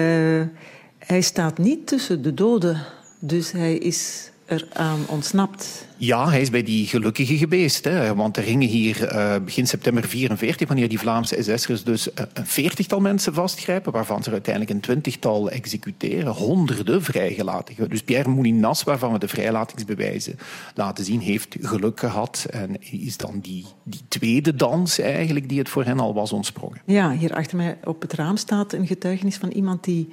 hij 1.12 1.22
staat 1.22 1.58
niet 1.58 1.88
tussen 1.88 2.22
de 2.22 2.34
doden, 2.34 2.78
dus 3.20 3.52
hij 3.52 3.76
is 3.76 4.32
eraan 4.46 5.00
ontsnapt. 5.08 5.86
Ja, 5.98 6.30
hij 6.30 6.42
is 6.42 6.50
bij 6.50 6.64
die 6.64 6.88
gelukkige 6.88 7.38
geweest. 7.38 7.84
Hè. 7.84 8.16
Want 8.16 8.38
er 8.38 8.44
hingen 8.44 8.68
hier 8.68 9.08
eh, 9.08 9.36
begin 9.46 9.68
september 9.68 10.04
44, 10.04 10.68
wanneer 10.68 10.90
die 10.90 11.00
Vlaamse 11.00 11.44
SS'ers 11.44 11.84
dus 11.84 12.14
eh, 12.14 12.26
een 12.34 12.46
veertigtal 12.46 13.00
mensen 13.00 13.34
vastgrijpen, 13.34 13.92
waarvan 13.92 14.22
ze 14.22 14.28
er 14.28 14.34
uiteindelijk 14.34 14.74
een 14.74 14.82
twintigtal 14.82 15.50
executeren, 15.50 16.34
honderden 16.34 17.04
vrijgelaten. 17.04 17.90
Dus 17.90 18.04
Pierre 18.04 18.30
Moulinas, 18.30 18.84
waarvan 18.84 19.12
we 19.12 19.20
de 19.20 19.28
vrijlatingsbewijzen 19.28 20.38
laten 20.76 21.06
zien, 21.06 21.20
heeft 21.20 21.56
geluk 21.62 22.00
gehad 22.00 22.48
en 22.50 22.92
is 22.92 23.18
dan 23.18 23.40
die, 23.40 23.66
die 23.84 24.02
tweede 24.08 24.56
dans 24.56 25.00
eigenlijk 25.00 25.50
die 25.50 25.60
het 25.60 25.70
voor 25.70 25.84
hen 25.84 26.00
al 26.00 26.14
was 26.14 26.32
ontsprongen. 26.32 26.82
Ja, 26.86 27.12
hier 27.12 27.34
achter 27.34 27.58
mij 27.58 27.78
op 27.84 28.02
het 28.02 28.14
raam 28.14 28.38
staat 28.38 28.74
een 28.74 28.88
getuigenis 28.88 29.36
van 29.36 29.50
iemand 29.50 29.84
die 29.84 30.10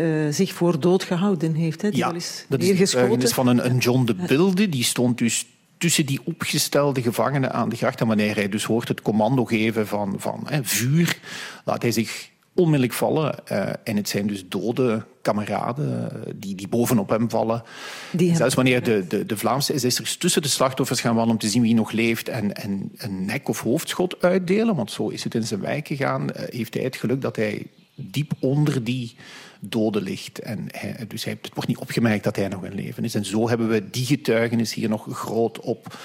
eh, 0.00 0.32
zich 0.32 0.52
voor 0.52 0.80
dood 0.80 1.02
gehouden 1.02 1.54
heeft. 1.54 1.82
Hè, 1.82 1.90
die 1.90 2.04
is 2.04 2.04
dat 2.04 2.14
is 2.14 2.44
de 2.48 2.56
neergeschoten. 2.56 3.10
getuigenis 3.10 3.32
van 3.32 3.46
een, 3.46 3.70
een 3.70 3.78
John 3.78 4.04
de 4.04 4.14
Bilde. 4.14 4.68
Die 4.68 4.84
stond 4.84 5.18
dus 5.18 5.46
tussen 5.78 6.06
die 6.06 6.20
opgestelde 6.24 7.02
gevangenen 7.02 7.52
aan 7.52 7.68
de 7.68 7.76
gracht. 7.76 8.00
En 8.00 8.06
wanneer 8.06 8.34
hij 8.34 8.48
dus 8.48 8.64
hoort 8.64 8.88
het 8.88 9.02
commando 9.02 9.44
geven 9.44 9.86
van, 9.86 10.14
van 10.18 10.42
hè, 10.44 10.64
vuur, 10.64 11.18
laat 11.64 11.82
hij 11.82 11.90
zich 11.90 12.30
onmiddellijk 12.54 12.92
vallen. 12.92 13.46
Eh, 13.46 13.72
en 13.84 13.96
het 13.96 14.08
zijn 14.08 14.26
dus 14.26 14.44
dode 14.48 15.04
kameraden 15.22 16.10
eh, 16.10 16.32
die, 16.34 16.54
die 16.54 16.68
bovenop 16.68 17.08
hem 17.08 17.30
vallen. 17.30 17.62
Die 18.12 18.36
Zelfs 18.36 18.54
wanneer 18.54 18.82
de, 18.82 19.04
de, 19.08 19.26
de 19.26 19.36
Vlaamse 19.36 19.78
SS'ers 19.78 20.16
tussen 20.16 20.42
de 20.42 20.48
slachtoffers 20.48 21.00
gaan 21.00 21.14
wandelen 21.14 21.34
om 21.34 21.40
te 21.40 21.52
zien 21.52 21.62
wie 21.62 21.74
nog 21.74 21.92
leeft 21.92 22.28
en, 22.28 22.52
en 22.52 22.90
een 22.96 23.24
nek- 23.24 23.48
of 23.48 23.60
hoofdschot 23.60 24.22
uitdelen, 24.22 24.74
want 24.74 24.90
zo 24.90 25.08
is 25.08 25.24
het 25.24 25.34
in 25.34 25.42
zijn 25.42 25.60
wijk 25.60 25.86
gegaan, 25.86 26.30
eh, 26.30 26.44
heeft 26.58 26.74
hij 26.74 26.82
het 26.82 26.96
geluk 26.96 27.20
dat 27.20 27.36
hij 27.36 27.66
diep 27.94 28.32
onder 28.38 28.84
die 28.84 29.16
doden 29.68 30.02
ligt. 30.02 30.38
En 30.38 30.66
hij, 30.70 31.04
dus 31.08 31.24
hij, 31.24 31.38
het 31.42 31.54
wordt 31.54 31.68
niet 31.68 31.78
opgemerkt 31.78 32.24
dat 32.24 32.36
hij 32.36 32.48
nog 32.48 32.64
in 32.64 32.74
leven 32.74 33.04
is. 33.04 33.14
En 33.14 33.24
zo 33.24 33.48
hebben 33.48 33.68
we 33.68 33.90
die 33.90 34.06
getuigenis 34.06 34.74
hier 34.74 34.88
nog 34.88 35.06
groot 35.10 35.60
op 35.60 35.98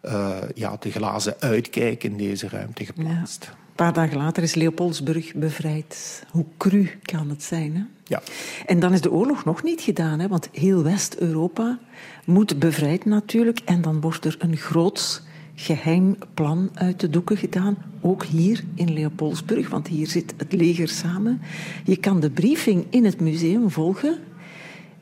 eh, 0.00 0.36
ja, 0.54 0.76
de 0.80 0.90
glazen 0.90 1.34
uitkijk 1.38 2.04
in 2.04 2.16
deze 2.16 2.48
ruimte 2.48 2.82
Ja. 2.82 2.86
geplaatst. 2.86 3.44
Een 3.50 3.84
paar 3.84 3.92
dagen 3.92 4.16
later 4.16 4.42
is 4.42 4.54
Leopoldsburg 4.54 5.34
bevrijd. 5.34 6.22
Hoe 6.30 6.44
cru 6.56 6.90
kan 7.02 7.28
het 7.30 7.42
zijn? 7.42 7.74
Hè? 7.76 7.82
Ja. 8.04 8.22
En 8.66 8.80
dan 8.80 8.92
is 8.92 9.00
de 9.00 9.10
oorlog 9.12 9.44
nog 9.44 9.62
niet 9.62 9.80
gedaan, 9.80 10.18
hè? 10.18 10.28
want 10.28 10.48
heel 10.52 10.82
West-Europa 10.82 11.78
moet 12.24 12.58
bevrijd 12.58 13.04
natuurlijk. 13.04 13.60
En 13.64 13.82
dan 13.82 14.00
wordt 14.00 14.24
er 14.24 14.36
een 14.38 14.56
groot 14.56 15.22
geheim 15.60 16.16
plan 16.34 16.70
uit 16.74 17.00
de 17.00 17.10
doeken 17.10 17.36
gedaan. 17.36 17.76
Ook 18.00 18.24
hier 18.24 18.64
in 18.74 18.92
Leopoldsburg, 18.92 19.68
want 19.68 19.88
hier 19.88 20.06
zit 20.06 20.34
het 20.36 20.52
leger 20.52 20.88
samen. 20.88 21.40
Je 21.84 21.96
kan 21.96 22.20
de 22.20 22.30
briefing 22.30 22.84
in 22.90 23.04
het 23.04 23.20
museum 23.20 23.70
volgen. 23.70 24.18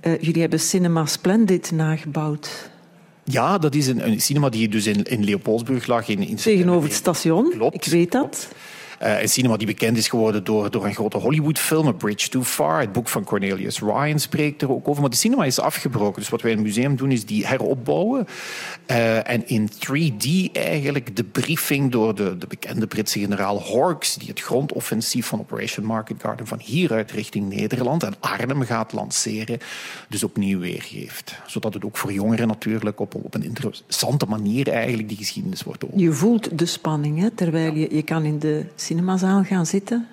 Eh, 0.00 0.20
jullie 0.20 0.40
hebben 0.40 0.60
Cinema 0.60 1.06
Splendid 1.06 1.70
nagebouwd 1.70 2.70
Ja, 3.24 3.58
dat 3.58 3.74
is 3.74 3.86
een, 3.86 4.06
een 4.08 4.20
cinema 4.20 4.48
die 4.48 4.68
dus 4.68 4.86
in, 4.86 5.02
in 5.02 5.24
Leopoldsburg 5.24 5.86
lag. 5.86 6.08
In, 6.08 6.18
in 6.28 6.36
tegenover 6.36 6.88
het 6.88 6.96
station. 6.98 7.50
Klopt, 7.50 7.74
Ik 7.74 7.84
weet 7.84 8.12
dat. 8.12 8.20
klopt. 8.22 8.54
Eh, 8.98 9.20
een 9.22 9.28
cinema 9.28 9.56
die 9.56 9.66
bekend 9.66 9.96
is 9.96 10.08
geworden 10.08 10.44
door, 10.44 10.70
door 10.70 10.84
een 10.84 10.94
grote 10.94 11.18
Hollywoodfilm, 11.18 11.86
A 11.86 11.92
Bridge 11.92 12.28
Too 12.28 12.42
Far. 12.42 12.80
Het 12.80 12.92
boek 12.92 13.08
van 13.08 13.24
Cornelius 13.24 13.80
Ryan 13.80 14.18
spreekt 14.18 14.62
er 14.62 14.70
ook 14.70 14.88
over. 14.88 15.00
Maar 15.00 15.10
de 15.10 15.16
cinema 15.16 15.44
is 15.44 15.60
afgebroken. 15.60 16.20
Dus 16.20 16.30
wat 16.30 16.42
wij 16.42 16.50
in 16.50 16.56
het 16.56 16.66
museum 16.66 16.96
doen, 16.96 17.10
is 17.10 17.26
die 17.26 17.46
heropbouwen. 17.46 18.26
Eh, 18.86 19.30
en 19.30 19.48
in 19.48 19.68
3D 19.68 20.52
eigenlijk 20.52 21.16
de 21.16 21.24
briefing 21.24 21.92
door 21.92 22.14
de, 22.14 22.38
de 22.38 22.46
bekende 22.46 22.86
Britse 22.86 23.18
generaal 23.18 23.60
Horks, 23.60 24.14
die 24.14 24.28
het 24.28 24.40
grondoffensief 24.40 25.26
van 25.26 25.40
Operation 25.40 25.86
Market 25.86 26.16
Garden 26.20 26.46
van 26.46 26.60
hieruit 26.60 27.10
richting 27.10 27.48
Nederland 27.48 28.02
en 28.02 28.14
Arnhem 28.20 28.62
gaat 28.62 28.92
lanceren, 28.92 29.58
dus 30.08 30.24
opnieuw 30.24 30.58
weergeeft. 30.58 31.34
Zodat 31.46 31.74
het 31.74 31.84
ook 31.84 31.96
voor 31.96 32.12
jongeren 32.12 32.48
natuurlijk 32.48 33.00
op, 33.00 33.14
op 33.14 33.34
een 33.34 33.44
interessante 33.44 34.26
manier 34.26 34.68
eigenlijk 34.68 35.08
die 35.08 35.16
geschiedenis 35.16 35.62
wordt 35.62 35.84
over. 35.84 35.98
Je 35.98 36.12
voelt 36.12 36.58
de 36.58 36.66
spanning, 36.66 37.20
hè, 37.20 37.30
terwijl 37.30 37.74
je, 37.74 37.94
je 37.94 38.02
kan 38.02 38.24
in 38.24 38.38
de 38.38 38.66
cinemazaal 38.86 39.44
gaan 39.44 39.66
zitten 39.66 40.08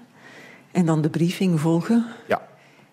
en 0.71 0.85
dan 0.85 1.01
de 1.01 1.09
briefing 1.09 1.59
volgen 1.59 2.05
Ja. 2.27 2.41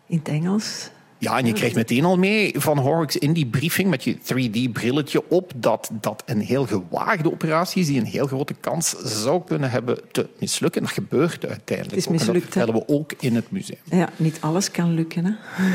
in 0.07 0.19
het 0.19 0.29
Engels. 0.29 0.91
Ja, 1.21 1.39
en 1.39 1.47
je 1.47 1.53
krijgt 1.53 1.75
meteen 1.75 2.05
al 2.05 2.19
mee 2.19 2.55
van 2.57 2.79
Horrocks 2.79 3.17
in 3.17 3.33
die 3.33 3.47
briefing 3.47 3.91
met 3.91 4.05
je 4.05 4.17
3D-brilletje 4.17 5.23
op 5.29 5.53
dat 5.57 5.91
dat 6.01 6.23
een 6.27 6.41
heel 6.41 6.67
gewaagde 6.67 7.33
operatie 7.33 7.81
is 7.81 7.87
die 7.87 7.99
een 8.01 8.07
heel 8.07 8.27
grote 8.27 8.55
kans 8.55 8.91
zou 9.05 9.43
kunnen 9.47 9.71
hebben 9.71 9.99
te 10.13 10.29
mislukken. 10.39 10.83
Dat 10.83 10.91
gebeurt 10.91 11.47
uiteindelijk. 11.47 12.05
Het 12.05 12.05
is 12.05 12.07
ook. 12.07 12.13
En 12.13 12.19
mislukt, 12.19 12.43
dat 12.43 12.53
vertellen 12.53 12.87
we 12.87 12.93
ook 12.95 13.13
in 13.21 13.35
het 13.35 13.51
museum. 13.51 13.79
Ja, 13.85 14.09
niet 14.17 14.37
alles 14.41 14.71
kan 14.71 14.95
lukken. 14.95 15.25
Hè? 15.25 15.33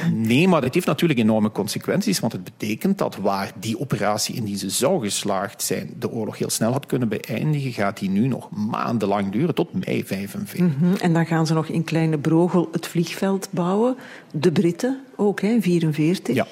Nee, 0.10 0.47
maar 0.47 0.62
dat 0.62 0.73
heeft 0.73 0.86
natuurlijk 0.86 1.19
enorme 1.19 1.51
consequenties, 1.51 2.19
want 2.19 2.34
het 2.34 2.43
betekent 2.43 2.97
dat 2.97 3.15
waar 3.15 3.51
die 3.60 3.79
operatie 3.79 4.36
in 4.36 4.43
die 4.43 4.58
ze 4.58 4.69
zou 4.69 5.03
geslaagd 5.03 5.62
zijn, 5.62 5.89
de 5.99 6.12
oorlog 6.12 6.38
heel 6.38 6.49
snel 6.49 6.71
had 6.71 6.86
kunnen 6.86 7.08
beëindigen, 7.08 7.71
gaat 7.71 7.99
die 7.99 8.10
nu 8.10 8.27
nog 8.27 8.49
maandenlang 8.51 9.31
duren, 9.31 9.55
tot 9.55 9.86
mei 9.86 10.05
45. 10.05 10.77
Hm, 10.79 10.95
En 11.01 11.13
dan 11.13 11.25
gaan 11.25 11.47
ze 11.47 11.53
nog 11.53 11.67
in 11.67 11.84
Kleine 11.84 12.17
Brogel 12.17 12.69
het 12.71 12.88
vliegveld 12.88 13.47
bouwen. 13.51 13.95
De 14.31 14.51
Britten 14.51 14.99
ook, 15.17 15.41
hè, 15.41 15.62
44. 15.62 16.36
Ja. 16.36 16.47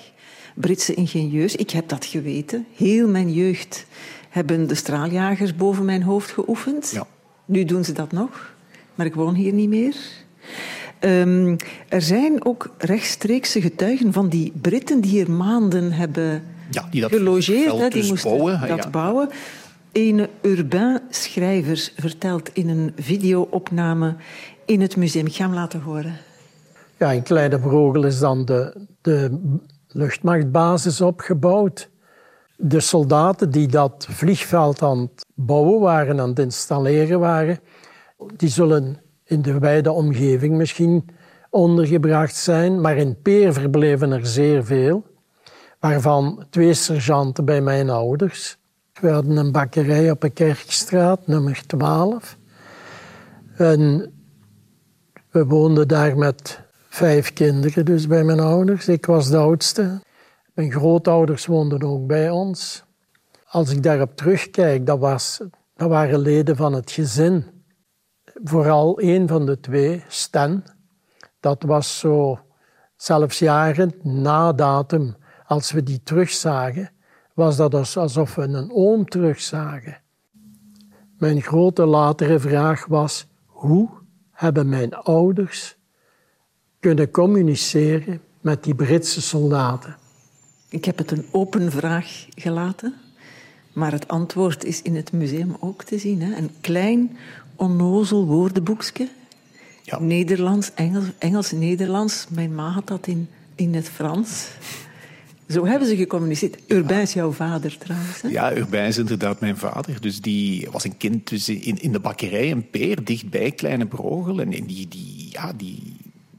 Britse 0.55 0.93
ingenieurs, 0.93 1.55
ik 1.55 1.69
heb 1.69 1.89
dat 1.89 2.05
geweten. 2.05 2.65
Heel 2.75 3.07
mijn 3.07 3.33
jeugd 3.33 3.85
hebben 4.29 4.67
de 4.67 4.75
straaljagers 4.75 5.55
boven 5.55 5.85
mijn 5.85 6.03
hoofd 6.03 6.31
geoefend. 6.31 6.91
Ja. 6.93 7.07
Nu 7.45 7.65
doen 7.65 7.83
ze 7.83 7.91
dat 7.91 8.11
nog, 8.11 8.53
maar 8.95 9.05
ik 9.05 9.15
woon 9.15 9.33
hier 9.35 9.53
niet 9.53 9.69
meer. 9.69 9.95
Ehm, 10.99 11.55
er 11.87 12.01
zijn 12.01 12.45
ook 12.45 12.69
rechtstreekse 12.77 13.61
getuigen 13.61 14.13
van 14.13 14.29
die 14.29 14.51
Britten 14.61 15.01
die 15.01 15.11
hier 15.11 15.31
maanden 15.31 15.91
hebben 15.91 16.43
Ja, 16.71 16.87
die 16.91 17.01
dat 17.01 17.11
gelogeerd. 17.11 17.71
hè, 17.77 17.87
die 17.89 18.01
dus 18.01 18.09
moesten 18.09 18.29
bouwen, 18.29 18.59
hè, 18.59 18.67
dat 18.67 18.83
ja. 18.83 18.89
bouwen. 18.89 19.29
Een 19.91 20.27
Urbain 20.41 21.01
Schrijvers 21.09 21.91
vertelt 21.97 22.49
in 22.53 22.69
een 22.69 22.93
videoopname 22.97 24.15
in 24.65 24.81
het 24.81 24.95
museum. 24.95 25.25
Ik 25.25 25.33
ga 25.33 25.43
hem 25.43 25.53
laten 25.53 25.81
horen. 25.81 26.17
Ja, 26.97 27.11
in 27.11 27.23
Kleine 27.23 27.59
Brogel 27.59 28.03
is 28.03 28.19
dan 28.19 28.45
de, 28.45 28.87
de 29.01 29.39
luchtmachtbasis 29.87 31.01
opgebouwd. 31.01 31.89
De 32.57 32.79
soldaten 32.79 33.51
die 33.51 33.67
dat 33.67 34.07
vliegveld 34.09 34.81
aan 34.81 34.99
het 34.99 35.25
bouwen 35.33 35.79
waren, 35.79 36.19
aan 36.19 36.29
het 36.29 36.39
installeren 36.39 37.19
waren, 37.19 37.59
die 38.35 38.49
zullen 38.49 39.01
in 39.23 39.41
de 39.41 39.59
wijde 39.59 39.91
omgeving 39.91 40.55
misschien 40.55 41.05
ondergebracht 41.49 42.35
zijn, 42.35 42.81
maar 42.81 42.97
in 42.97 43.21
Peer 43.21 43.53
verbleven 43.53 44.11
er 44.11 44.25
zeer 44.25 44.65
veel, 44.65 45.03
waarvan 45.79 46.45
twee 46.49 46.73
sergeanten 46.73 47.45
bij 47.45 47.61
mijn 47.61 47.89
ouders. 47.89 48.57
We 49.01 49.09
hadden 49.09 49.37
een 49.37 49.51
bakkerij 49.51 50.11
op 50.11 50.21
de 50.21 50.29
Kerkstraat, 50.29 51.27
nummer 51.27 51.63
12. 51.67 52.37
En 53.57 54.13
we 55.29 55.45
woonden 55.45 55.87
daar 55.87 56.17
met 56.17 56.62
vijf 56.93 57.33
kinderen, 57.33 57.85
dus 57.85 58.07
bij 58.07 58.23
mijn 58.23 58.39
ouders. 58.39 58.87
Ik 58.87 59.05
was 59.05 59.29
de 59.29 59.37
oudste. 59.37 60.01
Mijn 60.53 60.71
grootouders 60.71 61.45
woonden 61.45 61.83
ook 61.83 62.07
bij 62.07 62.29
ons. 62.29 62.83
Als 63.45 63.71
ik 63.71 63.83
daarop 63.83 64.15
terugkijk, 64.15 64.85
dat, 64.85 64.99
was, 64.99 65.41
dat 65.75 65.89
waren 65.89 66.19
leden 66.19 66.55
van 66.55 66.73
het 66.73 66.91
gezin. 66.91 67.45
Vooral 68.43 69.01
een 69.01 69.27
van 69.27 69.45
de 69.45 69.59
twee, 69.59 70.03
Stan, 70.07 70.63
dat 71.39 71.63
was 71.63 71.99
zo, 71.99 72.39
zelfs 72.95 73.39
jaren 73.39 73.93
na 74.01 74.53
datum, 74.53 75.15
als 75.45 75.71
we 75.71 75.83
die 75.83 76.03
terugzagen, 76.03 76.91
was 77.33 77.57
dat 77.57 77.73
alsof 77.95 78.35
we 78.35 78.41
een 78.41 78.71
oom 78.71 79.05
terugzagen. 79.05 80.01
Mijn 81.17 81.41
grote 81.41 81.85
latere 81.85 82.39
vraag 82.39 82.85
was: 82.85 83.27
hoe 83.45 83.89
hebben 84.31 84.69
mijn 84.69 84.93
ouders 84.93 85.81
kunnen 86.83 87.11
communiceren 87.11 88.21
met 88.41 88.63
die 88.63 88.75
Britse 88.75 89.21
soldaten? 89.21 89.95
Ik 90.69 90.85
heb 90.85 90.97
het 90.97 91.11
een 91.11 91.25
open 91.31 91.71
vraag 91.71 92.25
gelaten, 92.35 92.93
maar 93.73 93.91
het 93.91 94.07
antwoord 94.07 94.63
is 94.63 94.81
in 94.81 94.95
het 94.95 95.11
museum 95.11 95.55
ook 95.59 95.83
te 95.83 95.97
zien. 95.97 96.21
Hè? 96.21 96.35
Een 96.35 96.49
klein, 96.61 97.17
onnozel 97.55 98.25
woordenboekje. 98.25 99.07
Ja. 99.83 99.99
Nederlands, 99.99 100.71
Engels, 100.73 101.05
Engels, 101.17 101.51
Nederlands. 101.51 102.25
Mijn 102.29 102.55
ma 102.55 102.69
had 102.69 102.87
dat 102.87 103.07
in, 103.07 103.27
in 103.55 103.73
het 103.73 103.89
Frans. 103.89 104.47
Zo 105.47 105.65
hebben 105.65 105.87
ze 105.87 105.95
gecommuniceerd. 105.95 106.57
Urbain 106.67 107.01
is 107.01 107.13
jouw 107.13 107.31
vader 107.31 107.77
trouwens. 107.77 108.21
Hè? 108.21 108.27
Ja, 108.27 108.55
Urbain 108.55 108.87
is 108.87 108.97
inderdaad 108.97 109.39
mijn 109.39 109.57
vader. 109.57 110.01
Dus 110.01 110.21
die 110.21 110.67
was 110.71 110.83
een 110.83 110.97
kind 110.97 111.29
dus 111.29 111.49
in, 111.49 111.81
in 111.81 111.91
de 111.91 111.99
bakkerij, 111.99 112.51
een 112.51 112.69
peer, 112.69 113.03
dichtbij 113.03 113.51
Kleine 113.51 113.85
Brogel. 113.85 114.39
En 114.39 114.49
die, 114.49 114.87
die, 114.87 115.27
ja, 115.31 115.53
die 115.53 115.92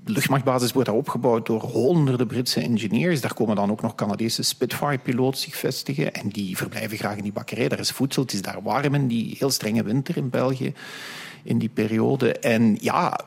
luchtmachtbasis 0.05 0.72
wordt 0.72 0.88
daar 0.88 0.98
opgebouwd 0.98 1.46
door 1.46 1.61
honderden 1.61 2.26
Britse 2.26 2.61
engineers. 2.61 3.20
Daar 3.20 3.34
komen 3.34 3.57
dan 3.57 3.70
ook 3.70 3.82
nog 3.82 3.94
Canadese 3.94 4.42
Spitfire-piloten 4.42 5.40
zich 5.40 5.57
vestigen. 5.57 6.14
En 6.14 6.28
die 6.28 6.57
verblijven 6.57 6.98
graag 6.98 7.16
in 7.16 7.22
die 7.22 7.32
bakkerij. 7.32 7.68
Daar 7.68 7.78
is 7.78 7.90
voedsel, 7.90 8.22
het 8.22 8.32
is 8.32 8.42
daar 8.42 8.62
warm 8.62 8.94
in 8.94 9.07
die 9.07 9.36
heel 9.38 9.50
strenge 9.50 9.82
winter 9.82 10.16
in 10.16 10.30
België 10.30 10.72
in 11.44 11.59
die 11.59 11.68
periode. 11.68 12.32
En 12.32 12.76
ja, 12.80 13.20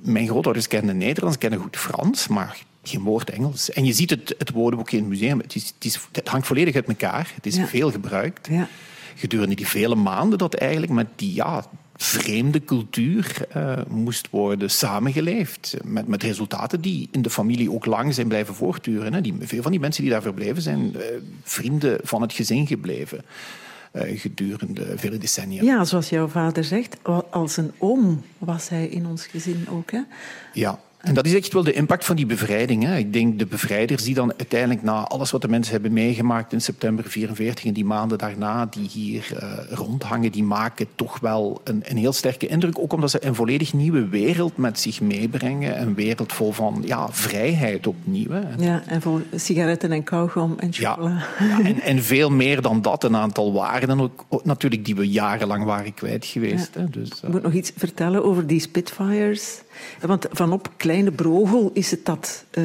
mijn 0.00 0.26
grootouders 0.26 0.68
kenden 0.68 0.96
Nederlands, 0.96 1.38
kennen 1.38 1.60
goed 1.60 1.76
Frans, 1.76 2.28
maar 2.28 2.58
geen 2.82 3.02
woord 3.02 3.30
Engels. 3.30 3.70
En 3.70 3.84
je 3.84 3.92
ziet 3.92 4.10
het, 4.10 4.34
het 4.38 4.50
woordenboek 4.50 4.90
in 4.90 4.98
het 4.98 5.08
museum. 5.08 5.38
Het, 5.38 5.54
is, 5.54 5.66
het, 5.74 5.84
is, 5.84 6.08
het 6.12 6.28
hangt 6.28 6.46
volledig 6.46 6.74
uit 6.74 6.88
elkaar. 6.88 7.32
Het 7.34 7.46
is 7.46 7.58
veel 7.64 7.90
gebruikt. 7.90 8.48
Ja. 8.50 8.68
Gedurende 9.14 9.54
die 9.54 9.68
vele 9.68 9.94
maanden 9.94 10.38
dat 10.38 10.54
eigenlijk 10.54 10.92
met 10.92 11.06
die 11.16 11.34
ja, 11.34 11.64
vreemde 12.00 12.64
cultuur 12.64 13.46
uh, 13.56 13.78
moest 13.88 14.30
worden 14.30 14.70
samengeleefd. 14.70 15.76
Met, 15.84 16.06
met 16.06 16.22
resultaten 16.22 16.80
die 16.80 17.08
in 17.12 17.22
de 17.22 17.30
familie 17.30 17.72
ook 17.72 17.86
lang 17.86 18.14
zijn 18.14 18.28
blijven 18.28 18.54
voortduren. 18.54 19.14
Hè. 19.14 19.20
Die, 19.20 19.34
veel 19.40 19.62
van 19.62 19.70
die 19.70 19.80
mensen 19.80 20.02
die 20.02 20.12
daar 20.12 20.22
verbleven 20.22 20.62
zijn 20.62 20.92
uh, 20.96 21.02
vrienden 21.42 21.98
van 22.02 22.22
het 22.22 22.32
gezin 22.32 22.66
gebleven. 22.66 23.24
Uh, 23.92 24.20
gedurende 24.20 24.92
vele 24.96 25.18
decennia. 25.18 25.62
Ja, 25.62 25.84
zoals 25.84 26.08
jouw 26.08 26.28
vader 26.28 26.64
zegt, 26.64 26.96
als 27.30 27.56
een 27.56 27.72
oom 27.78 28.22
was 28.38 28.68
hij 28.68 28.86
in 28.86 29.06
ons 29.06 29.26
gezin 29.26 29.66
ook. 29.70 29.90
Hè? 29.90 30.00
Ja, 30.52 30.80
en 30.98 31.14
dat 31.14 31.26
is 31.26 31.34
echt 31.34 31.52
wel 31.52 31.62
de 31.62 31.72
impact 31.72 32.04
van 32.04 32.16
die 32.16 32.26
bevrijding. 32.26 32.84
Hè. 32.84 32.96
Ik 32.96 33.12
denk 33.12 33.38
de 33.38 33.46
bevrijders 33.46 34.04
die 34.04 34.14
dan 34.14 34.32
uiteindelijk 34.36 34.82
na 34.82 35.06
alles 35.06 35.30
wat 35.30 35.42
de 35.42 35.48
mensen 35.48 35.72
hebben 35.72 35.92
meegemaakt 35.92 36.52
in 36.52 36.60
september 36.60 37.04
44 37.04 37.64
en 37.64 37.72
die 37.72 37.84
maanden 37.84 38.18
daarna 38.18 38.66
die 38.66 38.88
hier 38.88 39.30
uh, 39.32 39.52
rondhangen, 39.70 40.32
die 40.32 40.42
maken 40.42 40.86
toch 40.94 41.20
wel 41.20 41.60
een, 41.64 41.82
een, 41.84 41.96
heel 41.96 42.12
sterke 42.12 42.46
indruk. 42.46 42.78
Ook 42.78 42.92
omdat 42.92 43.10
ze 43.10 43.24
een 43.24 43.34
volledig 43.34 43.72
nieuwe 43.72 44.08
wereld 44.08 44.56
met 44.56 44.80
zich 44.80 45.00
meebrengen. 45.00 45.80
Een 45.80 45.94
wereld 45.94 46.32
vol 46.32 46.52
van 46.52 46.82
ja, 46.84 47.08
vrijheid 47.10 47.86
opnieuw. 47.86 48.30
Hè. 48.30 48.40
Ja, 48.58 48.82
en 48.86 49.02
vol 49.02 49.20
sigaretten 49.34 49.92
en 49.92 50.04
kauwgom 50.04 50.54
en 50.58 50.72
chocola. 50.72 51.24
Ja, 51.38 51.46
ja 51.46 51.64
en, 51.64 51.80
en, 51.80 52.02
veel 52.02 52.30
meer 52.30 52.62
dan 52.62 52.82
dat. 52.82 53.04
Een 53.04 53.16
aantal 53.16 53.52
waarden 53.52 54.00
ook, 54.00 54.24
ook 54.28 54.44
natuurlijk 54.44 54.84
die 54.84 54.96
we 54.96 55.08
jarenlang 55.08 55.64
waren 55.64 55.94
kwijt 55.94 56.26
geweest. 56.26 56.70
Ja. 56.74 56.80
Hè. 56.80 56.88
Dus, 56.88 57.08
uh... 57.08 57.16
Ik 57.22 57.28
moet 57.28 57.42
nog 57.42 57.52
iets 57.52 57.72
vertellen 57.76 58.24
over 58.24 58.46
die 58.46 58.60
Spitfires. 58.60 59.60
Want 60.00 60.26
vanop 60.30 60.70
Kleine 60.76 61.10
Brogel 61.10 61.70
is 61.74 61.90
het 61.90 62.04
dat 62.04 62.44
uh, 62.58 62.64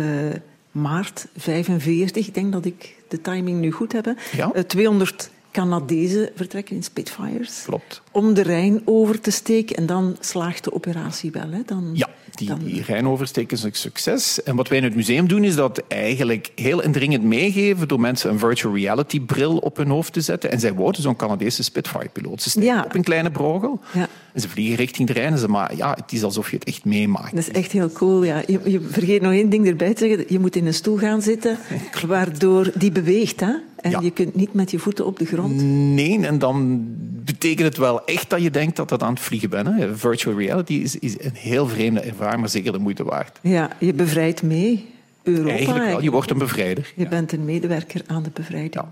maart 0.72 1.28
45. 1.38 2.28
Ik 2.28 2.34
denk 2.34 2.52
dat 2.52 2.66
ik 2.66 2.96
de 3.08 3.22
timing 3.22 3.60
nu 3.60 3.72
goed 3.72 3.92
heb. 3.92 4.14
Ja? 4.36 4.52
Uh, 4.56 4.62
200 4.62 5.30
Canadezen 5.54 6.30
vertrekken 6.36 6.76
in 6.76 6.84
Spitfires. 6.84 7.62
Klopt. 7.66 8.02
Om 8.12 8.34
de 8.34 8.42
Rijn 8.42 8.82
over 8.86 9.20
te 9.22 9.32
steken. 9.32 9.76
En 9.76 9.86
dan 9.86 10.18
slaagt 10.20 10.64
de 10.64 10.74
operatie 10.74 11.32
wel. 11.32 11.50
Hè? 11.52 11.60
Dan, 11.66 11.90
ja, 11.94 12.10
die, 12.32 12.48
dan... 12.48 12.60
die 12.64 12.82
Rijnoversteek 12.84 13.52
is 13.52 13.64
een 13.64 13.70
succes. 13.74 14.44
En 14.44 14.56
wat 14.56 14.68
wij 14.68 14.78
in 14.78 14.84
het 14.84 14.96
museum 14.96 15.28
doen, 15.28 15.44
is 15.44 15.56
dat 15.56 15.84
eigenlijk 15.88 16.52
heel 16.56 16.82
indringend 16.82 17.24
meegeven 17.24 17.88
door 17.88 18.00
mensen 18.00 18.30
een 18.30 18.40
virtual 18.40 18.76
reality 18.76 19.22
bril 19.22 19.58
op 19.58 19.78
hun 19.78 19.88
hoofd 19.90 20.14
te 20.14 20.22
zetten. 20.22 20.52
En 20.52 20.60
zij 20.60 20.74
worden 20.74 21.02
zo'n 21.02 21.16
Canadese 21.16 21.64
Spitfire-piloot. 21.64 22.42
Ze 22.42 22.50
steken 22.50 22.70
Ja. 22.70 22.84
op 22.84 22.96
een 22.96 23.04
kleine 23.04 23.32
brogel. 23.32 23.80
Ja. 23.94 24.08
En 24.34 24.42
ze 24.42 24.50
vliegen 24.50 24.76
richting 24.76 25.08
de 25.08 25.14
Rijn. 25.14 25.32
En 25.34 25.38
ze, 25.40 25.48
maar 25.48 25.76
ja, 25.76 25.92
het 26.02 26.12
is 26.12 26.24
alsof 26.24 26.50
je 26.50 26.56
het 26.56 26.66
echt 26.68 26.86
meemaakt. 26.86 27.36
Dat 27.36 27.40
is 27.48 27.50
echt 27.50 27.72
heel 27.72 27.92
cool, 27.92 28.24
ja. 28.24 28.42
Je, 28.48 28.60
je 28.66 28.82
vergeet 28.82 29.22
nog 29.22 29.32
één 29.32 29.50
ding 29.50 29.68
erbij 29.68 29.94
te 29.94 30.08
zeggen. 30.08 30.26
Je 30.30 30.40
moet 30.40 30.56
in 30.56 30.66
een 30.66 30.74
stoel 30.74 30.98
gaan 30.98 31.22
zitten, 31.22 31.58
waardoor 32.08 32.72
die 32.76 32.92
beweegt. 32.92 33.40
Hè? 33.40 33.54
En 33.84 33.92
Ja. 33.92 34.00
je 34.02 34.12
kunt 34.12 34.36
niet 34.36 34.54
met 34.54 34.72
je 34.72 34.80
voeten 34.80 35.06
op 35.06 35.20
de 35.20 35.26
grond. 35.26 35.62
Nee, 35.62 36.26
en 36.26 36.40
dan 36.40 36.86
betekent 37.26 37.68
het 37.68 37.78
wel 37.78 38.06
echt 38.06 38.30
dat 38.30 38.42
je 38.42 38.52
denkt 38.52 38.76
dat 38.76 38.90
dat 38.90 39.04
aan 39.04 39.14
het 39.14 39.22
vliegen 39.22 39.50
bent. 39.50 39.68
Hè. 39.68 39.96
Virtual 39.98 40.38
reality 40.38 40.74
is, 40.74 41.00
is 41.00 41.16
een 41.20 41.34
heel 41.34 41.68
vreemde 41.68 42.00
ervaring, 42.00 42.40
maar 42.40 42.50
zeker 42.50 42.72
de 42.72 42.78
moeite 42.78 43.04
waard. 43.04 43.40
Ja, 43.42 43.70
je 43.80 43.94
bevrijdt 43.94 44.44
mee. 44.44 44.86
Europa 45.24 45.50
Eigenlijk 45.50 45.86
wel, 45.86 46.02
je 46.02 46.12
wordt 46.12 46.30
een 46.32 46.38
bevrijder. 46.38 46.94
Je 46.96 47.08
bent 47.08 47.32
een 47.32 47.46
medewerker 47.46 48.02
aan 48.08 48.24
de 48.24 48.30
bevrijding. 48.34 48.84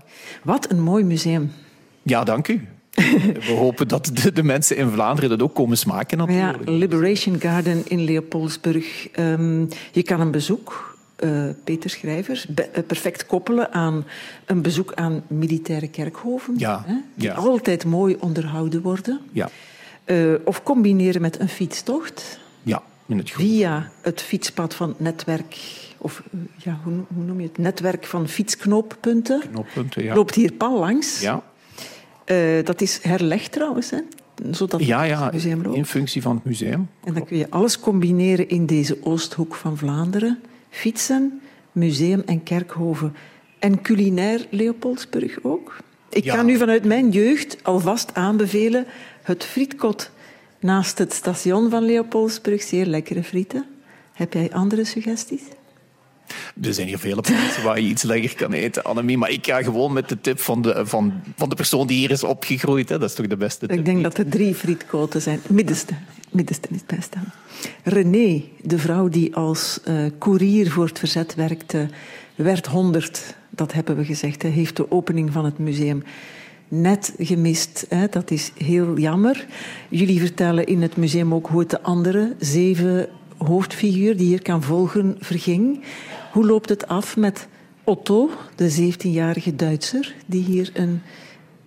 Wat 0.42 0.70
een 0.70 0.82
mooi 0.82 1.04
museum. 1.04 1.50
Ja, 2.02 2.24
dank 2.24 2.48
u. 2.48 2.66
We 3.48 3.52
hopen 3.56 3.88
dat 3.88 4.10
de, 4.14 4.32
de 4.32 4.42
mensen 4.42 4.76
in 4.76 4.90
Vlaanderen 4.90 5.30
dat 5.30 5.42
ook 5.42 5.54
komen 5.54 5.78
smaken 5.78 6.18
Ja, 6.18 6.24
natuurlijk. 6.26 6.70
Liberation 6.70 7.40
Garden 7.40 7.82
in 7.88 8.04
Leopoldsburg. 8.04 9.08
Ehm, 9.12 9.64
je 9.92 10.02
kan 10.02 10.20
een 10.20 10.30
bezoek, 10.30 10.91
eh, 11.22 11.48
Peter 11.64 11.98
eh, 12.04 12.82
perfect 12.86 13.26
koppelen 13.26 13.72
aan 13.72 14.04
een 14.44 14.62
bezoek 14.62 14.92
aan 14.94 15.22
militaire 15.26 15.88
kerkhoven. 15.88 16.54
Ja, 16.56 16.82
hè, 16.86 16.94
die 17.14 17.28
ja. 17.28 17.34
altijd 17.34 17.84
mooi 17.84 18.16
onderhouden 18.20 18.82
worden. 18.82 19.20
Ja, 19.32 19.48
Eh, 20.04 20.32
of 20.44 20.62
combineren 20.62 21.20
met 21.20 21.40
een 21.40 21.48
fietstocht 21.48 22.40
ja, 22.62 22.82
in 23.06 23.18
het 23.18 23.30
groen. 23.30 23.46
via 23.46 23.90
het 24.00 24.20
fietspad 24.20 24.74
van 24.74 24.88
het 24.88 25.00
netwerk. 25.00 25.56
Of 25.98 26.22
ja, 26.56 26.80
hoe, 26.84 26.92
hoe 27.14 27.24
noem 27.24 27.40
je 27.40 27.46
het? 27.46 27.58
Netwerk 27.58 28.06
van 28.06 28.28
fietsknooppunten. 28.28 29.42
Knooppunten, 29.50 30.04
ja. 30.04 30.14
Loopt 30.14 30.34
hier 30.34 30.52
pal 30.52 30.78
langs. 30.78 31.20
Ja, 31.20 31.42
dat 32.62 32.80
is 32.80 32.98
herlegd 33.02 33.52
trouwens, 33.52 33.90
hè? 33.90 33.98
zodat 34.50 34.84
ja, 34.84 35.00
het 35.00 35.08
ja 35.08 35.30
museum 35.32 35.62
loopt. 35.62 35.76
in 35.76 35.86
functie 35.86 36.22
van 36.22 36.34
het 36.34 36.44
museum. 36.44 36.88
En 37.04 37.14
dan 37.14 37.24
kun 37.24 37.36
je 37.36 37.50
alles 37.50 37.80
combineren 37.80 38.48
in 38.48 38.66
deze 38.66 38.98
Oosthoek 39.04 39.54
van 39.54 39.76
Vlaanderen. 39.76 40.38
Fietsen, 40.72 41.40
museum 41.72 42.22
en 42.26 42.42
kerkhoven. 42.42 43.14
En 43.58 43.82
culinair 43.82 44.46
Leopoldsburg 44.50 45.38
ook. 45.42 45.76
Ik 46.10 46.24
Ja. 46.24 46.34
kan 46.34 46.48
u 46.48 46.56
vanuit 46.56 46.84
mijn 46.84 47.10
jeugd 47.10 47.56
alvast 47.62 48.14
aanbevelen 48.14 48.86
het 49.22 49.44
frietkot 49.44 50.10
naast 50.60 50.98
het 50.98 51.12
station 51.12 51.70
van 51.70 51.84
Leopoldsburg. 51.84 52.62
Zeer 52.62 52.86
lekkere 52.86 53.22
frieten. 53.22 53.66
Heb 54.12 54.32
jij 54.32 54.52
andere 54.52 54.84
suggesties? 54.84 55.42
Er 56.62 56.74
zijn 56.74 56.86
hier 56.86 56.98
vele 56.98 57.20
plaatsen 57.20 57.62
waar 57.62 57.80
je 57.80 57.88
iets 57.88 58.02
lekker 58.02 58.34
kan 58.34 58.52
eten, 58.52 58.84
Annemie. 58.84 59.18
Maar 59.18 59.30
ik 59.30 59.46
ga 59.46 59.62
gewoon 59.62 59.92
met 59.92 60.08
de 60.08 60.20
tip 60.20 60.40
van 60.40 60.62
de, 60.62 60.86
van, 60.86 61.12
van 61.36 61.48
de 61.48 61.54
persoon 61.54 61.86
die 61.86 61.98
hier 61.98 62.10
is 62.10 62.24
opgegroeid. 62.24 62.88
Hè. 62.88 62.98
Dat 62.98 63.08
is 63.10 63.14
toch 63.16 63.26
de 63.26 63.36
beste 63.36 63.66
tip? 63.66 63.78
Ik 63.78 63.84
denk 63.84 64.02
dat 64.02 64.18
er 64.18 64.28
drie 64.28 64.54
frietkoten 64.54 65.22
zijn. 65.22 65.40
Middenste. 65.48 65.94
Het 66.32 66.40
middenste 66.40 66.68
is 66.70 66.76
het 66.76 66.98
beste. 66.98 67.18
René, 67.82 68.42
de 68.62 68.78
vrouw 68.78 69.08
die 69.08 69.36
als 69.36 69.80
eh 69.84 70.04
koerier 70.18 70.70
voor 70.70 70.86
het 70.86 70.98
verzet 70.98 71.34
werkte, 71.34 71.88
werd 72.34 72.66
100. 72.66 73.36
Dat 73.50 73.72
hebben 73.72 73.96
we 73.96 74.04
gezegd. 74.04 74.42
Hè, 74.42 74.48
heeft 74.48 74.76
de 74.76 74.90
opening 74.90 75.32
van 75.32 75.44
het 75.44 75.58
museum 75.58 76.02
net 76.68 77.14
gemist. 77.18 77.86
Hè. 77.88 78.06
Dat 78.08 78.30
is 78.30 78.52
heel 78.56 78.98
jammer. 78.98 79.46
Jullie 79.88 80.20
vertellen 80.20 80.66
in 80.66 80.82
het 80.82 80.96
museum 80.96 81.34
ook 81.34 81.46
hoe 81.46 81.60
het 81.60 81.70
de 81.70 81.82
andere 81.82 82.34
zeven 82.38 83.08
hoofdfiguur 83.36 84.16
die 84.16 84.26
hier 84.26 84.42
kan 84.42 84.62
volgen 84.62 85.16
verging. 85.20 85.80
Hoe 86.32 86.46
loopt 86.46 86.68
het 86.68 86.88
af 86.88 87.16
met 87.16 87.48
Otto, 87.84 88.30
de 88.54 88.92
17-jarige 88.92 89.56
Duitser, 89.56 90.14
die 90.26 90.44
hier 90.44 90.70
een 90.74 91.02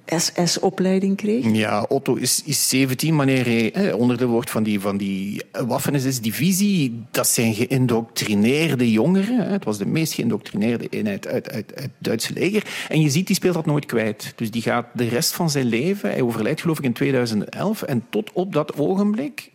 SS-opleiding 0.06 1.18
kreeg. 1.18 1.46
Ja, 1.52 1.86
Otto 1.88 2.16
is, 2.16 2.42
is 2.46 2.70
17 2.70 3.16
wanneer 3.16 3.46
hij 3.46 3.74
eh, 3.74 3.96
onderdeel 3.98 4.28
wordt 4.28 4.50
van 4.50 4.64
die, 4.64 4.80
van 4.80 4.98
die 4.98 5.42
Waffen-SS-divisie. 5.68 7.04
Dat 7.12 7.28
zijn 7.28 7.54
geïndoctrineerde 7.54 8.92
jongeren. 8.92 9.40
Hè. 9.40 9.52
Het 9.52 9.66
was 9.66 9.78
de 9.78 9.86
meest 9.86 10.14
geïndoctrineerde 10.14 10.88
eenheid 10.90 11.28
uit, 11.28 11.50
uit, 11.50 11.76
uit 11.76 11.82
het 11.82 11.92
Duitse 11.98 12.34
leger. 12.34 12.64
En 12.90 13.02
je 13.02 13.10
ziet, 13.10 13.28
die 13.28 13.36
speelt 13.36 13.54
dat 13.54 13.66
nooit 13.66 13.86
kwijt. 13.86 14.34
Dus 14.36 14.52
die 14.52 14.62
gaat 14.62 14.86
de 14.94 15.08
rest 15.08 15.34
van 15.34 15.50
zijn 15.50 15.66
leven... 15.66 16.10
Hij 16.10 16.22
overlijdt 16.22 16.62
geloof 16.62 16.78
ik 16.78 16.84
in 16.84 16.94
2011. 16.94 17.82
En 17.82 18.06
tot 18.10 18.32
op 18.34 18.54
dat 18.54 18.78
ogenblik 18.78 19.52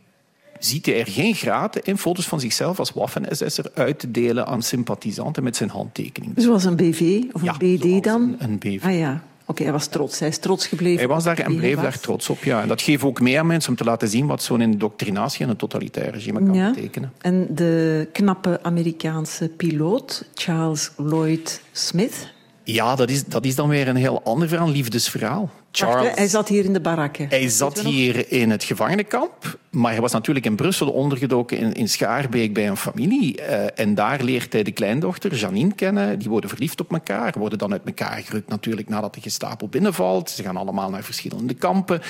ziet 0.58 0.86
hij 0.86 1.00
er 1.00 1.06
geen 1.06 1.34
graten 1.34 1.82
in 1.84 1.98
foto's 1.98 2.26
van 2.26 2.40
zichzelf 2.40 2.78
als 2.78 2.90
Waffen-SS'er 2.92 3.70
uit 3.74 3.98
te 3.98 4.10
delen 4.10 4.46
aan 4.46 4.62
sympathisanten 4.62 5.42
met 5.42 5.56
zijn 5.56 5.70
handtekening. 5.70 6.32
Zoals 6.36 6.64
een 6.64 6.76
BV 6.76 7.22
of 7.32 7.42
een 7.42 7.46
Ja, 7.46 7.56
BD 7.56 8.04
dan? 8.04 8.36
Een, 8.38 8.50
een 8.50 8.58
BV. 8.58 8.84
Ah 8.84 8.98
ja, 8.98 9.22
oké, 9.50 9.62
hij 9.62 9.72
was 9.72 9.86
trots. 9.86 10.18
Hij 10.18 10.28
is 10.28 10.38
trots 10.38 10.66
gebleven. 10.66 10.98
Hij 10.98 11.08
was 11.08 11.24
daar 11.24 11.38
en 11.38 11.56
bleef 11.56 11.76
daar 11.76 11.98
trots 12.00 12.28
op. 12.30 12.44
Ja. 12.44 12.62
En 12.62 12.68
dat 12.68 12.82
geeft 12.82 13.02
ook 13.02 13.20
mee 13.20 13.38
aan 13.38 13.46
mensen 13.46 13.70
om 13.70 13.76
te 13.76 13.84
laten 13.84 14.08
zien 14.08 14.26
wat 14.26 14.42
zo'n 14.42 14.60
indoctrinatie 14.60 15.44
en 15.44 15.50
een 15.50 15.56
totalitair 15.56 16.10
regime 16.12 16.44
kan 16.44 16.54
Ja. 16.54 16.70
betekenen. 16.70 17.12
En 17.20 17.46
de 17.50 18.08
knappe 18.12 18.58
Amerikaanse 18.62 19.48
piloot, 19.48 20.24
Charles 20.34 20.90
Lloyd 20.96 21.62
Smith. 21.72 22.32
Ja, 22.64 22.96
dat 22.96 23.10
is, 23.10 23.24
dat 23.24 23.44
is 23.44 23.54
dan 23.54 23.68
weer 23.68 23.88
een 23.88 23.96
heel 23.96 24.22
ander 24.24 24.48
verhaal, 24.48 24.68
liefdesverhaal. 24.68 25.50
Wacht, 25.78 26.02
hè, 26.02 26.08
hij 26.14 26.28
zat 26.28 26.48
hier 26.48 26.64
in 26.64 26.72
de 26.72 26.80
barakken. 26.80 27.26
Hij 27.28 27.48
zat 27.48 27.80
hier 27.80 28.32
in 28.32 28.50
het 28.50 28.64
gevangenenkamp, 28.64 29.58
maar 29.70 29.90
hij 29.90 30.00
was 30.00 30.12
natuurlijk 30.12 30.46
in 30.46 30.56
Brussel 30.56 30.90
ondergedoken 30.90 31.58
in, 31.58 31.72
in 31.72 31.88
Schaarbeek 31.88 32.54
bij 32.54 32.68
een 32.68 32.76
familie. 32.76 33.42
Eh, 33.42 33.84
en 33.84 33.94
daar 33.94 34.22
leert 34.22 34.52
hij 34.52 34.62
de 34.62 34.72
kleindochter, 34.72 35.34
Janine, 35.34 35.74
kennen. 35.74 36.18
Die 36.18 36.28
worden 36.28 36.50
verliefd 36.50 36.80
op 36.80 36.92
elkaar, 36.92 37.34
worden 37.38 37.58
dan 37.58 37.72
uit 37.72 37.84
elkaar 37.84 38.22
gerukt 38.22 38.48
natuurlijk 38.48 38.88
nadat 38.88 39.14
de 39.14 39.20
gestapel 39.20 39.68
binnenvalt. 39.68 40.30
Ze 40.30 40.42
gaan 40.42 40.56
allemaal 40.56 40.90
naar 40.90 41.02
verschillende 41.02 41.54
kampen. 41.54 42.00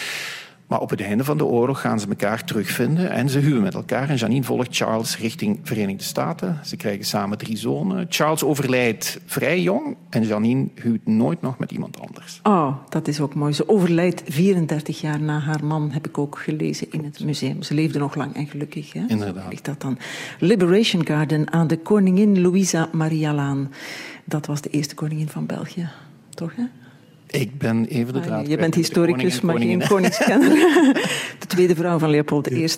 Maar 0.71 0.81
op 0.81 0.91
het 0.91 1.01
einde 1.01 1.25
van 1.25 1.39
de 1.39 1.45
oorlog 1.45 1.81
gaan 1.81 2.01
ze 2.01 2.09
elkaar 2.09 2.45
terugvinden 2.45 3.11
en 3.11 3.29
ze 3.29 3.39
huwen 3.39 3.63
met 3.63 3.75
elkaar. 3.75 4.09
En 4.09 4.17
Janine 4.17 4.45
volgt 4.45 4.77
Charles 4.77 5.19
richting 5.19 5.59
Verenigde 5.63 6.05
Staten. 6.05 6.59
Ze 6.65 6.77
krijgen 6.77 7.05
samen 7.05 7.39
drie 7.39 7.57
zonen. 7.57 8.07
Charles 8.09 8.45
overlijdt 8.45 9.21
vrij 9.25 9.61
jong 9.61 9.97
en 10.11 10.27
Janine 10.27 10.69
huwt 10.75 11.07
nooit 11.07 11.43
nog 11.43 11.59
met 11.59 11.73
iemand 11.73 12.01
anders. 12.01 12.41
Oh, 12.43 12.77
dat 12.89 13.09
is 13.09 13.21
ook 13.21 13.35
mooi. 13.35 13.53
Ze 13.53 13.69
overlijdt 13.69 14.23
34 14.27 15.01
jaar 15.01 15.21
na 15.21 15.39
haar 15.39 15.65
man, 15.65 15.91
heb 15.91 16.07
ik 16.07 16.19
ook 16.19 16.39
gelezen 16.39 16.87
in 16.91 17.05
het 17.05 17.25
museum. 17.25 17.63
Ze 17.63 17.75
leefde 17.75 17.99
nog 17.99 18.15
lang 18.15 18.35
en 18.35 18.47
gelukkig. 18.47 18.93
Hè? 18.93 19.05
Inderdaad. 19.07 19.51
Ligt 19.51 19.65
dat 19.65 19.81
dan. 19.81 19.99
Liberation 20.39 21.07
Garden 21.07 21.53
aan 21.53 21.67
de 21.67 21.79
koningin 21.79 22.41
Louisa 22.41 22.89
Maria-Laan. 22.93 23.73
Dat 24.25 24.47
was 24.47 24.61
de 24.61 24.71
eerste 24.71 24.95
koningin 24.95 25.29
van 25.29 25.47
België, 25.47 25.89
toch? 26.35 26.57
Hè? 26.57 26.65
Ik 27.31 27.59
ben 27.59 27.85
even 27.85 28.13
de 28.13 28.19
Ah, 28.19 28.25
draad 28.25 28.49
je 28.49 28.57
bent 28.57 28.75
historicus, 28.75 29.41
maar 29.41 29.59
geen 29.59 29.87
koningskenner. 29.89 30.49
De 31.39 31.47
tweede 31.47 31.75
vrouw 31.75 31.99
van 31.99 32.11
Leopold 32.11 32.51
I. 32.51 32.69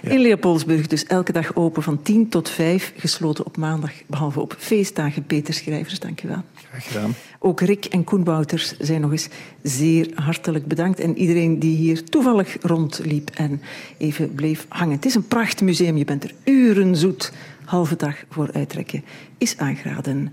In 0.00 0.20
Leopoldsburg 0.20 0.86
dus 0.86 1.04
elke 1.04 1.32
dag 1.32 1.54
open 1.54 1.82
van 1.82 2.02
10 2.02 2.28
tot 2.28 2.48
5. 2.48 2.92
Gesloten 2.96 3.46
op 3.46 3.56
maandag, 3.56 3.92
behalve 4.06 4.40
op 4.40 4.56
feestdagen. 4.58 5.24
Peter 5.24 5.54
Schrijvers, 5.54 5.98
dank 5.98 6.22
u 6.22 6.28
wel. 6.28 6.42
Graag 6.68 6.86
gedaan. 6.86 7.14
Ook 7.38 7.60
Rick 7.60 7.84
en 7.84 8.04
Koen 8.04 8.24
Wouters 8.24 8.76
zijn 8.78 9.00
nog 9.00 9.10
eens 9.10 9.28
zeer 9.62 10.10
hartelijk 10.14 10.66
bedankt. 10.66 11.00
En 11.00 11.18
iedereen 11.18 11.58
die 11.58 11.76
hier 11.76 12.04
toevallig 12.04 12.56
rondliep 12.60 13.30
en 13.30 13.60
even 13.98 14.34
bleef 14.34 14.66
hangen. 14.68 14.94
Het 14.94 15.04
is 15.04 15.14
een 15.14 15.28
prachtmuseum, 15.28 15.96
je 15.96 16.04
bent 16.04 16.24
er 16.24 16.34
uren 16.44 16.96
zoet. 16.96 17.32
Halve 17.64 17.96
dag 17.96 18.16
voor 18.30 18.50
uittrekken 18.52 19.04
is 19.38 19.56
aangeraden. 19.58 20.30